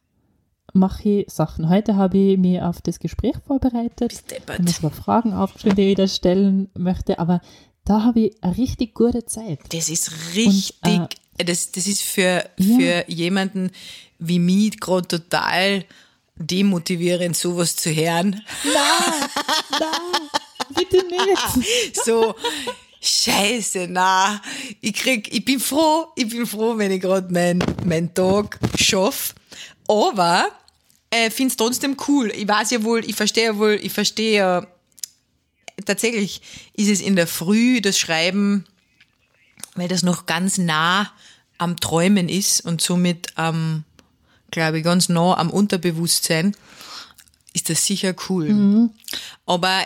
mache 0.74 1.08
ich 1.10 1.32
Sachen. 1.32 1.70
Heute 1.70 1.96
habe 1.96 2.18
ich 2.18 2.38
mich 2.38 2.62
auf 2.62 2.82
das 2.82 3.00
Gespräch 3.00 3.36
vorbereitet. 3.48 4.12
Ich 4.12 4.50
habe 4.50 4.64
mir 4.64 4.92
Fragen 4.92 5.34
aufgeschrieben, 5.34 5.78
die 5.78 5.84
ich 5.84 5.90
wieder 5.92 6.08
stellen 6.10 6.70
möchte, 6.78 7.18
aber 7.20 7.40
da 7.86 8.04
habe 8.04 8.20
ich 8.22 8.36
eine 8.44 8.58
richtig 8.58 8.94
gute 8.94 9.26
Zeit. 9.26 9.60
Das 9.70 9.90
ist 9.90 10.12
richtig, 10.36 10.74
Und, 11.00 11.16
das, 11.38 11.72
das 11.72 11.88
ist 11.88 12.02
für, 12.02 12.50
Ja. 12.58 12.78
für 12.78 13.06
jemanden 13.12 13.72
wie 14.20 14.40
mich 14.40 14.80
gerade 14.80 15.08
total 15.08 15.86
demotivierend, 16.38 17.36
sowas 17.38 17.76
zu 17.76 17.94
hören. 17.94 18.42
Bitte 20.74 20.98
nicht. 21.08 21.96
So, 22.06 22.36
scheiße, 23.02 23.88
na, 23.90 24.42
ich 24.82 24.94
krieg, 24.94 25.32
ich 25.34 25.46
bin 25.46 25.60
froh, 25.60 26.08
ich 26.16 26.28
bin 26.30 26.46
froh, 26.46 26.78
wenn 26.78 26.92
ich 26.92 27.02
gerade 27.02 27.32
meinen 27.32 27.64
mein 27.86 28.14
Tag 28.14 28.60
schaffe. 28.78 29.34
Aber, 29.88 30.48
äh, 31.12 31.30
find's 31.30 31.56
trotzdem 31.56 31.96
cool. 32.08 32.32
Ich 32.36 32.48
weiß 32.48 32.72
ja 32.72 32.84
wohl, 32.84 33.04
ich 33.06 33.16
verstehe 33.16 33.46
ja 33.46 33.58
wohl, 33.58 33.80
ich 33.82 33.92
verstehe 33.94 34.38
ja, 34.38 34.68
tatsächlich 35.86 36.42
ist 36.74 36.90
es 36.90 37.02
in 37.02 37.16
der 37.16 37.28
Früh 37.28 37.82
das 37.82 37.98
Schreiben, 37.98 38.66
weil 39.76 39.88
das 39.88 40.04
noch 40.04 40.26
ganz 40.26 40.58
nah 40.58 41.12
am 41.58 41.78
Träumen 41.80 42.30
ist 42.30 42.62
und 42.62 42.82
somit, 42.82 43.28
ähm, 43.38 43.84
glaube 44.52 44.80
ich, 44.80 44.84
ganz 44.84 45.10
nah 45.10 45.38
am 45.38 45.50
Unterbewusstsein, 45.50 46.56
ist 47.54 47.70
das 47.70 47.86
sicher 47.86 48.14
cool. 48.30 48.90
Aber 49.46 49.86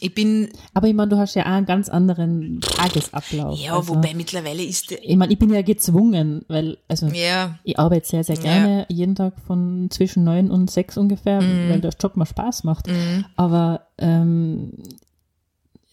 ich 0.00 0.14
bin, 0.14 0.48
Aber 0.74 0.86
ich 0.88 0.94
meine, 0.94 1.08
du 1.08 1.16
hast 1.16 1.34
ja 1.34 1.42
auch 1.44 1.46
einen 1.48 1.66
ganz 1.66 1.88
anderen 1.88 2.60
Tagesablauf. 2.60 3.58
ja, 3.58 3.74
also, 3.76 3.94
wobei 3.94 4.12
mittlerweile 4.14 4.62
ist, 4.62 4.90
der- 4.90 5.02
Ich 5.04 5.16
meine, 5.16 5.32
ich 5.32 5.38
bin 5.38 5.52
ja 5.52 5.62
gezwungen, 5.62 6.44
weil, 6.48 6.76
also, 6.88 7.06
ja, 7.08 7.58
ich 7.64 7.78
arbeite 7.78 8.06
sehr, 8.06 8.24
sehr 8.24 8.36
gerne 8.36 8.84
jeden 8.88 9.14
Tag 9.14 9.34
von 9.46 9.88
zwischen 9.90 10.24
neun 10.24 10.50
und 10.50 10.70
sechs 10.70 10.96
ungefähr, 10.98 11.40
Mhm. 11.40 11.70
weil 11.70 11.80
der 11.80 11.92
Job 12.00 12.16
mir 12.16 12.26
Spaß 12.26 12.64
macht. 12.64 12.88
Aber, 13.36 13.86
ähm, 13.98 14.72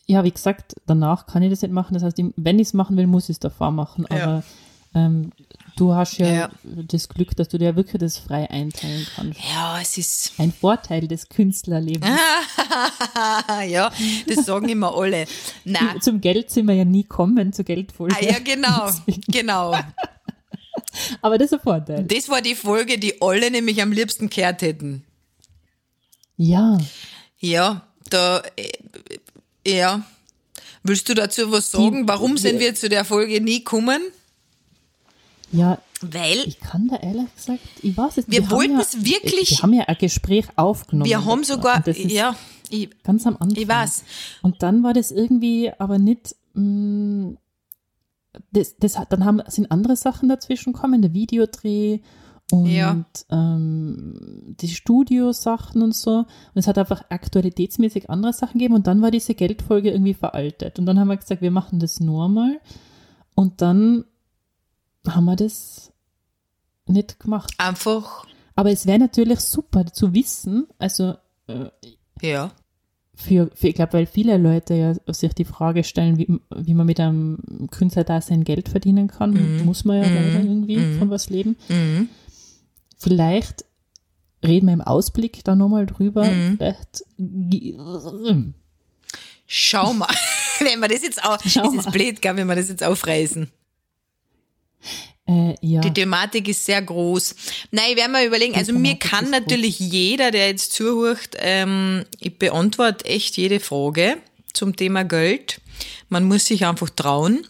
ja, 0.05 0.23
wie 0.25 0.31
gesagt, 0.31 0.75
danach 0.85 1.25
kann 1.27 1.43
ich 1.43 1.49
das 1.49 1.61
nicht 1.61 1.71
machen. 1.73 1.93
Das 1.93 2.03
heißt, 2.03 2.17
wenn 2.35 2.59
ich 2.59 2.67
es 2.67 2.73
machen 2.73 2.97
will, 2.97 3.07
muss 3.07 3.25
ich 3.29 3.35
es 3.35 3.39
davor 3.39 3.71
machen. 3.71 4.05
Ja. 4.11 4.23
Aber 4.23 4.43
ähm, 4.95 5.31
du 5.75 5.93
hast 5.93 6.17
ja, 6.17 6.27
Ja. 6.31 6.51
das 6.63 7.09
Glück, 7.09 7.35
dass 7.35 7.49
du 7.49 7.57
dir 7.57 7.75
wirklich 7.75 7.99
das 7.99 8.17
frei 8.17 8.49
einteilen 8.49 9.05
kannst. 9.15 9.39
ja, 9.51 9.79
es 9.81 9.97
ist, 9.97 10.33
Ein 10.37 10.51
Vorteil 10.53 11.07
des 11.07 11.29
Künstlerlebens. 11.29 12.09
ja, 13.67 13.91
das 14.27 14.45
sagen 14.45 14.69
immer 14.69 14.95
alle. 14.95 15.25
Na, 15.65 15.99
Zum 15.99 16.21
Geld 16.21 16.49
sind 16.51 16.67
wir 16.67 16.75
ja 16.75 16.85
nie 16.85 17.03
kommen, 17.03 17.53
zur 17.53 17.65
Geldfolge. 17.65 18.15
ah, 18.19 18.23
ja, 18.23 18.39
genau, 18.39 18.89
genau. 19.27 19.75
Aber 21.21 21.37
das 21.37 21.47
ist 21.47 21.53
ein 21.53 21.59
Vorteil. 21.61 22.03
Das 22.03 22.29
war 22.29 22.41
die 22.41 22.55
Folge, 22.55 22.97
die 22.99 23.21
alle 23.21 23.49
nämlich 23.49 23.81
am 23.81 23.91
liebsten 23.91 24.29
gehört 24.29 24.61
hätten. 24.61 25.03
Ja. 26.37 26.77
Ja, 27.39 27.87
da, 28.09 28.41
äh, 28.55 28.71
ja. 29.67 30.03
Willst 30.83 31.07
du 31.09 31.13
dazu 31.13 31.51
was 31.51 31.71
sagen? 31.71 32.07
Warum 32.07 32.37
sind 32.37 32.59
wir 32.59 32.75
zu 32.75 32.89
der 32.89 33.05
Folge 33.05 33.39
nie 33.41 33.59
gekommen? 33.59 34.01
Ja, 35.53 35.77
Weil 36.01 36.39
ich 36.45 36.59
kann 36.59 36.87
da 36.89 36.97
ehrlich 36.97 37.33
gesagt, 37.35 37.59
ich 37.81 37.95
weiß 37.95 38.17
es 38.17 38.27
nicht. 38.27 38.31
Wir 38.37 38.43
haben 38.43 38.51
wollten 38.51 38.73
ja, 38.73 38.81
es 38.81 39.05
wirklich- 39.05 39.51
Wir 39.51 39.57
haben 39.59 39.73
ja 39.73 39.83
ein 39.85 39.97
Gespräch 39.99 40.45
aufgenommen. 40.57 41.09
wir 41.09 41.23
haben 41.23 41.43
sogar, 41.45 41.79
das 41.81 41.97
ja, 41.97 42.35
ich, 42.69 42.89
Ganz 43.03 43.25
am 43.27 43.35
Anfang. 43.39 43.55
Ich 43.61 43.67
weiß. 43.67 44.03
Und 44.41 44.63
dann 44.63 44.83
war 44.83 44.93
das 44.93 45.11
irgendwie 45.11 45.71
aber 45.77 45.99
nicht, 45.99 46.35
mh, 46.55 47.35
das, 48.51 48.75
das 48.77 48.97
hat, 48.97 49.13
dann 49.13 49.25
haben, 49.25 49.41
sind 49.47 49.71
andere 49.71 49.95
Sachen 49.95 50.27
dazwischen 50.27 50.73
gekommen, 50.73 51.01
der 51.03 51.13
Videodreh 51.13 51.99
und 52.51 52.65
Ja. 52.67 53.05
ähm, 53.29 54.55
die 54.59 54.69
Studiosachen 54.69 55.81
und 55.83 55.95
so. 55.95 56.17
Und 56.19 56.27
es 56.55 56.65
hat 56.67 56.77
einfach 56.79 57.03
aktualitätsmäßig 57.09 58.09
andere 58.09 58.33
Sachen 58.33 58.53
gegeben 58.59 58.73
und 58.75 58.87
dann 58.87 59.01
war 59.03 59.11
diese 59.11 59.35
Geldfolge 59.35 59.91
irgendwie 59.91 60.15
veraltet. 60.15 60.79
Und 60.79 60.87
dann 60.87 60.99
haben 60.99 61.07
wir 61.09 61.17
gesagt, 61.17 61.41
wir 61.43 61.51
machen 61.51 61.79
das 61.79 61.99
normal. 61.99 62.59
Und 63.35 63.61
dann 63.61 64.05
haben 65.07 65.25
wir 65.25 65.35
das 65.35 65.91
nicht 66.85 67.19
gemacht. 67.19 67.53
Einfach, 67.57 68.25
Aber 68.55 68.71
es 68.71 68.85
wäre 68.85 68.99
natürlich 68.99 69.39
super 69.39 69.85
zu 69.87 70.13
wissen, 70.13 70.67
also 70.79 71.15
äh, 71.47 71.69
ja. 72.21 72.51
für, 73.15 73.49
für 73.55 73.67
ich 73.69 73.75
glaube, 73.75 73.93
weil 73.93 74.05
viele 74.05 74.37
Leute 74.37 74.73
ja 74.75 74.93
sich 75.13 75.33
die 75.33 75.45
Frage 75.45 75.83
stellen, 75.83 76.17
wie, 76.17 76.39
wie 76.55 76.73
man 76.73 76.85
mit 76.85 76.99
einem 76.99 77.67
Künstlerdasein 77.71 78.43
Geld 78.43 78.69
verdienen 78.69 79.07
kann, 79.07 79.31
Mhm. 79.31 79.65
muss 79.65 79.85
man 79.85 79.97
ja 80.03 80.07
Mhm. 80.07 80.15
leider 80.15 80.39
irgendwie 80.43 80.77
Mhm. 80.77 80.99
von 80.99 81.09
was 81.09 81.29
leben. 81.29 81.55
Mhm. 81.69 82.09
Vielleicht 82.97 83.65
reden 84.43 84.67
wir 84.67 84.73
im 84.73 84.81
Ausblick 84.81 85.43
da 85.43 85.55
nochmal 85.55 85.85
drüber. 85.85 86.25
Mhm. 86.25 86.57
Vielleicht 86.57 87.03
Schau 89.47 89.93
mal. 89.93 90.07
wenn 90.59 90.79
wir 90.79 90.87
das 90.87 91.01
jetzt 91.03 91.23
auch, 91.23 91.37
Schau 91.45 91.67
ist 91.67 91.73
jetzt 91.75 91.85
mal. 91.85 91.91
blöd, 91.91 92.21
gell, 92.21 92.35
wenn 92.35 92.47
wir 92.47 92.55
das 92.55 92.69
jetzt 92.69 92.83
aufreißen. 92.83 93.49
Äh, 95.25 95.55
ja. 95.61 95.79
Die 95.81 95.93
Thematik 95.93 96.49
ist 96.49 96.65
sehr 96.65 96.81
groß. 96.81 97.35
Nein, 97.71 97.85
ich 97.91 97.97
werde 97.97 98.11
mal 98.11 98.25
überlegen. 98.25 98.53
Die 98.53 98.59
Also 98.59 98.73
mir 98.73 98.99
Thematik 98.99 99.09
kann 99.09 99.25
ist 99.25 99.31
natürlich 99.31 99.79
jeder, 99.79 100.31
der 100.31 100.47
jetzt 100.47 100.73
zuhört, 100.73 101.37
ähm, 101.37 102.03
ich 102.19 102.37
beantworte 102.37 103.05
echt 103.05 103.37
jede 103.37 103.59
Frage 103.59 104.17
zum 104.53 104.75
Thema 104.75 105.03
Geld. 105.03 105.61
Man 106.09 106.25
muss 106.25 106.45
sich 106.45 106.65
einfach 106.65 106.89
trauen. 106.89 107.47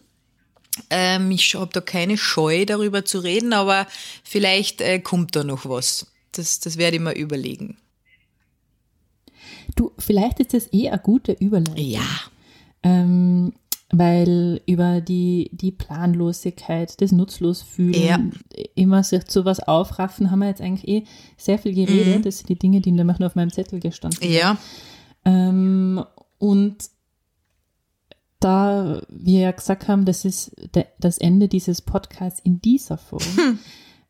Ähm, 0.89 1.31
ich 1.31 1.55
habe 1.55 1.71
da 1.73 1.81
keine 1.81 2.17
Scheu, 2.17 2.65
darüber 2.65 3.05
zu 3.05 3.19
reden, 3.19 3.53
aber 3.53 3.87
vielleicht 4.23 4.81
äh, 4.81 4.99
kommt 4.99 5.35
da 5.35 5.43
noch 5.43 5.67
was. 5.67 6.07
Das, 6.31 6.59
das 6.59 6.77
werde 6.77 6.97
ich 6.97 7.01
mir 7.01 7.13
überlegen. 7.13 7.77
Du, 9.75 9.91
vielleicht 9.97 10.39
ist 10.39 10.53
das 10.53 10.71
eh 10.71 10.89
eine 10.89 10.99
gute 10.99 11.31
Überleitung. 11.33 11.77
Ja. 11.77 12.01
Ähm, 12.83 13.53
weil 13.93 14.61
über 14.65 14.99
die, 15.01 15.49
die 15.53 15.71
Planlosigkeit, 15.71 16.99
das 17.01 17.11
Nutzlosfühlen, 17.11 17.93
Ja. 18.01 18.19
immer 18.75 19.03
sich 19.03 19.25
zu 19.25 19.45
was 19.45 19.59
aufraffen, 19.61 20.31
haben 20.31 20.39
wir 20.39 20.47
jetzt 20.47 20.61
eigentlich 20.61 20.87
eh 20.87 21.03
sehr 21.37 21.59
viel 21.59 21.73
geredet. 21.73 22.17
Mhm. 22.19 22.21
Das 22.23 22.39
sind 22.39 22.49
die 22.49 22.57
Dinge, 22.59 22.81
die 22.81 22.91
nämlich 22.91 23.19
noch 23.19 23.27
auf 23.27 23.35
meinem 23.35 23.51
Zettel 23.51 23.79
gestanden 23.79 24.19
sind. 24.19 24.31
Ja. 24.33 24.57
Ähm, 25.25 26.03
und 26.39 26.75
da 28.39 29.01
wir 29.09 29.39
ja 29.39 29.51
gesagt 29.51 29.87
haben, 29.87 30.05
das 30.05 30.25
ist 30.25 30.51
de, 30.75 30.85
das 30.99 31.17
Ende 31.17 31.47
dieses 31.47 31.81
Podcasts 31.81 32.41
in 32.43 32.59
dieser 32.61 32.97
Form, 32.97 33.21
Hm. 33.37 33.59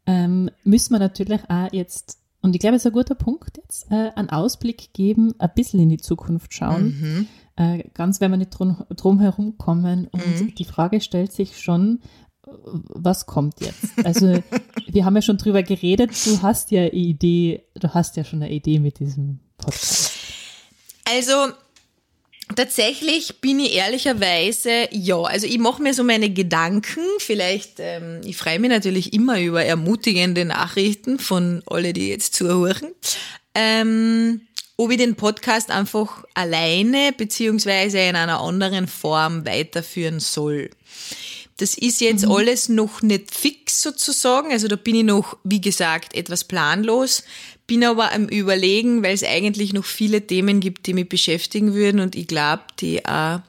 ähm, 0.08 0.50
müssen 0.64 0.94
wir 0.94 1.00
natürlich 1.00 1.42
auch 1.50 1.72
jetzt, 1.72 2.18
und 2.42 2.56
ich 2.56 2.60
glaube, 2.60 2.76
es 2.76 2.82
ist 2.84 2.88
ein 2.88 2.94
guter 2.94 3.16
Punkt 3.16 3.58
jetzt, 3.58 3.92
äh, 3.92 4.10
einen 4.16 4.30
Ausblick 4.30 4.92
geben, 4.94 5.34
ein 5.40 5.52
bisschen 5.56 5.80
in 5.80 5.90
die 5.90 5.98
Zukunft 5.98 6.54
schauen. 6.54 6.84
Mhm. 7.00 7.28
Äh, 7.56 7.84
ganz 7.94 8.20
wenn 8.20 8.32
wir 8.32 8.38
nicht 8.38 8.52
drum, 8.52 8.84
drum 8.96 9.20
herum 9.20 9.58
kommen. 9.58 10.08
Und 10.12 10.42
Mhm. 10.42 10.56
die 10.56 10.66
Frage 10.66 11.02
stellt 11.02 11.32
sich 11.32 11.60
schon, 11.62 12.00
äh, 12.48 12.52
was 12.90 13.26
kommt 13.26 13.62
jetzt? 13.62 13.90
Also 14.04 14.42
wir 14.88 15.06
haben 15.06 15.16
ja 15.16 15.22
schon 15.22 15.38
drüber 15.38 15.62
geredet, 15.64 16.12
du 16.26 16.42
hast 16.42 16.72
ja 16.72 16.82
eine 16.82 16.92
Idee, 16.94 17.64
du 17.76 17.94
hast 17.94 18.18
ja 18.18 18.24
schon 18.24 18.42
eine 18.42 18.52
Idee 18.52 18.80
mit 18.80 19.00
diesem 19.00 19.40
Podcast. 19.58 20.12
Also 21.06 21.34
tatsächlich 22.56 23.40
bin 23.42 23.60
ich 23.60 23.74
ehrlicherweise, 23.76 24.88
ja, 24.92 25.22
also 25.22 25.48
ich 25.48 25.60
mache 25.60 25.82
mir 25.82 25.94
so 25.94 26.04
meine 26.04 26.30
Gedanken. 26.30 27.02
Vielleicht, 27.20 27.76
ähm, 27.80 28.22
ich 28.26 28.38
freue 28.38 28.60
mich 28.60 28.70
natürlich 28.70 29.14
immer 29.14 29.40
über 29.40 29.64
ermutigende 29.64 30.46
Nachrichten 30.46 31.20
von 31.20 31.62
alle, 31.68 31.94
die 31.94 32.10
jetzt 32.10 32.34
zuhören. 32.36 32.92
Ähm, 33.56 34.42
ob 34.78 34.92
ich 34.92 34.98
den 34.98 35.16
Podcast 35.16 35.70
einfach 35.70 36.24
alleine 36.34 37.14
beziehungsweise 37.16 38.00
in 38.00 38.16
einer 38.16 38.40
anderen 38.40 38.88
Form 38.88 39.46
weiterführen 39.46 40.20
soll. 40.20 40.70
Das 41.58 41.78
ist 41.78 42.02
jetzt 42.02 42.26
alles 42.26 42.68
noch 42.68 43.02
nicht 43.02 43.34
fix 43.34 43.82
sozusagen. 43.84 44.52
Also 44.52 44.68
da 44.68 44.76
bin 44.76 44.96
ich 44.96 45.04
noch, 45.04 45.38
wie 45.44 45.62
gesagt, 45.62 46.16
etwas 46.16 46.44
planlos. 46.44 47.24
Bin 47.68 47.84
aber 47.84 48.12
am 48.12 48.28
Überlegen, 48.28 49.04
weil 49.04 49.14
es 49.14 49.24
eigentlich 49.24 49.72
noch 49.72 49.86
viele 49.86 50.26
Themen 50.26 50.60
gibt, 50.60 50.88
die 50.88 50.94
mich 50.94 51.08
beschäftigen 51.08 51.74
würden 51.74 52.00
und 52.02 52.16
ich 52.16 52.28
glaube, 52.28 52.64
die 52.80 53.06
auch 53.06 53.40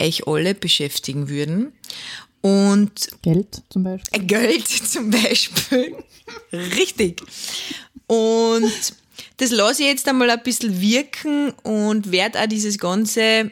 euch 0.00 0.26
alle 0.26 0.54
beschäftigen 0.54 1.28
würden. 1.28 1.72
Und 2.40 3.10
Geld 3.22 3.62
zum 3.68 3.84
Beispiel. 3.84 4.22
Geld 4.24 4.66
zum 4.90 5.10
Beispiel. 5.10 5.94
Richtig. 6.52 7.22
Und 8.06 8.72
das 9.40 9.50
lasse 9.50 9.82
ich 9.82 9.88
jetzt 9.88 10.06
einmal 10.06 10.28
ein 10.28 10.42
bisschen 10.42 10.82
wirken 10.82 11.50
und 11.62 12.12
werde 12.12 12.40
auch 12.40 12.46
dieses 12.46 12.78
ganze, 12.78 13.50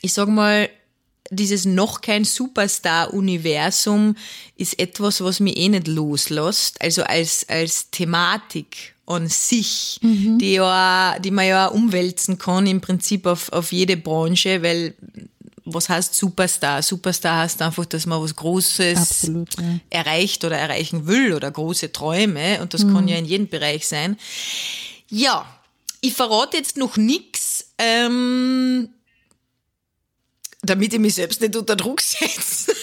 ich 0.00 0.12
sag 0.12 0.26
mal, 0.26 0.68
dieses 1.30 1.64
noch 1.64 2.00
kein 2.00 2.24
Superstar-Universum 2.24 4.16
ist 4.56 4.80
etwas, 4.80 5.22
was 5.22 5.38
mich 5.38 5.56
eh 5.56 5.68
nicht 5.68 5.86
loslässt. 5.86 6.82
Also 6.82 7.04
als, 7.04 7.48
als 7.48 7.90
Thematik 7.90 8.96
an 9.06 9.28
sich, 9.28 10.00
die 10.02 10.54
ja, 10.54 11.16
die 11.20 11.30
man 11.30 11.46
ja 11.46 11.68
auch 11.68 11.74
umwälzen 11.74 12.38
kann 12.38 12.66
im 12.66 12.80
Prinzip 12.80 13.26
auf, 13.26 13.52
auf 13.52 13.72
jede 13.72 13.96
Branche, 13.96 14.64
weil 14.64 14.94
was 15.64 15.88
heißt 15.88 16.14
Superstar? 16.14 16.82
Superstar 16.82 17.38
heißt 17.38 17.62
einfach, 17.62 17.86
dass 17.86 18.06
man 18.06 18.20
was 18.22 18.34
Großes 18.34 18.98
Absolut, 18.98 19.48
ja. 19.58 19.78
erreicht 19.90 20.44
oder 20.44 20.58
erreichen 20.58 21.06
will 21.06 21.32
oder 21.34 21.50
große 21.50 21.92
Träume 21.92 22.60
und 22.60 22.74
das 22.74 22.82
kann 22.82 23.08
ja 23.08 23.16
in 23.16 23.24
jedem 23.24 23.48
Bereich 23.48 23.86
sein. 23.86 24.18
Ja, 25.08 25.46
ich 26.00 26.14
verrate 26.14 26.56
jetzt 26.56 26.76
noch 26.76 26.96
nix, 26.96 27.66
ähm, 27.78 28.88
damit 30.62 30.92
ich 30.92 31.00
mich 31.00 31.14
selbst 31.14 31.40
nicht 31.40 31.56
unter 31.56 31.76
Druck 31.76 32.00
setze. 32.00 32.74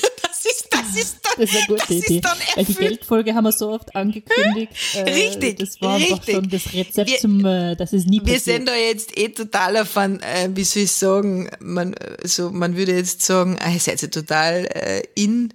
Das 0.93 1.03
ist, 1.03 1.17
dann, 1.23 1.33
Das 1.37 1.49
ist 1.51 1.55
eine 1.57 1.67
gute 1.67 1.79
das 1.79 1.89
Idee. 1.89 2.15
ist 2.17 2.25
dann 2.25 2.37
Weil 2.55 2.65
die. 2.65 2.73
Geldfolge 2.73 3.33
haben 3.35 3.43
wir 3.43 3.51
so 3.51 3.69
oft 3.71 3.95
angekündigt. 3.95 4.71
Äh, 4.95 5.01
Richtig, 5.01 5.59
Das 5.59 5.79
war 5.81 5.95
einfach 5.95 6.17
richtig. 6.17 6.35
schon 6.35 6.49
das 6.49 6.73
Rezept 6.73 7.09
Wir- 7.11 7.17
zum, 7.19 7.45
äh, 7.45 7.75
dass 7.75 7.93
es 7.93 8.05
nie 8.05 8.17
Wir 8.23 8.33
passiert. 8.35 8.57
sind 8.57 8.67
da 8.67 8.75
jetzt 8.75 9.17
eh 9.17 9.29
total 9.29 9.77
auf 9.77 9.95
ein, 9.97 10.21
äh, 10.21 10.49
wie 10.53 10.63
soll 10.63 10.83
ich 10.83 10.91
sagen, 10.91 11.49
man, 11.59 11.95
so, 12.23 12.49
man 12.51 12.75
würde 12.75 12.95
jetzt 12.95 13.21
sagen, 13.23 13.57
ah, 13.61 13.71
ihr 13.71 13.79
seid 13.79 14.01
ja 14.01 14.07
total 14.07 14.65
äh, 14.73 15.03
in, 15.15 15.53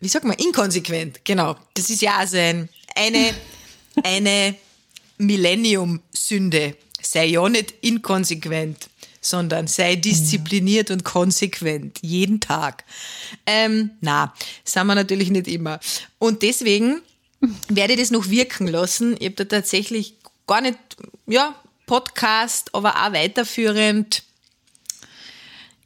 wie 0.00 0.08
sagt 0.08 0.24
man, 0.24 0.36
inkonsequent, 0.36 1.24
genau. 1.24 1.56
Das 1.74 1.88
ist 1.90 2.02
ja 2.02 2.16
also 2.18 2.36
ein, 2.36 2.68
eine, 2.94 3.30
eine 4.04 4.54
Millennium-Sünde. 5.18 6.76
Sei 7.00 7.26
ja 7.26 7.48
nicht 7.48 7.72
inkonsequent, 7.82 8.88
sondern 9.26 9.66
sei 9.66 9.96
diszipliniert 9.96 10.90
und 10.90 11.04
konsequent, 11.04 11.98
jeden 12.02 12.40
Tag. 12.40 12.84
Ähm, 13.44 13.90
na, 14.00 14.32
sind 14.64 14.86
wir 14.86 14.94
natürlich 14.94 15.30
nicht 15.30 15.48
immer. 15.48 15.80
Und 16.18 16.42
deswegen 16.42 17.00
werde 17.68 17.94
ich 17.94 18.00
das 18.00 18.10
noch 18.10 18.28
wirken 18.30 18.66
lassen. 18.66 19.16
Ich 19.18 19.26
habe 19.26 19.36
da 19.36 19.44
tatsächlich 19.44 20.14
gar 20.46 20.60
nicht, 20.60 20.78
ja, 21.26 21.54
Podcast, 21.86 22.74
aber 22.74 22.94
auch 22.96 23.12
weiterführend. 23.12 24.22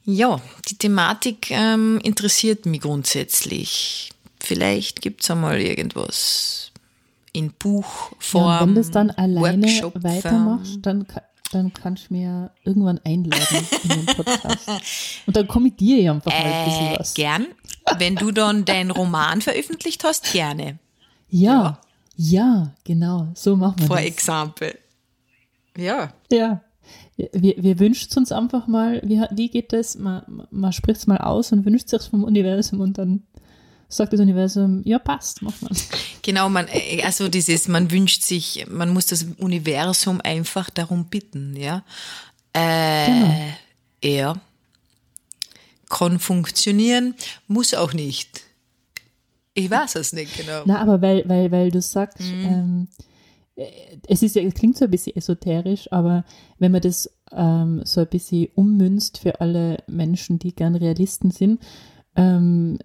Ja, 0.04 0.40
die 0.68 0.76
Thematik 0.76 1.50
ähm, 1.50 2.00
interessiert 2.02 2.66
mich 2.66 2.80
grundsätzlich. 2.80 4.10
Vielleicht 4.40 5.02
gibt's 5.02 5.30
einmal 5.30 5.60
irgendwas 5.60 6.72
in 7.32 7.52
Buchform. 7.52 8.48
Ja, 8.48 8.60
wenn 8.60 8.74
du 8.74 8.80
es 8.80 8.90
dann 8.90 9.10
alleine 9.10 9.66
weitermachst, 9.94 10.78
dann, 10.82 11.06
dann 11.52 11.72
kannst 11.72 12.10
du 12.10 12.14
mir 12.14 12.50
irgendwann 12.64 13.00
einladen 13.04 13.66
in 13.84 13.88
den 13.90 14.06
Podcast. 14.06 14.68
Und 15.26 15.36
dann 15.36 15.46
kommentiere 15.48 15.98
ich 16.00 16.10
einfach 16.10 16.30
mal 16.30 16.38
ein 16.52 16.64
bisschen 16.64 16.86
Äh, 16.86 16.98
was. 16.98 17.14
gern. 17.14 17.46
Wenn 17.98 18.16
du 18.16 18.30
dann 18.30 18.64
deinen 18.64 18.90
Roman 18.90 19.40
veröffentlicht 19.40 20.04
hast, 20.04 20.32
gerne. 20.32 20.78
Ja, 21.28 21.80
ja, 22.16 22.74
genau. 22.84 23.28
So 23.34 23.56
machen 23.56 23.78
wir 23.80 23.86
For 23.86 23.96
das. 23.96 24.04
example. 24.06 24.78
Ja. 25.76 26.12
Ja. 26.30 26.60
Wir, 27.32 27.54
wir 27.58 27.78
wünschen 27.78 28.10
uns 28.16 28.32
einfach 28.32 28.66
mal, 28.66 29.00
wie, 29.04 29.22
wie 29.30 29.48
geht 29.48 29.72
das? 29.72 29.96
Man, 29.96 30.46
man 30.50 30.72
spricht 30.72 31.00
es 31.00 31.06
mal 31.06 31.18
aus 31.18 31.52
und 31.52 31.64
wünscht 31.66 31.88
sich 31.88 32.02
vom 32.02 32.24
Universum 32.24 32.80
und 32.80 32.96
dann 32.98 33.22
sagt 33.90 34.12
das 34.12 34.20
Universum, 34.20 34.80
ja, 34.84 34.98
passt, 34.98 35.42
mach 35.42 35.60
mal. 35.60 35.70
Genau, 36.22 36.48
man, 36.48 36.66
äh, 36.68 37.02
also 37.02 37.28
dieses, 37.28 37.68
man 37.68 37.90
wünscht 37.90 38.22
sich, 38.22 38.66
man 38.68 38.90
muss 38.90 39.06
das 39.06 39.26
Universum 39.38 40.20
einfach 40.22 40.70
darum 40.70 41.06
bitten, 41.06 41.56
ja. 41.56 41.82
Äh, 42.52 43.06
Genau. 43.06 43.44
Ja. 44.02 44.40
Kann 45.88 46.18
funktionieren, 46.18 47.14
muss 47.48 47.74
auch 47.74 47.92
nicht. 47.92 48.42
Ich 49.54 49.70
weiß 49.70 49.96
es 49.96 50.12
nicht 50.12 50.36
genau. 50.36 50.62
Na, 50.64 50.80
aber 50.80 51.02
weil, 51.02 51.28
weil, 51.28 51.50
weil 51.50 51.70
du 51.70 51.82
sagst, 51.82 52.20
ähm, 52.20 52.86
äh, 53.56 53.66
es 54.06 54.22
ist 54.22 54.36
es 54.36 54.54
klingt 54.54 54.78
so 54.78 54.84
ein 54.84 54.90
bisschen 54.90 55.16
esoterisch, 55.16 55.90
aber 55.92 56.24
wenn 56.58 56.70
man 56.70 56.80
das 56.80 57.10
ähm, 57.32 57.82
so 57.84 58.02
ein 58.02 58.06
bisschen 58.06 58.48
ummünzt 58.54 59.18
für 59.18 59.40
alle 59.40 59.82
Menschen, 59.88 60.38
die 60.38 60.54
gern 60.54 60.76
Realisten 60.76 61.32
sind, 61.32 61.60
ähm, 62.14 62.78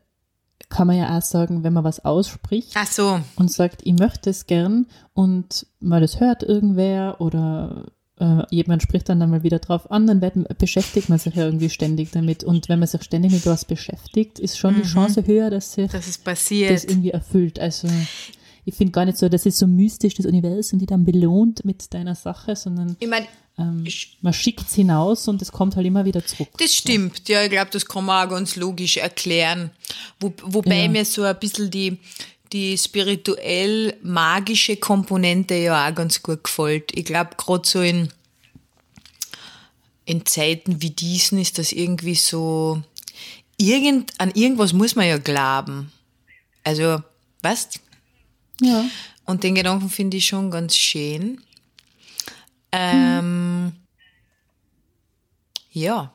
kann 0.70 0.88
man 0.88 0.98
ja 0.98 1.18
auch 1.18 1.22
sagen, 1.22 1.64
wenn 1.64 1.74
man 1.74 1.84
was 1.84 2.04
ausspricht 2.04 2.74
Ach 2.76 2.88
so. 2.88 3.20
und 3.36 3.52
sagt, 3.52 3.82
ich 3.86 3.94
möchte 3.94 4.30
es 4.30 4.48
gern 4.48 4.88
und 5.14 5.68
mal 5.80 6.02
das 6.02 6.20
hört 6.20 6.44
irgendwer 6.44 7.20
oder 7.20 7.86
äh, 8.20 8.44
jemand 8.50 8.82
spricht 8.82 9.10
dann 9.10 9.22
einmal 9.22 9.44
wieder 9.44 9.60
drauf 9.60 9.92
an, 9.92 10.08
dann 10.08 10.22
wird, 10.22 10.58
beschäftigt 10.58 11.10
man 11.10 11.20
sich 11.20 11.36
ja 11.36 11.46
irgendwie 11.46 11.70
ständig 11.70 12.12
damit. 12.12 12.44
Und 12.44 12.70
wenn 12.70 12.80
man 12.80 12.88
sich 12.88 13.04
ständig 13.04 13.32
mit 13.32 13.46
was 13.46 13.66
beschäftigt, 13.66 14.40
ist 14.40 14.58
schon 14.58 14.76
die 14.76 14.84
Chance 14.84 15.26
höher, 15.28 15.50
dass 15.50 15.74
sich 15.74 15.92
das 15.92 16.18
passiert. 16.18 16.84
irgendwie 16.86 17.12
erfüllt. 17.12 17.60
Also 17.60 17.88
ich 18.64 18.74
finde 18.76 18.92
gar 18.92 19.06
nicht 19.06 19.18
so, 19.18 19.30
das 19.30 19.46
ist 19.46 19.58
so 19.58 19.68
mystisch, 19.68 20.16
das 20.16 20.26
Universum, 20.26 20.80
die 20.80 20.86
dann 20.86 21.06
belohnt 21.06 21.66
mit 21.66 21.94
deiner 21.94 22.16
Sache, 22.16 22.56
sondern 22.56 22.96
Ich 23.00 23.10
meine, 23.10 23.28
ähm, 23.58 23.86
man 24.22 24.34
schickt 24.34 24.68
es 24.68 24.76
hinaus 24.76 25.28
und 25.28 25.42
es 25.42 25.52
kommt 25.52 25.76
halt 25.76 25.86
immer 25.86 26.06
wieder 26.06 26.26
zurück. 26.26 26.50
Das 26.58 26.74
stimmt, 26.74 27.28
ja, 27.30 27.44
ich 27.44 27.50
glaube, 27.50 27.72
das 27.72 27.86
kann 27.86 28.06
man 28.06 28.28
auch 28.28 28.32
ganz 28.32 28.56
logisch 28.58 28.98
erklären. 28.98 29.72
Wo, 30.20 30.34
wobei 30.44 30.84
Ja. 30.84 30.88
mir 30.90 31.06
so 31.06 31.24
ein 31.24 31.40
bisschen 31.40 31.72
die, 31.72 31.98
die 32.52 32.78
spirituell-magische 32.78 34.78
Komponente 34.78 35.56
ja 35.56 35.90
auch 35.90 35.96
ganz 35.96 36.22
gut 36.22 36.44
gefällt. 36.44 36.92
Ich 36.98 37.06
glaube, 37.06 37.32
gerade 37.38 37.68
so 37.68 37.82
in, 37.82 38.10
in 40.06 40.26
Zeiten 40.26 40.82
wie 40.82 40.92
diesen 40.92 41.40
ist 41.40 41.58
das 41.58 41.72
irgendwie 41.72 42.16
so, 42.16 42.82
irgend, 43.58 44.12
an 44.18 44.32
irgendwas 44.36 44.74
muss 44.74 44.96
man 44.96 45.08
ja 45.08 45.18
glauben. 45.18 45.92
Also, 46.64 47.02
weißt 47.42 47.80
Ja. 48.62 48.86
Und 49.26 49.44
den 49.44 49.56
Gedanken 49.56 49.90
finde 49.90 50.18
ich 50.18 50.28
schon 50.28 50.52
ganz 50.52 50.76
schön. 50.76 51.42
Ähm, 52.78 53.74
Ja. 55.72 56.14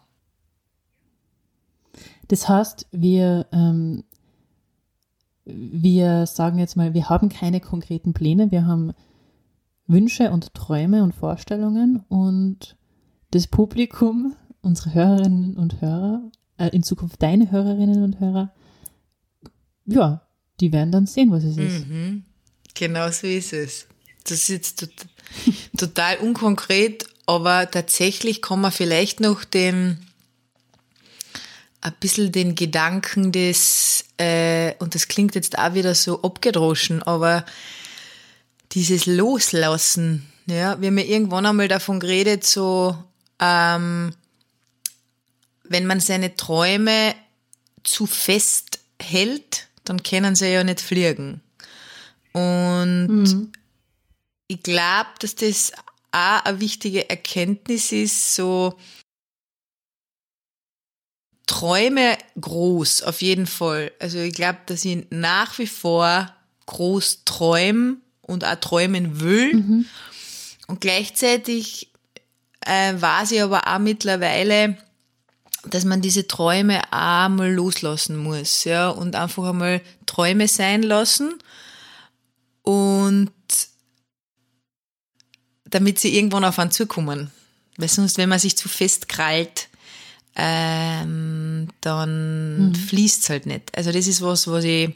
Das 2.29 2.49
heißt, 2.49 2.87
wir, 2.93 3.47
ähm, 3.53 4.05
wir 5.45 6.27
sagen 6.27 6.59
jetzt 6.59 6.77
mal, 6.77 6.95
wir 6.95 7.09
haben 7.09 7.29
keine 7.29 7.61
konkreten 7.61 8.15
Pläne, 8.15 8.51
wir 8.51 8.67
haben 8.67 8.93
Wünsche 9.87 10.31
und 10.31 10.55
Träume 10.55 11.03
und 11.03 11.15
Vorstellungen 11.15 12.05
und 12.09 12.77
das 13.33 13.49
Publikum, 13.49 14.37
unsere 14.63 14.95
Hörerinnen 14.95 15.57
und 15.57 15.81
Hörer, 15.81 16.23
äh, 16.57 16.69
in 16.69 16.83
Zukunft 16.83 17.21
deine 17.23 17.51
Hörerinnen 17.51 18.03
und 18.03 18.21
Hörer, 18.21 18.53
ja, 19.87 20.23
die 20.61 20.73
werden 20.73 20.93
dann 20.93 21.07
sehen, 21.07 21.33
was 21.33 21.43
es 21.45 21.57
ist. 21.57 21.87
Genau 22.75 23.11
so 23.11 23.27
ist 23.27 23.53
es. 23.53 23.89
Das 24.25 24.41
ist 24.41 24.49
jetzt 24.49 24.81
tot- 24.81 25.07
total 25.77 26.19
unkonkret, 26.19 27.05
aber 27.27 27.71
tatsächlich 27.71 28.43
kann 28.43 28.61
man 28.61 28.73
vielleicht 28.73 29.21
noch 29.21 29.45
den, 29.45 30.07
ein 31.81 31.95
bisschen 32.01 32.33
den 32.33 32.55
Gedanken 32.55 33.33
des, 33.33 34.05
äh, 34.19 34.75
und 34.79 34.95
das 34.95 35.09
klingt 35.09 35.35
jetzt 35.35 35.59
auch 35.59 35.75
wieder 35.75 35.95
so 35.95 36.23
abgedroschen, 36.23 37.03
aber 37.03 37.45
dieses 38.73 39.07
Loslassen, 39.07 40.31
ja, 40.47 40.81
wir 40.81 40.89
haben 40.89 40.99
ja 40.99 41.05
irgendwann 41.05 41.47
einmal 41.47 41.69
davon 41.69 42.01
geredet, 42.01 42.45
so, 42.45 42.97
ähm, 43.39 44.13
wenn 45.65 45.87
man 45.87 46.01
seine 46.01 46.35
Träume 46.37 47.15
zu 47.85 48.07
fest 48.07 48.81
hält, 49.01 49.69
dann 49.85 50.03
können 50.03 50.35
sie 50.35 50.53
ja 50.53 50.63
nicht 50.65 50.81
fliegen. 50.81 51.41
Und 52.33 53.51
ich 54.51 54.65
glaube, 54.65 55.11
dass 55.21 55.37
das 55.37 55.73
auch 56.11 56.45
eine 56.45 56.59
wichtige 56.59 57.09
Erkenntnis 57.09 57.93
ist, 57.93 58.35
so 58.35 58.77
Träume 61.47 62.19
groß, 62.41 63.03
auf 63.03 63.23
jeden 63.23 63.47
Fall. 63.47 63.93
Also 64.01 64.19
ich 64.19 64.35
glaube, 64.35 64.59
dass 64.67 64.85
ich 64.85 65.07
nach 65.11 65.57
wie 65.61 65.69
vor 65.69 66.35
groß 66.67 67.25
träume 67.25 67.99
und 68.23 68.45
auch 68.45 68.57
träumen 68.57 69.21
will. 69.21 69.53
Und 70.67 70.81
gleichzeitig 70.81 71.93
äh, 72.67 72.95
weiß 73.01 73.31
ich 73.31 73.43
aber 73.43 73.69
auch 73.69 73.79
mittlerweile, 73.79 74.77
dass 75.65 75.85
man 75.85 76.01
diese 76.01 76.27
Träume 76.27 76.83
auch 76.91 77.29
mal 77.29 77.53
loslassen 77.53 78.17
muss, 78.17 78.65
ja, 78.65 78.89
und 78.89 79.15
einfach 79.15 79.51
einmal 79.51 79.81
Träume 80.07 80.49
sein 80.49 80.83
lassen 80.83 81.35
und 82.63 83.31
damit 85.71 85.99
sie 85.99 86.17
irgendwann 86.17 86.45
auf 86.45 86.59
einen 86.59 86.71
zukommen. 86.71 87.31
Weil 87.77 87.89
sonst, 87.89 88.19
wenn 88.19 88.29
man 88.29 88.39
sich 88.39 88.57
zu 88.57 88.69
fest 88.69 89.09
krallt, 89.09 89.69
ähm, 90.37 91.69
dann 91.81 92.75
fließt's 92.89 93.31
halt 93.31 93.47
nicht. 93.47 93.77
Also 93.77 93.93
das 93.93 94.07
ist 94.07 94.23
was, 94.23 94.47
was 94.47 94.65
ich 94.65 94.91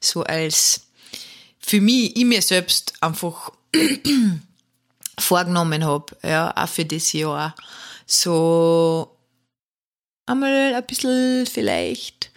so 0.00 0.22
als 0.24 0.86
für 1.58 1.80
mich, 1.80 2.16
ich 2.16 2.24
mir 2.24 2.42
selbst 2.42 2.94
einfach 3.00 3.52
vorgenommen 5.18 5.84
habe, 5.84 6.16
ja, 6.22 6.52
auch 6.56 6.68
für 6.68 6.84
das 6.84 7.12
Jahr. 7.12 7.54
So 8.06 9.16
einmal 10.26 10.74
ein 10.74 10.86
bisschen 10.86 11.46
vielleicht 11.46 12.30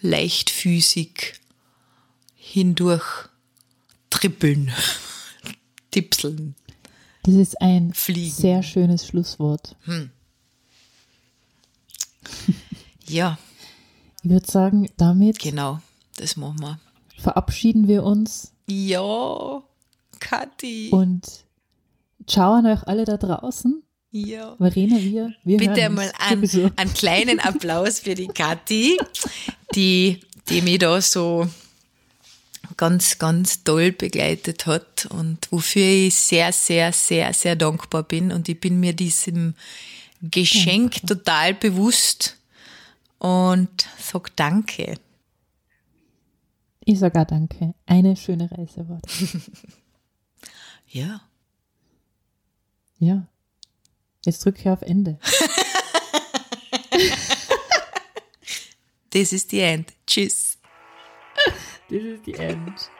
leichtfüßig 0.00 1.34
hindurch 2.34 3.28
trippeln, 4.08 4.72
tipseln. 5.90 6.56
Das 7.22 7.34
ist 7.34 7.60
ein 7.60 7.92
Fliegen. 7.92 8.30
sehr 8.30 8.62
schönes 8.62 9.06
Schlusswort. 9.06 9.76
Ja, 13.06 13.38
Ich 14.22 14.30
würde 14.30 14.46
sagen, 14.50 14.88
damit 14.96 15.38
genau, 15.40 15.80
das 16.16 16.36
machen 16.36 16.60
wir. 16.60 16.78
verabschieden 17.18 17.88
wir 17.88 18.04
uns 18.04 18.52
Ja, 18.68 19.62
Kathi. 20.20 20.90
und 20.92 21.26
ciao 22.26 22.52
an 22.54 22.66
euch 22.66 22.86
alle 22.86 23.04
da 23.04 23.16
draußen. 23.16 23.82
ja. 24.12 24.54
Verena, 24.58 24.96
wir, 25.00 25.34
wir 25.44 25.56
Bitte 25.58 25.88
mal 25.90 26.12
einen, 26.20 26.72
einen 26.76 26.94
kleinen 26.94 27.40
Applaus 27.40 27.98
für 28.00 28.14
die 28.14 28.28
Kathi, 28.28 28.96
die, 29.74 30.20
die 30.48 30.62
mich 30.62 30.78
da 30.78 31.00
so 31.00 31.48
ganz, 32.80 33.18
ganz 33.18 33.62
toll 33.62 33.92
begleitet 33.92 34.64
hat 34.64 35.04
und 35.04 35.52
wofür 35.52 35.84
ich 35.84 36.14
sehr, 36.14 36.50
sehr, 36.50 36.94
sehr, 36.94 37.34
sehr 37.34 37.54
dankbar 37.54 38.04
bin. 38.04 38.32
Und 38.32 38.48
ich 38.48 38.58
bin 38.58 38.80
mir 38.80 38.94
diesem 38.94 39.54
Geschenk 40.22 41.06
total 41.06 41.52
bewusst 41.52 42.38
und 43.18 43.86
sag 43.98 44.34
Danke. 44.34 44.94
Ich 46.86 46.98
sage 46.98 47.20
auch 47.20 47.26
danke. 47.26 47.74
Eine 47.84 48.16
schöne 48.16 48.50
Reise 48.50 48.88
war 48.88 49.00
das. 49.02 49.28
Ja. 50.92 51.20
Ja. 52.98 53.28
Jetzt 54.24 54.44
drücke 54.44 54.58
ich 54.58 54.68
auf 54.68 54.82
Ende. 54.82 55.18
Das 59.12 59.32
ist 59.32 59.50
die 59.50 59.58
End. 59.58 59.92
Tschüss. 60.06 60.56
Das 61.90 62.04
ist 62.04 62.24
die 62.24 62.34
End. 62.34 62.90